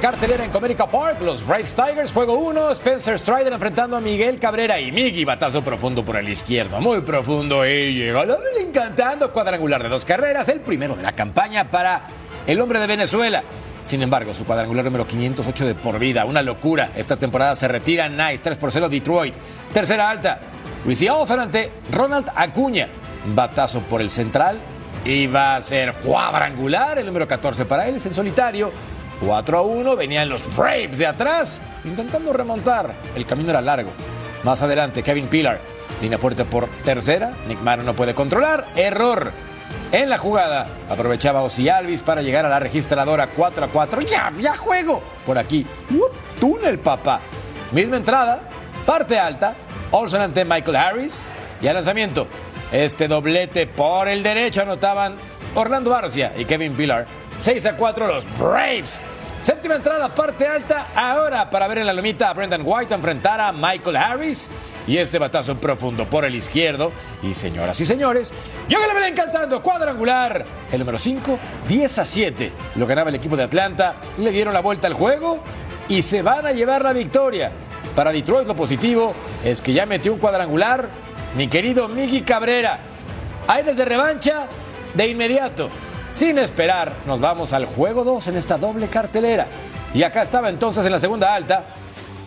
Cartelera 0.00 0.44
en 0.44 0.50
Comerica 0.50 0.86
Park. 0.86 1.20
Los 1.22 1.46
Braves 1.46 1.74
Tigers, 1.74 2.12
juego 2.12 2.34
1. 2.34 2.70
Spencer 2.72 3.18
Strider 3.18 3.52
enfrentando 3.52 3.96
a 3.96 4.00
Miguel 4.00 4.38
Cabrera 4.38 4.78
y 4.78 4.92
Miggy. 4.92 5.24
Batazo 5.24 5.62
profundo 5.64 6.04
por 6.04 6.16
el 6.16 6.28
izquierdo. 6.28 6.80
Muy 6.80 7.00
profundo. 7.00 7.66
Y 7.66 7.94
llegó 7.94 8.22
encantando. 8.60 9.32
Cuadrangular 9.32 9.82
de 9.82 9.88
dos 9.88 10.04
carreras. 10.04 10.48
El 10.48 10.60
primero 10.60 10.94
de 10.96 11.02
la 11.02 11.12
campaña 11.12 11.70
para 11.70 12.02
el 12.46 12.60
hombre 12.60 12.78
de 12.78 12.86
Venezuela. 12.86 13.42
Sin 13.84 14.02
embargo, 14.02 14.34
su 14.34 14.44
cuadrangular 14.44 14.84
número 14.84 15.06
508 15.06 15.66
de 15.66 15.74
por 15.74 15.98
vida. 15.98 16.24
Una 16.26 16.42
locura. 16.42 16.90
Esta 16.94 17.16
temporada 17.16 17.56
se 17.56 17.66
retira 17.66 18.08
Nice. 18.08 18.42
3 18.42 18.58
por 18.58 18.72
0 18.72 18.88
Detroit. 18.88 19.34
Tercera 19.72 20.10
alta. 20.10 20.40
Luis 20.84 21.08
Olsen 21.08 21.40
ante 21.40 21.70
Ronald 21.90 22.28
Acuña. 22.34 22.88
Batazo 23.34 23.80
por 23.80 24.00
el 24.00 24.10
central. 24.10 24.58
Y 25.04 25.26
va 25.26 25.56
a 25.56 25.62
ser 25.62 25.94
cuadrangular. 25.94 26.98
El 26.98 27.06
número 27.06 27.26
14 27.26 27.64
para 27.64 27.88
él 27.88 27.96
es 27.96 28.06
en 28.06 28.12
solitario. 28.12 28.72
4 29.20 29.58
a 29.58 29.62
1, 29.62 29.96
venían 29.96 30.28
los 30.28 30.54
Braves 30.54 30.98
de 30.98 31.06
atrás, 31.06 31.62
intentando 31.84 32.32
remontar. 32.32 32.94
El 33.14 33.26
camino 33.26 33.50
era 33.50 33.60
largo. 33.60 33.90
Más 34.44 34.62
adelante, 34.62 35.02
Kevin 35.02 35.26
Pillar, 35.28 35.60
línea 36.00 36.18
fuerte 36.18 36.44
por 36.44 36.68
tercera. 36.84 37.32
Nick 37.48 37.60
Mano 37.60 37.82
no 37.82 37.94
puede 37.94 38.14
controlar. 38.14 38.66
Error. 38.76 39.32
En 39.92 40.10
la 40.10 40.18
jugada, 40.18 40.66
aprovechaba 40.88 41.42
Ozzy 41.42 41.68
Alvis 41.68 42.02
para 42.02 42.22
llegar 42.22 42.44
a 42.44 42.48
la 42.48 42.58
registradora 42.58 43.28
4 43.28 43.64
a 43.64 43.68
4. 43.68 44.00
¡Ya, 44.02 44.32
ya 44.38 44.56
juego! 44.56 45.02
Por 45.24 45.38
aquí, 45.38 45.66
túnel, 46.38 46.78
papá. 46.78 47.20
Misma 47.72 47.96
entrada, 47.96 48.40
parte 48.84 49.18
alta. 49.18 49.54
Olson 49.90 50.20
ante 50.20 50.44
Michael 50.44 50.76
Harris. 50.76 51.24
Y 51.60 51.66
al 51.68 51.74
lanzamiento, 51.74 52.26
este 52.70 53.08
doblete 53.08 53.66
por 53.66 54.08
el 54.08 54.22
derecho 54.22 54.62
anotaban 54.62 55.16
Orlando 55.54 55.94
Arcia 55.94 56.32
y 56.36 56.44
Kevin 56.44 56.74
Pillar. 56.74 57.06
6 57.38 57.66
a 57.66 57.76
4 57.76 58.06
los 58.06 58.38
Braves. 58.38 59.00
Séptima 59.42 59.76
entrada, 59.76 60.12
parte 60.14 60.46
alta. 60.46 60.88
Ahora 60.94 61.48
para 61.48 61.68
ver 61.68 61.78
en 61.78 61.86
la 61.86 61.92
lomita 61.92 62.30
a 62.30 62.34
Brendan 62.34 62.62
White 62.64 62.94
enfrentar 62.94 63.40
a 63.40 63.52
Michael 63.52 63.96
Harris. 63.96 64.48
Y 64.88 64.98
este 64.98 65.18
batazo 65.18 65.56
profundo 65.56 66.08
por 66.08 66.24
el 66.24 66.34
izquierdo. 66.34 66.92
Y 67.22 67.34
señoras 67.34 67.80
y 67.80 67.86
señores, 67.86 68.32
yo 68.68 68.80
que 68.80 68.86
le 68.86 68.94
venía 68.94 69.08
encantando. 69.08 69.62
Cuadrangular. 69.62 70.44
El 70.72 70.80
número 70.80 70.98
5, 70.98 71.38
10 71.68 71.98
a 71.98 72.04
7. 72.04 72.52
Lo 72.76 72.86
ganaba 72.86 73.10
el 73.10 73.16
equipo 73.16 73.36
de 73.36 73.44
Atlanta. 73.44 73.96
Le 74.18 74.30
dieron 74.30 74.54
la 74.54 74.60
vuelta 74.60 74.86
al 74.86 74.94
juego. 74.94 75.40
Y 75.88 76.02
se 76.02 76.22
van 76.22 76.46
a 76.46 76.52
llevar 76.52 76.82
la 76.82 76.92
victoria. 76.92 77.52
Para 77.94 78.12
Detroit 78.12 78.48
lo 78.48 78.56
positivo 78.56 79.14
es 79.44 79.62
que 79.62 79.72
ya 79.72 79.86
metió 79.86 80.12
un 80.12 80.18
cuadrangular. 80.18 80.88
Mi 81.36 81.48
querido 81.48 81.88
Miggy 81.88 82.22
Cabrera. 82.22 82.80
Aires 83.48 83.76
de 83.76 83.84
revancha 83.84 84.46
de 84.94 85.08
inmediato. 85.08 85.70
Sin 86.16 86.38
esperar, 86.38 86.94
nos 87.04 87.20
vamos 87.20 87.52
al 87.52 87.66
juego 87.66 88.02
2 88.02 88.28
en 88.28 88.38
esta 88.38 88.56
doble 88.56 88.88
cartelera. 88.88 89.48
Y 89.92 90.02
acá 90.02 90.22
estaba 90.22 90.48
entonces 90.48 90.86
en 90.86 90.92
la 90.92 90.98
segunda 90.98 91.34
alta. 91.34 91.62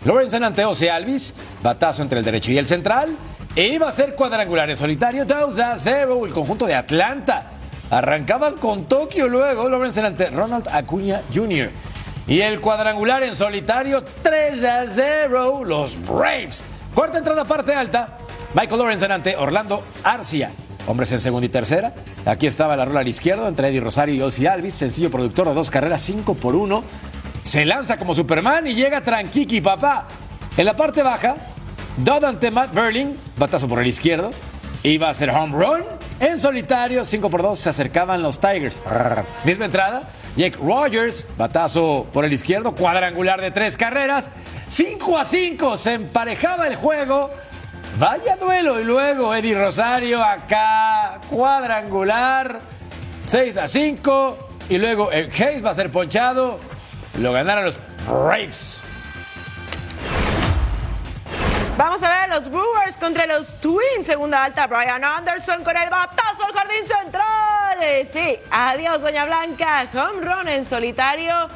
Lorenzen 0.06 0.44
ante 0.44 0.64
Ose 0.64 0.92
Alvis, 0.92 1.34
batazo 1.64 2.04
entre 2.04 2.20
el 2.20 2.26
derecho 2.26 2.52
y 2.52 2.60
el 2.60 2.68
central. 2.68 3.18
E 3.56 3.64
iba 3.70 3.90
a 3.90 3.92
ser 3.92 4.14
cuadrangular 4.14 4.70
en 4.70 4.78
solitario, 4.78 5.26
2 5.26 5.58
a 5.58 5.80
0, 5.80 6.24
el 6.28 6.32
conjunto 6.32 6.68
de 6.68 6.76
Atlanta. 6.76 7.48
Arrancaban 7.90 8.58
con 8.58 8.86
Tokio 8.86 9.28
luego, 9.28 9.68
Lorenzen 9.68 10.06
ante 10.06 10.30
Ronald 10.30 10.68
Acuña 10.68 11.24
Jr. 11.34 11.72
Y 12.28 12.42
el 12.42 12.62
cuadrangular 12.62 13.24
en 13.24 13.36
solitario, 13.36 14.04
3 14.22 14.64
a 14.66 14.86
0, 14.88 15.64
los 15.66 15.98
Braves. 16.06 16.64
Cuarta 16.94 17.18
entrada, 17.18 17.44
parte 17.44 17.74
alta. 17.74 18.20
Michael 18.54 18.82
Lorenzen 18.82 19.12
ante 19.12 19.36
Orlando 19.36 19.84
Arcia. 20.04 20.52
Hombres 20.88 21.12
en 21.12 21.22
segunda 21.22 21.46
y 21.46 21.50
tercera. 21.50 21.94
Aquí 22.26 22.48
estaba 22.48 22.76
la 22.76 22.86
rola 22.86 23.02
al 23.02 23.08
izquierdo 23.08 23.48
entre 23.48 23.68
Eddie 23.70 23.82
Rosario 23.82 24.16
y 24.16 24.22
Ozzy 24.22 24.48
Alvis. 24.48 24.74
Sencillo 24.74 25.12
productor 25.12 25.48
de 25.48 25.54
dos 25.54 25.70
carreras, 25.70 26.02
5 26.02 26.36
por 26.36 26.56
1. 26.56 26.84
Se 27.42 27.66
lanza 27.66 27.98
como 27.98 28.16
Superman 28.16 28.68
y 28.68 28.74
llega 28.74 29.02
tranquiqui, 29.02 29.62
papá. 29.62 30.08
En 30.58 30.66
la 30.66 30.76
parte 30.76 31.04
baja, 31.04 31.36
Dodd 31.98 32.24
ante 32.24 32.50
Matt 32.52 32.74
Berling. 32.74 33.16
Batazo 33.38 33.68
por 33.68 33.80
el 33.80 33.88
izquierdo. 33.88 34.32
Iba 34.84 35.10
a 35.10 35.14
ser 35.14 35.30
home 35.30 35.58
run. 35.58 35.84
En 36.20 36.40
solitario, 36.40 37.06
5 37.06 37.30
por 37.30 37.42
2. 37.42 37.60
Se 37.60 37.70
acercaban 37.70 38.22
los 38.22 38.40
Tigers. 38.40 38.82
Misma 39.46 39.66
entrada. 39.66 40.10
Jake 40.36 40.58
Rogers, 40.58 41.28
batazo 41.38 42.08
por 42.14 42.24
el 42.24 42.32
izquierdo, 42.32 42.74
cuadrangular 42.74 43.42
de 43.42 43.52
tres 43.52 43.76
carreras. 43.76 44.30
5 44.68 45.18
a 45.18 45.26
5, 45.26 45.78
se 45.78 45.94
emparejaba 45.96 46.68
el 46.68 46.76
juego. 46.76 47.32
Vaya 48.00 48.38
duelo. 48.38 48.80
Y 48.80 48.86
luego 48.86 49.36
Eddie 49.36 49.56
Rosario 49.56 50.24
acá, 50.24 51.20
cuadrangular, 51.30 52.60
6 53.26 53.58
a 53.58 53.68
5. 53.68 54.50
Y 54.70 54.78
luego 54.78 55.12
el 55.12 55.30
Hayes 55.32 55.64
va 55.64 55.72
a 55.72 55.76
ser 55.76 55.92
ponchado. 55.92 56.60
Lo 57.20 57.34
ganaron 57.34 57.66
los 57.66 57.78
Braves. 58.08 58.84
Vamos 61.78 62.02
a 62.04 62.10
ver 62.10 62.30
los 62.30 62.50
Brewers 62.50 62.96
contra 62.98 63.26
los 63.26 63.60
Twins. 63.60 64.06
Segunda 64.06 64.46
alta, 64.46 64.68
Brian 64.68 65.04
Anderson 65.04 65.64
con 65.64 65.76
el 65.76 65.90
batazo 65.90 66.46
al 66.46 66.54
jardín 66.54 66.86
central. 66.86 67.78
Eh, 67.82 68.10
Sí, 68.14 68.38
adiós, 68.52 69.02
Doña 69.02 69.26
Blanca. 69.26 69.86
Home 69.94 70.22
run 70.22 70.48
en 70.48 70.66
solitario. 70.66 71.50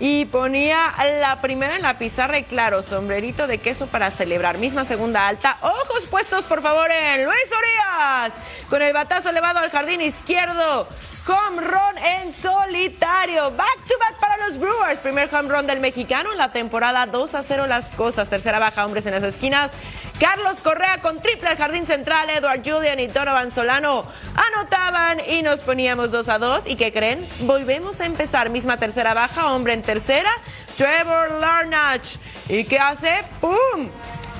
Y 0.00 0.26
ponía 0.26 0.94
la 1.20 1.40
primera 1.40 1.74
en 1.74 1.82
la 1.82 1.98
pizarra 1.98 2.38
y 2.38 2.44
claro, 2.44 2.82
sombrerito 2.82 3.48
de 3.48 3.58
queso 3.58 3.88
para 3.88 4.10
celebrar. 4.12 4.58
Misma 4.58 4.84
segunda 4.84 5.26
alta. 5.26 5.56
Ojos 5.60 6.06
puestos, 6.08 6.44
por 6.44 6.62
favor, 6.62 6.88
en 6.90 7.24
Luis 7.24 7.46
Urias. 7.46 8.32
Con 8.70 8.80
el 8.82 8.92
batazo 8.92 9.30
elevado 9.30 9.58
al 9.58 9.70
jardín 9.70 10.00
izquierdo. 10.00 10.86
Home 11.28 11.60
run 11.60 11.98
en 11.98 12.32
solitario. 12.32 13.50
Back 13.50 13.76
to 13.86 13.98
back 13.98 14.18
para 14.18 14.38
los 14.38 14.58
Brewers. 14.58 14.98
Primer 15.00 15.28
home 15.30 15.54
run 15.54 15.66
del 15.66 15.78
mexicano 15.78 16.32
en 16.32 16.38
la 16.38 16.52
temporada 16.52 17.04
2 17.04 17.34
a 17.34 17.42
0 17.42 17.66
las 17.66 17.92
cosas. 17.92 18.30
Tercera 18.30 18.58
baja, 18.58 18.86
hombres 18.86 19.04
en 19.04 19.12
las 19.12 19.22
esquinas. 19.22 19.70
Carlos 20.18 20.56
Correa 20.62 21.02
con 21.02 21.20
triple 21.20 21.50
al 21.50 21.58
jardín 21.58 21.84
central. 21.84 22.30
Edward 22.30 22.62
Julian 22.64 22.98
y 22.98 23.08
Donovan 23.08 23.50
Solano 23.50 24.06
anotaban 24.34 25.20
y 25.28 25.42
nos 25.42 25.60
poníamos 25.60 26.12
2 26.12 26.28
a 26.30 26.38
2. 26.38 26.66
¿Y 26.66 26.76
qué 26.76 26.94
creen? 26.94 27.28
Volvemos 27.40 28.00
a 28.00 28.06
empezar. 28.06 28.48
Misma 28.48 28.78
tercera 28.78 29.12
baja, 29.12 29.52
hombre 29.52 29.74
en 29.74 29.82
tercera. 29.82 30.30
Trevor 30.78 31.32
Larnach. 31.32 32.16
¿Y 32.48 32.64
qué 32.64 32.78
hace? 32.78 33.22
¡Pum! 33.42 33.90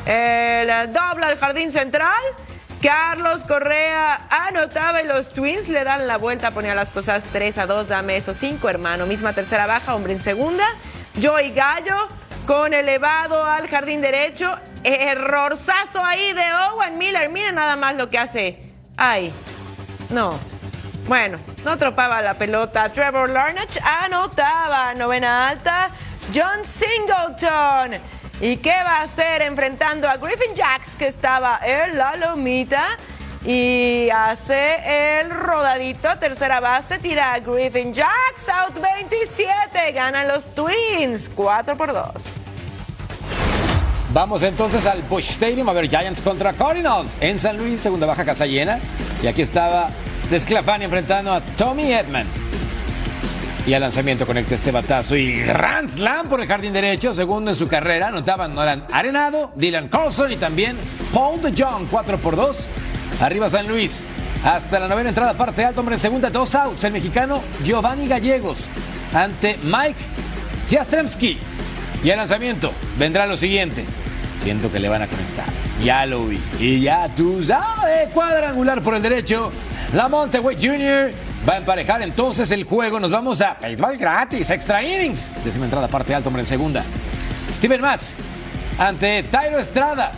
El 0.06 0.90
doble 0.90 1.26
al 1.26 1.38
jardín 1.38 1.70
central. 1.70 2.22
Carlos 2.82 3.42
Correa 3.42 4.28
anotaba 4.30 5.02
y 5.02 5.06
los 5.06 5.30
Twins 5.30 5.68
le 5.68 5.82
dan 5.82 6.06
la 6.06 6.16
vuelta, 6.16 6.52
ponía 6.52 6.76
las 6.76 6.90
cosas 6.90 7.24
3 7.32 7.58
a 7.58 7.66
2, 7.66 7.88
dame 7.88 8.16
esos 8.16 8.36
5, 8.36 8.68
hermano. 8.68 9.04
Misma 9.06 9.32
tercera 9.32 9.66
baja, 9.66 9.96
hombre 9.96 10.12
en 10.12 10.22
segunda. 10.22 10.64
Joey 11.20 11.52
Gallo 11.52 11.96
con 12.46 12.72
elevado 12.72 13.44
al 13.44 13.68
jardín 13.68 14.00
derecho. 14.00 14.56
Errorzazo 14.84 16.04
ahí 16.04 16.32
de 16.32 16.44
Owen 16.70 16.98
Miller. 16.98 17.28
Mira 17.30 17.50
nada 17.50 17.74
más 17.74 17.96
lo 17.96 18.08
que 18.10 18.18
hace. 18.18 18.72
Ay, 18.96 19.32
no. 20.10 20.38
Bueno, 21.08 21.38
no 21.64 21.76
tropaba 21.78 22.22
la 22.22 22.34
pelota. 22.34 22.88
Trevor 22.90 23.28
Larnach 23.30 23.76
anotaba. 23.82 24.94
Novena 24.94 25.48
alta. 25.48 25.90
John 26.32 26.64
Singleton. 26.64 28.00
¿Y 28.40 28.58
qué 28.58 28.70
va 28.70 28.98
a 28.98 29.02
hacer 29.02 29.42
enfrentando 29.42 30.08
a 30.08 30.16
Griffin 30.16 30.54
Jacks, 30.54 30.94
que 30.96 31.08
estaba 31.08 31.58
en 31.64 31.98
la 31.98 32.14
lomita? 32.16 32.96
Y 33.44 34.08
hace 34.10 35.20
el 35.20 35.30
rodadito, 35.30 36.08
tercera 36.20 36.60
base, 36.60 36.98
tira 36.98 37.34
a 37.34 37.40
Griffin 37.40 37.92
Jacks, 37.92 38.48
out 38.48 38.80
27, 38.80 39.92
ganan 39.92 40.28
los 40.28 40.44
Twins, 40.54 41.28
4 41.34 41.76
por 41.76 41.92
2. 41.92 42.12
Vamos 44.12 44.42
entonces 44.44 44.86
al 44.86 45.02
Bush 45.02 45.30
Stadium 45.30 45.68
a 45.68 45.72
ver 45.72 45.88
Giants 45.88 46.22
contra 46.22 46.52
Cardinals 46.52 47.18
en 47.20 47.38
San 47.40 47.58
Luis, 47.58 47.80
segunda 47.80 48.06
baja 48.06 48.24
casa 48.24 48.46
llena. 48.46 48.78
Y 49.20 49.26
aquí 49.26 49.42
estaba 49.42 49.90
Desclafani 50.30 50.84
enfrentando 50.84 51.32
a 51.32 51.40
Tommy 51.40 51.92
Edman. 51.92 52.47
Y 53.68 53.74
al 53.74 53.82
lanzamiento 53.82 54.26
conecta 54.26 54.54
este 54.54 54.72
batazo 54.72 55.14
y 55.14 55.42
Grand 55.42 55.90
Slam 55.90 56.26
por 56.30 56.40
el 56.40 56.48
jardín 56.48 56.72
derecho, 56.72 57.12
segundo 57.12 57.50
en 57.50 57.56
su 57.56 57.68
carrera. 57.68 58.08
Anotaban 58.08 58.54
Nolan 58.54 58.86
Arenado, 58.90 59.52
Dylan 59.56 59.88
Carlson 59.88 60.32
y 60.32 60.36
también 60.36 60.78
Paul 61.12 61.42
de 61.42 61.52
Jong, 61.52 61.86
4 61.90 62.16
por 62.16 62.34
2. 62.34 62.66
Arriba 63.20 63.50
San 63.50 63.68
Luis. 63.68 64.04
Hasta 64.42 64.80
la 64.80 64.88
novena 64.88 65.10
entrada, 65.10 65.34
parte 65.34 65.62
alta, 65.66 65.80
hombre 65.80 65.96
en 65.96 66.00
segunda, 66.00 66.30
dos 66.30 66.54
outs. 66.54 66.82
El 66.84 66.94
mexicano 66.94 67.42
Giovanni 67.62 68.08
Gallegos 68.08 68.68
ante 69.12 69.58
Mike 69.62 70.00
Jastremski. 70.70 71.36
Y 72.02 72.10
al 72.10 72.16
lanzamiento 72.16 72.72
vendrá 72.98 73.26
lo 73.26 73.36
siguiente. 73.36 73.84
Siento 74.34 74.72
que 74.72 74.78
le 74.78 74.88
van 74.88 75.02
a 75.02 75.08
conectar. 75.08 75.44
Ya 75.84 76.06
lo 76.06 76.24
vi. 76.24 76.40
Y 76.58 76.80
ya 76.80 77.14
tú 77.14 77.42
sabes, 77.42 78.08
cuadrangular 78.14 78.82
por 78.82 78.94
el 78.94 79.02
derecho. 79.02 79.52
Lamonte 79.92 80.40
Wade 80.40 80.56
Jr. 80.56 81.27
va 81.46 81.54
a 81.54 81.56
emparejar 81.58 82.02
entonces 82.02 82.50
el 82.50 82.64
juego. 82.64 82.98
Nos 83.00 83.10
vamos 83.10 83.40
a 83.42 83.58
béisbol 83.60 83.96
gratis, 83.96 84.50
extra 84.50 84.82
innings. 84.82 85.30
Décima 85.44 85.66
entrada, 85.66 85.88
parte 85.88 86.14
alta, 86.14 86.28
hombre 86.28 86.42
en 86.42 86.46
segunda. 86.46 86.84
Steven 87.54 87.80
Matz 87.80 88.16
ante 88.78 89.24
Tyro 89.24 89.58
Estrada. 89.58 90.12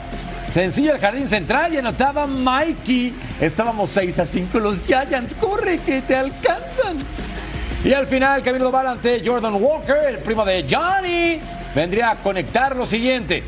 Sencillo 0.49 0.95
el 0.95 1.01
jardín 1.01 1.29
central 1.29 1.75
y 1.75 1.79
anotaba 1.79 2.27
Mikey. 2.27 3.15
Estábamos 3.41 3.91
6 3.91 4.19
a 4.19 4.25
5 4.25 4.59
los 4.59 4.85
Giants. 4.85 5.35
Corre 5.35 5.79
que 5.79 6.03
te 6.03 6.17
alcanzan. 6.17 7.05
Y 7.85 7.93
al 7.93 8.07
final, 8.07 8.43
Camilo 8.43 8.67
Doval 8.67 8.89
ante 8.89 9.23
Jordan 9.25 9.55
Walker, 9.55 9.97
el 10.09 10.19
primo 10.19 10.45
de 10.45 10.67
Johnny. 10.69 11.41
Vendría 11.75 12.11
a 12.11 12.17
conectar 12.17 12.75
lo 12.75 12.85
siguiente. 12.85 13.45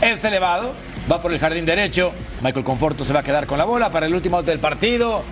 Es 0.00 0.24
elevado, 0.24 0.74
va 1.10 1.20
por 1.20 1.32
el 1.32 1.38
jardín 1.38 1.66
derecho. 1.66 2.12
Michael 2.42 2.64
Conforto 2.64 3.04
se 3.04 3.12
va 3.12 3.20
a 3.20 3.22
quedar 3.22 3.46
con 3.46 3.58
la 3.58 3.64
bola 3.64 3.90
para 3.90 4.06
el 4.06 4.14
último 4.14 4.38
out 4.38 4.46
del 4.46 4.58
partido. 4.58 5.22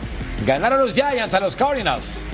Ganaron 0.43 0.81
los 0.81 0.93
Giants 0.93 1.35
a 1.35 1.41
los 1.41 1.57
Cardinals. 1.57 2.25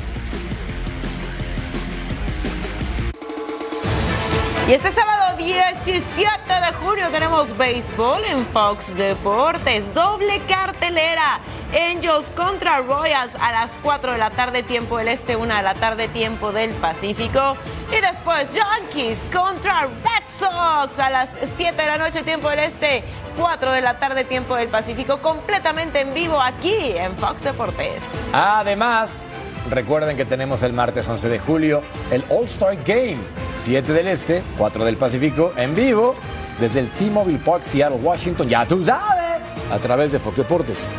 Y 4.66 4.72
este 4.72 4.90
sábado 4.90 5.36
17 5.36 6.00
de 6.48 6.72
junio 6.74 7.08
tenemos 7.10 7.56
béisbol 7.56 8.24
en 8.24 8.46
Fox 8.46 8.94
Deportes, 8.96 9.92
doble 9.94 10.40
cartelera. 10.48 11.40
Angels 11.72 12.32
contra 12.32 12.78
Royals 12.78 13.36
a 13.36 13.52
las 13.52 13.70
4 13.82 14.12
de 14.12 14.18
la 14.18 14.30
tarde 14.30 14.62
tiempo 14.64 14.98
del 14.98 15.08
este, 15.08 15.36
1 15.36 15.54
de 15.54 15.62
la 15.62 15.74
tarde 15.74 16.08
tiempo 16.08 16.50
del 16.52 16.70
Pacífico. 16.70 17.56
Y 17.96 18.00
después 18.00 18.48
Yankees 18.52 19.18
contra 19.32 19.82
Red 19.82 20.26
Sox 20.28 20.98
a 20.98 21.10
las 21.10 21.28
7 21.56 21.80
de 21.80 21.86
la 21.86 21.98
noche 21.98 22.22
tiempo 22.22 22.48
del 22.48 22.60
este, 22.60 23.04
4 23.40 23.72
de 23.72 23.80
la 23.80 23.98
tarde 23.98 24.24
tiempo 24.24 24.54
del 24.54 24.68
Pacífico, 24.68 25.16
completamente 25.18 26.02
en 26.02 26.12
vivo 26.12 26.38
aquí 26.42 26.74
en 26.94 27.16
Fox 27.16 27.42
Deportes. 27.42 28.02
Además, 28.34 29.34
recuerden 29.70 30.14
que 30.14 30.26
tenemos 30.26 30.62
el 30.62 30.74
martes 30.74 31.08
11 31.08 31.30
de 31.30 31.38
julio 31.38 31.82
el 32.10 32.22
All-Star 32.28 32.76
Game, 32.84 33.16
7 33.54 33.94
del 33.94 34.08
Este, 34.08 34.42
4 34.58 34.84
del 34.84 34.98
Pacífico, 34.98 35.54
en 35.56 35.74
vivo 35.74 36.14
desde 36.60 36.80
el 36.80 36.90
T-Mobile 36.90 37.38
Park, 37.38 37.62
Seattle, 37.62 37.98
Washington, 38.02 38.46
ya 38.46 38.66
tú 38.66 38.84
sabes, 38.84 39.40
a 39.72 39.78
través 39.78 40.12
de 40.12 40.18
Fox 40.18 40.36
Deportes. 40.36 40.90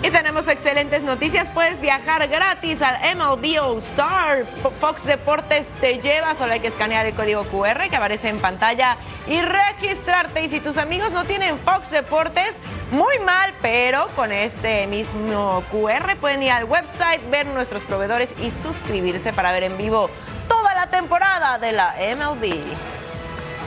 Y 0.00 0.10
tenemos 0.10 0.46
excelentes 0.46 1.02
noticias. 1.02 1.48
Puedes 1.48 1.80
viajar 1.80 2.28
gratis 2.28 2.80
al 2.82 3.16
MLB 3.16 3.60
All 3.60 3.78
Star. 3.78 4.46
Fox 4.80 5.04
Deportes 5.04 5.66
te 5.80 5.98
lleva. 5.98 6.36
Solo 6.36 6.52
hay 6.52 6.60
que 6.60 6.68
escanear 6.68 7.04
el 7.06 7.14
código 7.14 7.42
QR 7.44 7.88
que 7.90 7.96
aparece 7.96 8.28
en 8.28 8.38
pantalla 8.38 8.96
y 9.26 9.40
registrarte. 9.40 10.42
Y 10.44 10.48
si 10.48 10.60
tus 10.60 10.76
amigos 10.76 11.10
no 11.10 11.24
tienen 11.24 11.58
Fox 11.58 11.90
Deportes, 11.90 12.54
muy 12.92 13.18
mal, 13.18 13.52
pero 13.60 14.06
con 14.14 14.30
este 14.30 14.86
mismo 14.86 15.64
QR 15.72 16.16
pueden 16.20 16.44
ir 16.44 16.52
al 16.52 16.64
website, 16.64 17.28
ver 17.28 17.46
nuestros 17.46 17.82
proveedores 17.82 18.30
y 18.40 18.50
suscribirse 18.50 19.32
para 19.32 19.50
ver 19.50 19.64
en 19.64 19.76
vivo 19.76 20.08
toda 20.46 20.74
la 20.74 20.86
temporada 20.86 21.58
de 21.58 21.72
la 21.72 21.96
MLB. 22.16 22.54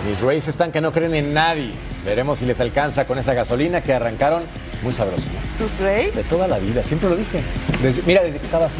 Mis 0.06 0.22
Rays 0.22 0.48
están 0.48 0.72
que 0.72 0.80
no 0.80 0.94
creen 0.94 1.14
en 1.14 1.34
nadie. 1.34 1.74
Veremos 2.06 2.40
si 2.40 2.46
les 2.46 2.60
alcanza 2.62 3.06
con 3.06 3.20
esa 3.20 3.34
gasolina 3.34 3.82
que 3.82 3.94
arrancaron 3.94 4.44
muy 4.82 4.94
sabroso. 4.94 5.28
¿no? 5.30 5.66
¿Tus 5.66 5.80
Rays? 5.80 6.16
De 6.16 6.24
toda 6.24 6.48
la 6.48 6.58
vida, 6.60 6.82
siempre 6.84 7.10
lo 7.10 7.16
dije. 7.16 7.44
Desde- 7.82 8.02
mira, 8.04 8.22
desde 8.24 8.40
que 8.40 8.46
estaba 8.46 8.66
así. 8.68 8.78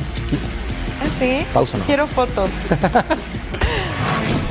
¿Ah, 1.02 1.08
sí? 1.20 1.46
Pausa, 1.54 1.78
¿no? 1.78 1.86
Quiero 1.86 2.08
fotos. 2.08 2.52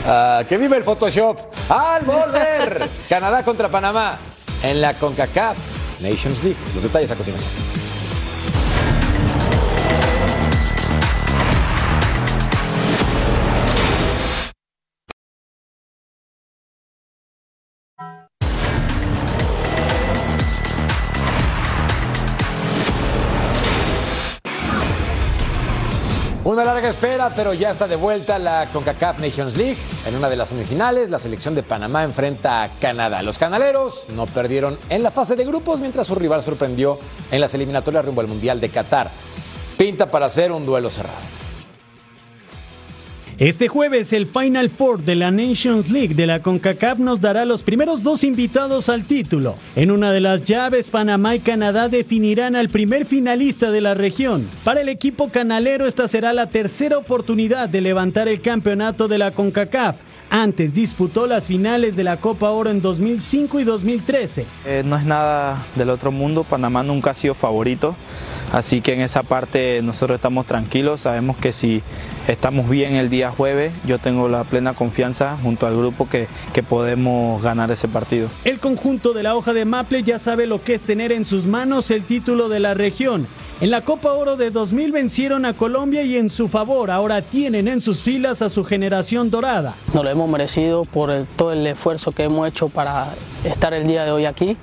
Ah, 0.07 0.43
que 0.49 0.57
vive 0.57 0.77
el 0.79 0.83
Photoshop. 0.83 1.39
Al 1.69 2.03
volver, 2.05 2.89
Canadá 3.09 3.43
contra 3.43 3.69
Panamá 3.69 4.17
en 4.63 4.81
la 4.81 4.95
CONCACAF 4.95 5.57
Nations 6.01 6.43
League. 6.43 6.57
Los 6.75 6.83
detalles 6.83 7.11
a 7.11 7.17
continuación. 7.17 7.51
Una 26.51 26.65
larga 26.65 26.89
espera, 26.89 27.33
pero 27.37 27.55
ya 27.55 27.71
está 27.71 27.87
de 27.87 27.95
vuelta 27.95 28.37
la 28.37 28.69
CONCACAF 28.73 29.21
Nations 29.21 29.57
League. 29.57 29.77
En 30.05 30.17
una 30.17 30.29
de 30.29 30.35
las 30.35 30.49
semifinales, 30.49 31.09
la 31.09 31.21
selección 31.21 31.55
de 31.55 31.63
Panamá 31.63 32.03
enfrenta 32.03 32.65
a 32.65 32.71
Canadá. 32.81 33.23
Los 33.23 33.39
canaleros 33.39 34.07
no 34.09 34.27
perdieron 34.27 34.77
en 34.89 35.05
la 35.05 35.13
fase 35.13 35.37
de 35.37 35.45
grupos, 35.45 35.79
mientras 35.79 36.09
su 36.09 36.17
rival 36.17 36.43
sorprendió 36.43 36.99
en 37.31 37.41
las 37.41 37.55
eliminatorias 37.55 38.05
rumbo 38.05 38.21
al 38.21 38.27
Mundial 38.27 38.61
de 38.61 38.69
Qatar. 38.69 39.13
Pinta 39.79 40.11
para 40.11 40.29
ser 40.29 40.51
un 40.51 40.67
duelo 40.67 40.91
cerrado. 40.91 41.39
Este 43.41 43.68
jueves 43.68 44.12
el 44.12 44.26
Final 44.26 44.68
Four 44.68 45.03
de 45.03 45.14
la 45.14 45.30
Nations 45.30 45.91
League 45.91 46.14
de 46.14 46.26
la 46.26 46.43
CONCACAF 46.43 46.99
nos 46.99 47.22
dará 47.22 47.47
los 47.47 47.62
primeros 47.62 48.03
dos 48.03 48.22
invitados 48.22 48.91
al 48.91 49.05
título. 49.05 49.57
En 49.76 49.91
una 49.91 50.12
de 50.12 50.20
las 50.20 50.43
llaves, 50.43 50.88
Panamá 50.88 51.36
y 51.36 51.41
Canadá 51.41 51.88
definirán 51.88 52.55
al 52.55 52.68
primer 52.68 53.07
finalista 53.07 53.70
de 53.70 53.80
la 53.80 53.95
región. 53.95 54.47
Para 54.62 54.82
el 54.82 54.91
equipo 54.91 55.30
canalero 55.30 55.86
esta 55.86 56.07
será 56.07 56.34
la 56.34 56.49
tercera 56.51 56.99
oportunidad 56.99 57.70
de 57.70 57.80
levantar 57.80 58.28
el 58.28 58.43
campeonato 58.43 59.09
de 59.09 59.16
la 59.16 59.30
CONCACAF. 59.30 59.97
Antes 60.28 60.74
disputó 60.74 61.26
las 61.26 61.47
finales 61.47 61.97
de 61.97 62.05
la 62.05 62.18
Copa 62.18 62.51
Oro 62.51 62.68
en 62.68 62.82
2005 62.82 63.59
y 63.59 63.64
2013. 63.64 64.45
Eh, 64.66 64.82
no 64.84 64.97
es 64.97 65.05
nada 65.07 65.64
del 65.76 65.88
otro 65.88 66.12
mundo, 66.12 66.45
Panamá 66.45 66.82
nunca 66.82 67.12
ha 67.12 67.14
sido 67.14 67.32
favorito, 67.32 67.97
así 68.53 68.81
que 68.81 68.95
en 68.95 69.01
esa 69.01 69.23
parte 69.23 69.81
nosotros 69.83 70.17
estamos 70.17 70.47
tranquilos, 70.47 71.03
sabemos 71.03 71.37
que 71.37 71.53
si 71.53 71.83
estamos 72.29 72.69
bien 72.69 72.95
el 72.95 73.11
día 73.11 73.31
jueves, 73.31 73.73
yo 73.87 73.99
tengo 73.99 74.29
la 74.29 74.45
plena 74.45 74.73
confianza 74.75 75.37
junto 75.43 75.67
al 75.67 75.77
grupo 75.77 76.09
que, 76.09 76.29
que 76.53 76.63
podemos 76.63 77.43
ganar 77.43 77.71
ese 77.71 77.89
partido. 77.89 78.29
El 78.45 78.59
conjunto 78.61 79.13
de 79.13 79.23
la 79.23 79.35
hoja 79.35 79.53
de 79.53 79.65
Maple 79.65 80.03
ya 80.03 80.19
sabe 80.19 80.47
lo 80.47 80.63
que 80.63 80.75
es 80.75 80.83
tener 80.83 81.13
en 81.13 81.25
sus 81.25 81.47
manos 81.47 81.91
el 81.91 82.03
título 82.05 82.49
de 82.49 82.61
la 82.61 82.75
región. 82.75 83.27
En 83.61 83.71
la 83.71 83.83
Copa 83.83 84.13
Oro 84.15 84.37
de 84.39 84.51
2000 84.51 84.91
vencieron 84.91 85.45
a 85.45 85.53
Colombia 85.53 86.03
y 86.03 86.17
en 86.17 86.31
su 86.31 86.49
favor 86.49 86.91
ahora 86.91 87.21
tienen 87.21 87.69
en 87.69 87.83
sus 87.83 88.01
filas 88.01 88.41
a 88.41 88.49
su 88.49 88.65
generación 88.65 89.31
dorada. 89.31 89.75
Nos 89.93 90.03
lo 90.03 90.09
hemos 90.11 90.31
merecido 90.31 90.87
por 90.87 91.11
el- 91.11 91.27
todo 91.27 91.53
el 91.53 91.67
esfuerzo 91.67 92.13
que 92.13 92.25
hemos 92.25 92.49
hecho 92.49 92.71
para 92.71 93.09
estar 93.45 93.75
el 93.75 93.87
día 93.87 94.05
de 94.07 94.13
hoy 94.13 94.25
aquí. 94.25 94.57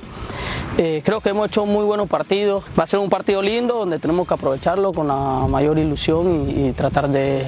Eh, 0.80 1.02
creo 1.04 1.22
que 1.22 1.30
hemos 1.30 1.48
hecho 1.48 1.66
muy 1.66 1.84
buenos 1.86 2.08
partidos. 2.08 2.64
Va 2.78 2.84
a 2.84 2.88
ser 2.88 3.00
un 3.00 3.10
partido 3.10 3.42
lindo 3.42 3.80
donde 3.80 3.98
tenemos 3.98 4.28
que 4.28 4.36
aprovecharlo 4.36 4.94
con 4.94 5.08
la 5.08 5.48
mayor 5.50 5.80
ilusión 5.80 6.48
y, 6.50 6.72
tratar 6.74 7.10
de, 7.10 7.46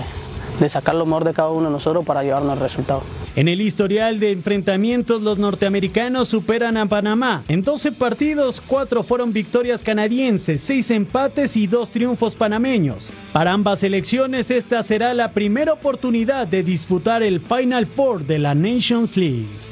de 0.60 0.70
sacar 0.70 0.96
lo 0.96 1.06
mejor 1.06 1.26
de 1.26 1.34
cada 1.34 1.50
uno 1.50 1.66
de 1.66 1.72
nosotros 1.72 2.04
para 2.04 2.24
llevarnos 2.24 2.54
el 2.54 2.60
resultado. 2.60 3.04
En 3.36 3.48
el 3.48 3.62
historial 3.62 4.20
de 4.20 4.32
enfrentamientos, 4.32 5.22
los 5.22 5.38
norteamericanos 5.38 6.28
superan 6.28 6.76
a 6.78 6.88
Panamá. 6.88 7.44
En 7.48 7.62
12 7.62 7.92
partidos, 7.92 8.62
4 8.66 9.04
fueron 9.04 9.32
victorias 9.32 9.84
canadienses, 9.84 10.62
6 10.62 10.90
empates 10.92 11.56
y 11.56 11.68
2 11.68 11.92
triunfos 11.92 12.36
panameños. 12.36 13.14
Para 13.32 13.54
ambas 13.54 13.82
selecciones, 13.82 14.50
esta 14.50 14.82
será 14.82 15.14
la 15.14 15.34
primera 15.34 15.74
oportunidad 15.74 16.48
de 16.48 16.64
disputar 16.64 17.22
el 17.22 17.40
Final 17.40 17.86
Four 17.86 18.26
de 18.26 18.40
la 18.40 18.56
Nations 18.56 19.16
League. 19.16 19.69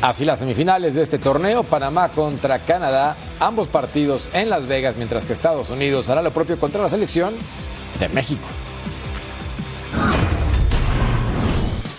Así 0.00 0.24
las 0.24 0.38
semifinales 0.38 0.94
de 0.94 1.02
este 1.02 1.18
torneo, 1.18 1.64
Panamá 1.64 2.10
contra 2.10 2.60
Canadá, 2.60 3.16
ambos 3.40 3.66
partidos 3.66 4.28
en 4.32 4.48
Las 4.48 4.66
Vegas, 4.66 4.96
mientras 4.96 5.26
que 5.26 5.32
Estados 5.32 5.70
Unidos 5.70 6.08
hará 6.08 6.22
lo 6.22 6.30
propio 6.30 6.58
contra 6.60 6.80
la 6.82 6.88
selección 6.88 7.34
de 7.98 8.08
México. 8.10 8.46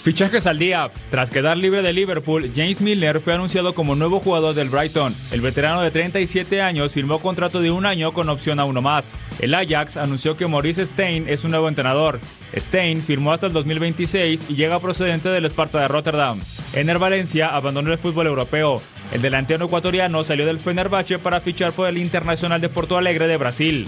Fichajes 0.10 0.48
al 0.48 0.58
día. 0.58 0.90
Tras 1.12 1.30
quedar 1.30 1.56
libre 1.56 1.84
de 1.84 1.94
Liverpool, 1.94 2.52
James 2.56 2.82
Milner 2.82 3.20
fue 3.20 3.36
anunciado 3.36 3.76
como 3.76 3.94
nuevo 3.94 4.20
jugador 4.20 4.56
del 4.56 4.70
Brighton. 4.70 5.16
El 5.32 5.42
veterano 5.42 5.84
de 5.84 5.92
37 5.92 6.64
años 6.64 6.94
firmó 6.94 7.20
contrato 7.20 7.62
de 7.62 7.70
un 7.70 7.86
año 7.86 8.12
con 8.12 8.28
opción 8.28 8.60
a 8.60 8.66
uno 8.66 8.82
más. 8.82 9.14
El 9.38 9.54
Ajax 9.54 9.98
anunció 9.98 10.36
que 10.36 10.48
Maurice 10.48 10.84
Stein 10.84 11.30
es 11.30 11.44
un 11.44 11.52
nuevo 11.52 11.70
entrenador. 11.70 12.20
Stein 12.58 13.04
firmó 13.04 13.34
hasta 13.34 13.46
el 13.46 13.54
2026 13.54 14.48
y 14.50 14.56
llega 14.56 14.80
procedente 14.80 15.30
del 15.30 15.46
Sparta 15.46 15.82
de 15.82 15.88
Rotterdam. 15.88 16.42
Ener 16.74 16.98
Valencia 16.98 17.56
abandonó 17.56 17.92
el 17.92 18.00
fútbol 18.00 18.26
europeo. 18.26 18.82
El 19.12 19.22
delantero 19.22 19.68
ecuatoriano 19.68 20.24
salió 20.24 20.48
del 20.48 20.58
Fenerbahce 20.58 21.20
para 21.20 21.40
fichar 21.40 21.72
por 21.74 21.88
el 21.88 22.00
Internacional 22.00 22.60
de 22.60 22.70
Porto 22.70 22.98
Alegre 22.98 23.28
de 23.28 23.38
Brasil. 23.38 23.88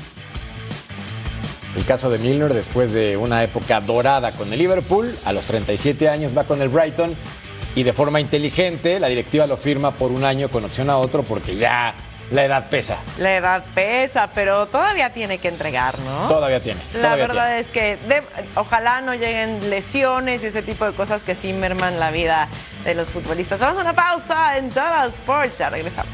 El 1.75 1.85
caso 1.85 2.09
de 2.09 2.17
Milner, 2.17 2.53
después 2.53 2.91
de 2.91 3.15
una 3.15 3.43
época 3.43 3.79
dorada 3.79 4.31
con 4.33 4.51
el 4.51 4.59
Liverpool, 4.59 5.17
a 5.23 5.31
los 5.31 5.45
37 5.45 6.09
años 6.09 6.37
va 6.37 6.43
con 6.43 6.61
el 6.61 6.67
Brighton 6.69 7.15
y 7.75 7.83
de 7.83 7.93
forma 7.93 8.19
inteligente 8.19 8.99
la 8.99 9.07
directiva 9.07 9.47
lo 9.47 9.55
firma 9.55 9.91
por 9.91 10.11
un 10.11 10.25
año 10.25 10.49
con 10.49 10.65
opción 10.65 10.89
a 10.89 10.97
otro 10.97 11.23
porque 11.23 11.55
ya 11.55 11.93
la 12.29 12.43
edad 12.43 12.67
pesa. 12.69 12.97
La 13.17 13.35
edad 13.37 13.63
pesa, 13.73 14.29
pero 14.33 14.65
todavía 14.67 15.11
tiene 15.13 15.37
que 15.37 15.47
entregar, 15.47 15.97
¿no? 15.99 16.27
Todavía 16.27 16.61
tiene. 16.61 16.81
La 16.93 17.01
todavía 17.15 17.27
verdad 17.27 17.45
tiene. 17.45 17.59
es 17.59 17.67
que 17.67 17.97
de- 18.07 18.23
ojalá 18.55 18.99
no 19.01 19.13
lleguen 19.13 19.69
lesiones 19.69 20.43
y 20.43 20.47
ese 20.47 20.61
tipo 20.61 20.85
de 20.85 20.91
cosas 20.93 21.23
que 21.23 21.35
sí 21.35 21.53
merman 21.53 21.99
la 21.99 22.11
vida 22.11 22.49
de 22.83 22.95
los 22.95 23.07
futbolistas. 23.09 23.59
Vamos 23.61 23.77
a 23.77 23.81
una 23.81 23.93
pausa 23.93 24.57
en 24.57 24.69
Total 24.69 25.09
Sports, 25.09 25.57
ya 25.59 25.69
regresamos. 25.69 26.13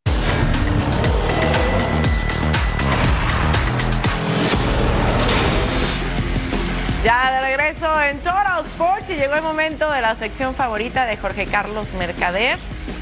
Ya 7.03 7.31
de 7.31 7.41
regreso 7.41 8.01
en 8.01 8.19
Total 8.19 8.61
Sports 8.63 9.09
y 9.09 9.15
llegó 9.15 9.33
el 9.33 9.41
momento 9.41 9.89
de 9.91 10.01
la 10.01 10.13
sección 10.15 10.53
favorita 10.53 11.05
de 11.05 11.17
Jorge 11.17 11.47
Carlos 11.47 11.93
Mercader, 11.95 12.59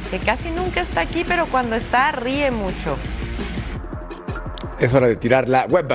que 0.09 0.19
casi 0.19 0.51
nunca 0.51 0.81
está 0.81 1.01
aquí, 1.01 1.25
pero 1.27 1.47
cuando 1.47 1.75
está 1.75 2.11
ríe 2.11 2.49
mucho. 2.49 2.97
Es 4.79 4.93
hora 4.93 5.07
de 5.07 5.17
tirar 5.17 5.49
la 5.49 5.65
web. 5.65 5.91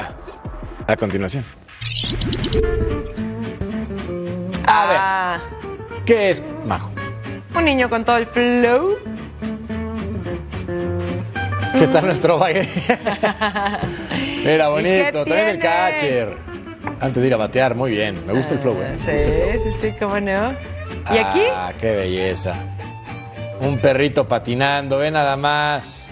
A 0.87 0.97
continuación. 0.97 1.45
A 4.67 4.87
ver, 4.87 4.97
Ah, 5.01 5.39
¿qué 6.05 6.29
es 6.31 6.43
Majo? 6.67 6.93
un 7.57 7.65
niño 7.65 7.89
con 7.89 8.05
todo 8.05 8.19
el 8.19 8.27
flow. 8.27 8.99
¿Qué 11.79 11.89
tal 11.89 12.05
nuestro 12.05 12.39
baile? 12.39 12.69
Mira, 14.45 14.67
¿Y 14.67 14.71
bonito. 14.71 15.25
También 15.25 15.49
el 15.49 15.59
catcher. 15.59 16.44
Antes 17.05 17.23
de 17.23 17.27
ir 17.27 17.35
a 17.35 17.37
batear, 17.37 17.75
muy 17.75 17.91
bien. 17.91 18.25
Me 18.27 18.33
gusta 18.33 18.55
el 18.55 18.61
flow, 18.61 18.81
¿eh? 18.81 18.89
Me 18.89 18.95
gusta 18.97 19.13
el 19.13 19.21
flow. 19.21 19.63
Sí, 19.71 19.71
sí, 19.79 19.93
sí, 19.93 19.99
cómo 20.01 20.19
no. 20.21 20.53
¿Y 21.13 21.19
aquí? 21.19 21.43
Ah, 21.55 21.71
qué 21.79 21.91
belleza. 21.95 22.55
Un 23.61 23.79
perrito 23.79 24.27
patinando, 24.27 24.97
ve 24.97 25.11
nada 25.11 25.37
más. 25.37 26.09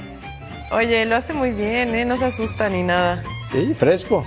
Oye, 0.70 1.06
lo 1.06 1.16
hace 1.16 1.32
muy 1.32 1.50
bien, 1.52 1.94
¿eh? 1.94 2.04
No 2.04 2.18
se 2.18 2.26
asusta 2.26 2.68
ni 2.68 2.82
nada. 2.82 3.22
Sí, 3.50 3.72
fresco. 3.74 4.22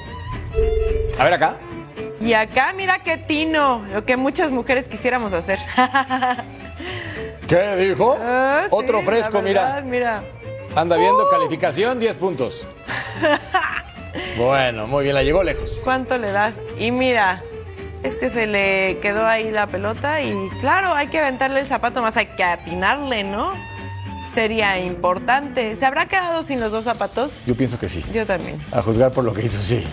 A 1.20 1.24
ver 1.26 1.34
acá. 1.34 1.58
Y 2.20 2.34
acá, 2.34 2.74
mira 2.76 2.98
qué 3.04 3.18
tino, 3.18 3.86
lo 3.94 4.04
que 4.04 4.18
muchas 4.18 4.52
mujeres 4.52 4.88
quisiéramos 4.88 5.34
hacer. 5.34 5.60
¿Qué 7.48 7.76
dijo? 7.76 8.18
Ah, 8.20 8.66
Otro 8.72 9.04
fresco, 9.04 9.40
verdad, 9.44 9.84
mira. 9.84 10.22
Mira. 10.24 10.24
Anda 10.76 10.98
viendo 10.98 11.30
calificación, 11.30 12.00
10 12.00 12.18
puntos. 12.18 12.68
Bueno, 14.38 14.88
muy 14.88 15.04
bien, 15.04 15.16
la 15.16 15.24
llegó 15.24 15.44
lejos. 15.44 15.80
¿Cuánto 15.84 16.18
le 16.18 16.32
das? 16.32 16.60
Y 16.78 16.92
mira, 16.92 17.42
es 18.04 18.16
que 18.16 18.30
se 18.30 18.48
le 18.48 19.00
quedó 19.00 19.26
ahí 19.26 19.50
la 19.50 19.68
pelota 19.68 20.22
y 20.22 20.34
claro, 20.60 20.94
hay 20.94 21.08
que 21.08 21.20
aventarle 21.20 21.62
el 21.62 21.68
zapato 21.68 22.02
más, 22.02 22.18
hay 22.18 22.28
que 22.28 22.44
atinarle, 22.44 23.24
¿no? 23.24 23.54
Sería 24.34 24.78
importante. 24.80 25.76
¿Se 25.78 25.86
habrá 25.86 26.08
quedado 26.08 26.44
sin 26.44 26.60
los 26.60 26.72
dos 26.72 26.84
zapatos? 26.84 27.42
Yo 27.46 27.56
pienso 27.56 27.80
que 27.80 27.88
sí. 27.88 28.04
Yo 28.12 28.26
también, 28.26 28.62
A 28.72 28.82
juzgar 28.82 29.12
por 29.12 29.24
lo 29.24 29.34
que 29.34 29.44
hizo, 29.46 29.62
sí. 29.62 29.86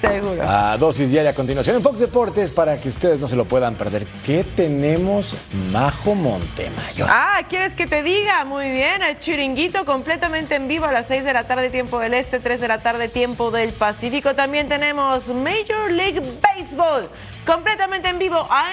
Seguro. 0.00 0.42
A 0.48 0.76
dosis 0.78 1.10
diaria 1.10 1.30
a 1.30 1.34
continuación 1.34 1.76
en 1.76 1.82
Fox 1.82 1.98
Deportes 2.00 2.50
para 2.50 2.76
que 2.80 2.88
ustedes 2.88 3.18
no 3.20 3.28
se 3.28 3.36
lo 3.36 3.44
puedan 3.44 3.74
perder. 3.76 4.06
¿Qué 4.24 4.44
tenemos, 4.44 5.36
Majo 5.72 6.14
Montemayor? 6.14 7.08
Ah, 7.10 7.42
¿quieres 7.48 7.74
que 7.74 7.86
te 7.86 8.02
diga? 8.02 8.44
Muy 8.44 8.70
bien, 8.70 9.02
el 9.02 9.18
chiringuito 9.18 9.84
completamente 9.84 10.54
en 10.54 10.68
vivo 10.68 10.86
a 10.86 10.92
las 10.92 11.06
6 11.08 11.24
de 11.24 11.32
la 11.32 11.44
tarde 11.44 11.70
tiempo 11.70 11.98
del 11.98 12.14
Este, 12.14 12.40
3 12.40 12.60
de 12.60 12.68
la 12.68 12.78
tarde 12.78 13.08
tiempo 13.08 13.50
del 13.50 13.72
Pacífico. 13.72 14.34
También 14.34 14.68
tenemos 14.68 15.28
Major 15.28 15.90
League 15.90 16.22
Baseball 16.42 17.08
completamente 17.46 18.08
en 18.08 18.18
vivo. 18.18 18.36
A- 18.50 18.64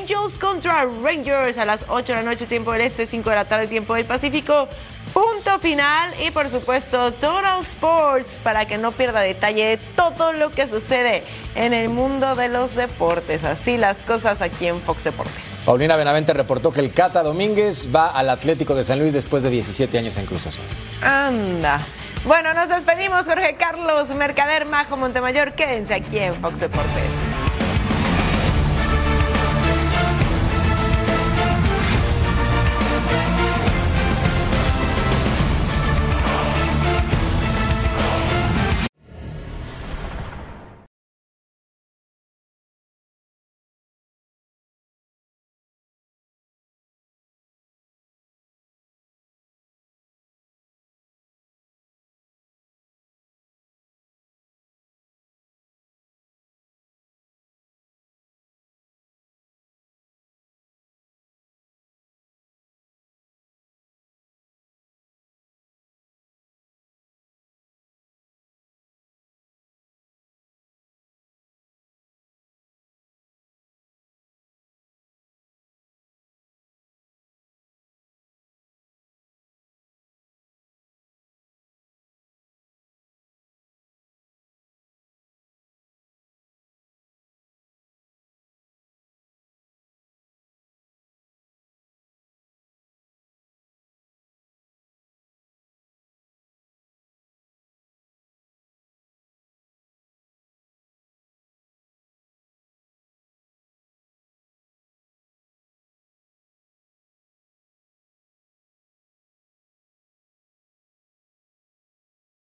Angels 0.00 0.34
contra 0.34 0.84
Rangers 1.02 1.58
a 1.58 1.64
las 1.64 1.84
8 1.88 2.12
de 2.14 2.22
la 2.22 2.30
noche 2.30 2.46
tiempo 2.46 2.72
del 2.72 2.82
Este, 2.82 3.06
5 3.06 3.30
de 3.30 3.36
la 3.36 3.44
tarde 3.46 3.66
tiempo 3.66 3.94
del 3.94 4.04
Pacífico. 4.04 4.68
Punto 5.14 5.60
final 5.60 6.12
y 6.20 6.32
por 6.32 6.50
supuesto 6.50 7.12
Total 7.12 7.60
Sports 7.60 8.36
para 8.42 8.66
que 8.66 8.78
no 8.78 8.90
pierda 8.90 9.20
detalle 9.20 9.64
de 9.64 9.76
todo 9.76 10.32
lo 10.32 10.50
que 10.50 10.66
sucede 10.66 11.22
en 11.54 11.72
el 11.72 11.88
mundo 11.88 12.34
de 12.34 12.48
los 12.48 12.74
deportes. 12.74 13.44
Así 13.44 13.76
las 13.76 13.96
cosas 13.98 14.42
aquí 14.42 14.66
en 14.66 14.80
Fox 14.80 15.04
Deportes. 15.04 15.40
Paulina 15.64 15.94
Benavente 15.94 16.34
reportó 16.34 16.72
que 16.72 16.80
el 16.80 16.92
Cata 16.92 17.22
Domínguez 17.22 17.94
va 17.94 18.10
al 18.10 18.28
Atlético 18.28 18.74
de 18.74 18.82
San 18.82 18.98
Luis 18.98 19.12
después 19.12 19.44
de 19.44 19.50
17 19.50 19.96
años 19.96 20.16
en 20.16 20.26
Cruz 20.26 20.48
Azul. 20.48 20.64
Anda. 21.00 21.80
Bueno, 22.24 22.52
nos 22.52 22.68
despedimos, 22.68 23.24
Jorge 23.24 23.54
Carlos 23.56 24.08
Mercader, 24.08 24.66
Majo 24.66 24.96
Montemayor. 24.96 25.52
Quédense 25.52 25.94
aquí 25.94 26.18
en 26.18 26.40
Fox 26.40 26.58
Deportes. 26.58 27.23